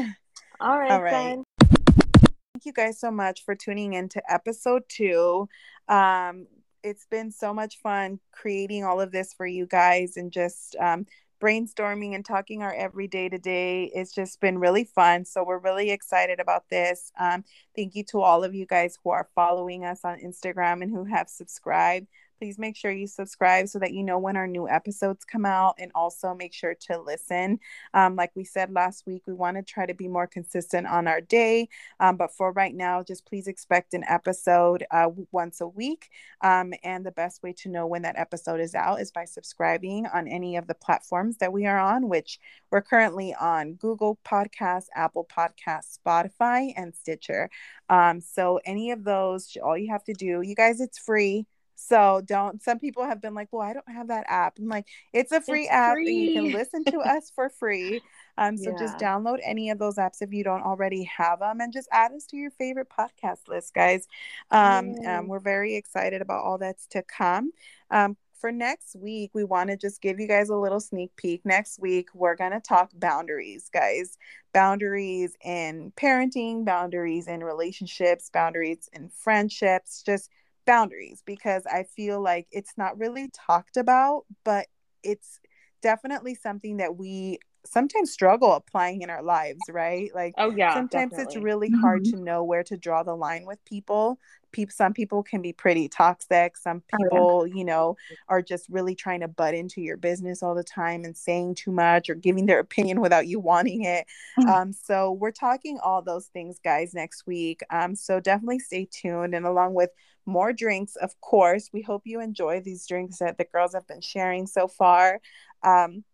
All 0.60 0.78
right, 0.78 0.90
All 0.90 1.02
right. 1.02 1.10
then. 1.10 1.44
Thank 1.70 2.66
you 2.66 2.72
guys 2.72 3.00
so 3.00 3.10
much 3.10 3.44
for 3.44 3.54
tuning 3.54 3.94
in 3.94 4.08
to 4.10 4.22
episode 4.32 4.82
two. 4.88 5.48
Um, 5.88 6.46
it's 6.84 7.06
been 7.06 7.30
so 7.30 7.54
much 7.54 7.78
fun 7.78 8.20
creating 8.32 8.84
all 8.84 9.00
of 9.00 9.12
this 9.12 9.32
for 9.32 9.46
you 9.46 9.66
guys 9.66 10.16
and 10.16 10.32
just 10.32 10.76
um, 10.76 11.06
brainstorming 11.40 12.14
and 12.14 12.24
talking 12.24 12.62
our 12.62 12.72
everyday 12.74 13.28
to 13.28 13.38
day. 13.38 13.90
It's 13.94 14.12
just 14.12 14.40
been 14.40 14.58
really 14.58 14.84
fun. 14.84 15.24
So 15.24 15.42
we're 15.44 15.58
really 15.58 15.90
excited 15.90 16.38
about 16.38 16.68
this. 16.70 17.10
Um, 17.18 17.44
thank 17.74 17.94
you 17.94 18.04
to 18.04 18.20
all 18.20 18.44
of 18.44 18.54
you 18.54 18.66
guys 18.66 18.96
who 19.02 19.10
are 19.10 19.28
following 19.34 19.84
us 19.84 20.00
on 20.04 20.18
Instagram 20.18 20.82
and 20.82 20.90
who 20.90 21.04
have 21.04 21.28
subscribed. 21.28 22.06
Please 22.42 22.58
make 22.58 22.74
sure 22.74 22.90
you 22.90 23.06
subscribe 23.06 23.68
so 23.68 23.78
that 23.78 23.92
you 23.92 24.02
know 24.02 24.18
when 24.18 24.36
our 24.36 24.48
new 24.48 24.68
episodes 24.68 25.24
come 25.24 25.46
out 25.46 25.76
and 25.78 25.92
also 25.94 26.34
make 26.34 26.52
sure 26.52 26.74
to 26.74 27.00
listen. 27.00 27.60
Um, 27.94 28.16
like 28.16 28.32
we 28.34 28.42
said 28.42 28.72
last 28.72 29.06
week, 29.06 29.22
we 29.28 29.32
want 29.32 29.58
to 29.58 29.62
try 29.62 29.86
to 29.86 29.94
be 29.94 30.08
more 30.08 30.26
consistent 30.26 30.88
on 30.88 31.06
our 31.06 31.20
day. 31.20 31.68
Um, 32.00 32.16
but 32.16 32.32
for 32.32 32.50
right 32.50 32.74
now, 32.74 33.04
just 33.04 33.26
please 33.26 33.46
expect 33.46 33.94
an 33.94 34.02
episode 34.08 34.84
uh, 34.90 35.10
once 35.30 35.60
a 35.60 35.68
week. 35.68 36.10
Um, 36.40 36.74
and 36.82 37.06
the 37.06 37.12
best 37.12 37.44
way 37.44 37.52
to 37.58 37.68
know 37.68 37.86
when 37.86 38.02
that 38.02 38.18
episode 38.18 38.58
is 38.58 38.74
out 38.74 39.00
is 39.00 39.12
by 39.12 39.24
subscribing 39.24 40.06
on 40.12 40.26
any 40.26 40.56
of 40.56 40.66
the 40.66 40.74
platforms 40.74 41.36
that 41.36 41.52
we 41.52 41.66
are 41.66 41.78
on, 41.78 42.08
which 42.08 42.40
we're 42.72 42.82
currently 42.82 43.36
on 43.40 43.74
Google 43.74 44.18
Podcasts, 44.24 44.88
Apple 44.96 45.28
Podcasts, 45.32 45.96
Spotify, 46.04 46.72
and 46.76 46.92
Stitcher. 46.92 47.50
Um, 47.88 48.20
so 48.20 48.58
any 48.64 48.90
of 48.90 49.04
those, 49.04 49.56
all 49.62 49.78
you 49.78 49.92
have 49.92 50.02
to 50.02 50.12
do, 50.12 50.40
you 50.42 50.56
guys, 50.56 50.80
it's 50.80 50.98
free. 50.98 51.46
So 51.86 52.22
don't. 52.24 52.62
Some 52.62 52.78
people 52.78 53.04
have 53.04 53.20
been 53.20 53.34
like, 53.34 53.48
"Well, 53.50 53.62
I 53.62 53.72
don't 53.72 53.88
have 53.88 54.08
that 54.08 54.24
app." 54.28 54.58
I'm 54.58 54.68
like, 54.68 54.86
"It's 55.12 55.32
a 55.32 55.40
free 55.40 55.62
It's 55.62 55.72
app, 55.72 55.96
and 55.96 56.06
you 56.06 56.32
can 56.32 56.52
listen 56.52 56.84
to 56.84 56.98
us 57.00 57.30
for 57.34 57.48
free." 57.48 58.02
Um, 58.38 58.56
so 58.56 58.72
just 58.78 58.98
download 58.98 59.38
any 59.44 59.70
of 59.70 59.78
those 59.78 59.96
apps 59.96 60.22
if 60.22 60.32
you 60.32 60.44
don't 60.44 60.62
already 60.62 61.04
have 61.04 61.40
them, 61.40 61.60
and 61.60 61.72
just 61.72 61.88
add 61.92 62.12
us 62.12 62.24
to 62.26 62.36
your 62.36 62.50
favorite 62.52 62.88
podcast 62.88 63.48
list, 63.48 63.74
guys. 63.74 64.06
Um, 64.50 64.94
um, 65.06 65.26
we're 65.28 65.40
very 65.40 65.74
excited 65.74 66.22
about 66.22 66.44
all 66.44 66.58
that's 66.58 66.86
to 66.88 67.02
come. 67.02 67.52
Um, 67.90 68.16
for 68.40 68.50
next 68.52 68.96
week, 68.96 69.30
we 69.34 69.44
want 69.44 69.70
to 69.70 69.76
just 69.76 70.00
give 70.00 70.18
you 70.18 70.26
guys 70.26 70.50
a 70.50 70.56
little 70.56 70.80
sneak 70.80 71.14
peek. 71.16 71.44
Next 71.44 71.78
week, 71.80 72.08
we're 72.14 72.36
gonna 72.36 72.60
talk 72.60 72.90
boundaries, 72.94 73.68
guys. 73.72 74.18
Boundaries 74.52 75.36
in 75.44 75.92
parenting, 75.96 76.64
boundaries 76.64 77.26
in 77.28 77.42
relationships, 77.42 78.30
boundaries 78.30 78.88
in 78.92 79.08
friendships, 79.08 80.02
just 80.02 80.30
boundaries 80.66 81.22
because 81.26 81.64
I 81.66 81.84
feel 81.84 82.20
like 82.22 82.46
it's 82.50 82.74
not 82.76 82.98
really 82.98 83.28
talked 83.32 83.76
about, 83.76 84.24
but 84.44 84.66
it's 85.02 85.40
definitely 85.82 86.34
something 86.34 86.76
that 86.78 86.96
we 86.96 87.38
sometimes 87.64 88.12
struggle 88.12 88.52
applying 88.52 89.02
in 89.02 89.10
our 89.10 89.22
lives, 89.22 89.68
right? 89.68 90.10
Like 90.14 90.36
Oh 90.36 90.50
yeah. 90.50 90.72
sometimes 90.72 91.18
it's 91.18 91.36
really 91.36 91.70
hard 91.70 92.04
Mhm. 92.04 92.10
to 92.10 92.16
know 92.16 92.44
where 92.44 92.64
to 92.64 92.76
draw 92.76 93.02
the 93.02 93.14
line 93.16 93.44
with 93.46 93.64
people. 93.64 94.18
People 94.52 94.72
some 94.74 94.92
people 94.92 95.22
can 95.22 95.42
be 95.42 95.52
pretty 95.52 95.88
toxic. 95.88 96.56
Some 96.56 96.82
Oh, 96.92 96.96
yeah. 96.98 97.08
people, 97.08 97.46
you 97.46 97.64
know, 97.64 97.96
are 98.28 98.42
just 98.42 98.68
really 98.68 98.94
trying 98.94 99.20
to 99.20 99.28
butt 99.28 99.54
into 99.54 99.80
your 99.80 99.96
business 99.96 100.42
all 100.42 100.54
the 100.54 100.62
time 100.62 101.04
and 101.04 101.16
saying 101.16 101.54
too 101.56 101.72
much 101.72 102.08
or 102.10 102.14
giving 102.14 102.46
their 102.46 102.58
opinion 102.60 103.00
without 103.00 103.26
you 103.26 103.40
wanting 103.40 103.84
it. 103.84 104.06
Mhm. 104.38 104.48
Um, 104.48 104.72
so 104.72 105.12
we're 105.12 105.30
talking 105.32 105.78
all 105.82 106.02
those 106.02 106.26
things, 106.28 106.58
guys, 106.62 106.94
next 106.94 107.26
week. 107.26 107.62
Um, 107.70 107.94
so 107.94 108.20
definitely 108.20 108.58
stay 108.60 108.86
tuned 108.90 109.34
and 109.34 109.46
along 109.46 109.74
with 109.74 109.90
more 110.26 110.52
drinks, 110.52 110.94
of 110.96 111.20
course. 111.20 111.70
We 111.72 111.82
hope 111.82 112.02
you 112.04 112.20
enjoy 112.20 112.60
these 112.60 112.86
drinks 112.86 113.18
that 113.18 113.38
the 113.38 113.44
girls 113.44 113.74
have 113.74 113.86
been 113.88 114.00
sharing 114.00 114.46
so 114.46 114.68
far. 114.68 115.20
Um, 115.62 116.04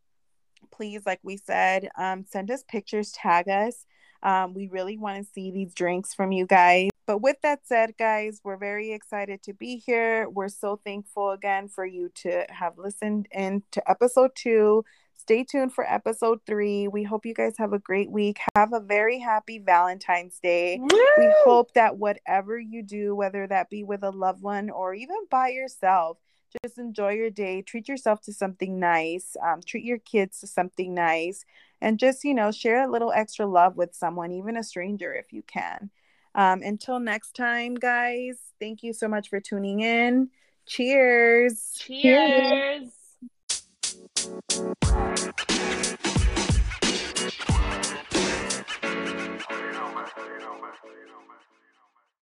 please, 0.71 1.03
like 1.05 1.21
we 1.23 1.37
said, 1.37 1.91
um, 1.97 2.25
send 2.25 2.51
us 2.51 2.63
pictures, 2.65 3.13
tag 3.13 3.49
us. 3.49 3.85
Um, 4.23 4.55
we 4.55 4.67
really 4.69 4.97
want 4.99 5.25
to 5.25 5.33
see 5.33 5.51
these 5.51 5.75
drinks 5.75 6.15
from 6.15 6.33
you 6.33 6.47
guys. 6.47 6.89
But 7.09 7.23
with 7.23 7.41
that 7.43 7.67
said, 7.67 7.97
guys, 7.99 8.43
we're 8.45 8.59
very 8.59 8.93
excited 8.93 9.43
to 9.45 9.55
be 9.55 9.79
here. 9.79 10.29
We're 10.29 10.51
so 10.51 10.79
thankful 10.85 11.31
again 11.31 11.67
for 11.67 11.87
you 11.87 12.11
to 12.17 12.45
have 12.51 12.77
listened 12.77 13.29
in 13.33 13.63
to 13.71 13.91
episode 13.91 14.33
two. 14.35 14.85
Stay 15.17 15.43
tuned 15.43 15.73
for 15.73 15.91
episode 15.91 16.41
three. 16.47 16.87
We 16.87 17.05
hope 17.05 17.25
you 17.25 17.33
guys 17.33 17.55
have 17.57 17.73
a 17.73 17.79
great 17.79 18.11
week. 18.11 18.41
Have 18.55 18.75
a 18.75 18.81
very 18.81 19.19
happy 19.19 19.59
Valentine's 19.59 20.39
Day. 20.39 20.79
We 20.83 21.33
hope 21.45 21.73
that 21.73 21.97
whatever 21.97 22.59
you 22.59 22.83
do, 22.83 23.15
whether 23.15 23.47
that 23.47 23.71
be 23.71 23.85
with 23.85 24.05
a 24.05 24.11
loved 24.11 24.43
one 24.43 24.69
or 24.69 24.93
even 24.93 25.17
by 25.31 25.49
yourself, 25.49 26.19
just 26.63 26.77
enjoy 26.77 27.13
your 27.13 27.31
day. 27.31 27.63
Treat 27.63 27.89
yourself 27.89 28.21
to 28.23 28.35
something 28.35 28.79
nice. 28.79 29.35
Um, 29.43 29.63
treat 29.65 29.85
your 29.85 29.99
kids 29.99 30.41
to 30.41 30.47
something 30.47 30.93
nice. 30.93 31.47
And 31.81 31.99
just, 31.99 32.23
you 32.23 32.35
know, 32.35 32.53
share 32.53 32.83
a 32.83 32.91
little 32.91 33.13
extra 33.13 33.47
love 33.47 33.79
with 33.79 33.95
someone, 33.95 34.31
even 34.31 34.59
a 34.59 34.63
stranger 34.63 35.15
if 35.15 35.33
you 35.33 35.43
can. 35.43 35.89
Um, 36.39 36.63
until 36.63 37.01
next 37.01 37.35
time, 37.35 37.75
guys, 37.75 38.39
thank 38.61 38.85
you 38.85 38.93
so 38.93 39.09
much 39.09 39.29
for 39.29 39.41
tuning 39.41 39.81
in. 39.81 40.31
Cheers. 40.67 41.75
Cheers. 41.81 42.83
You 42.83 42.91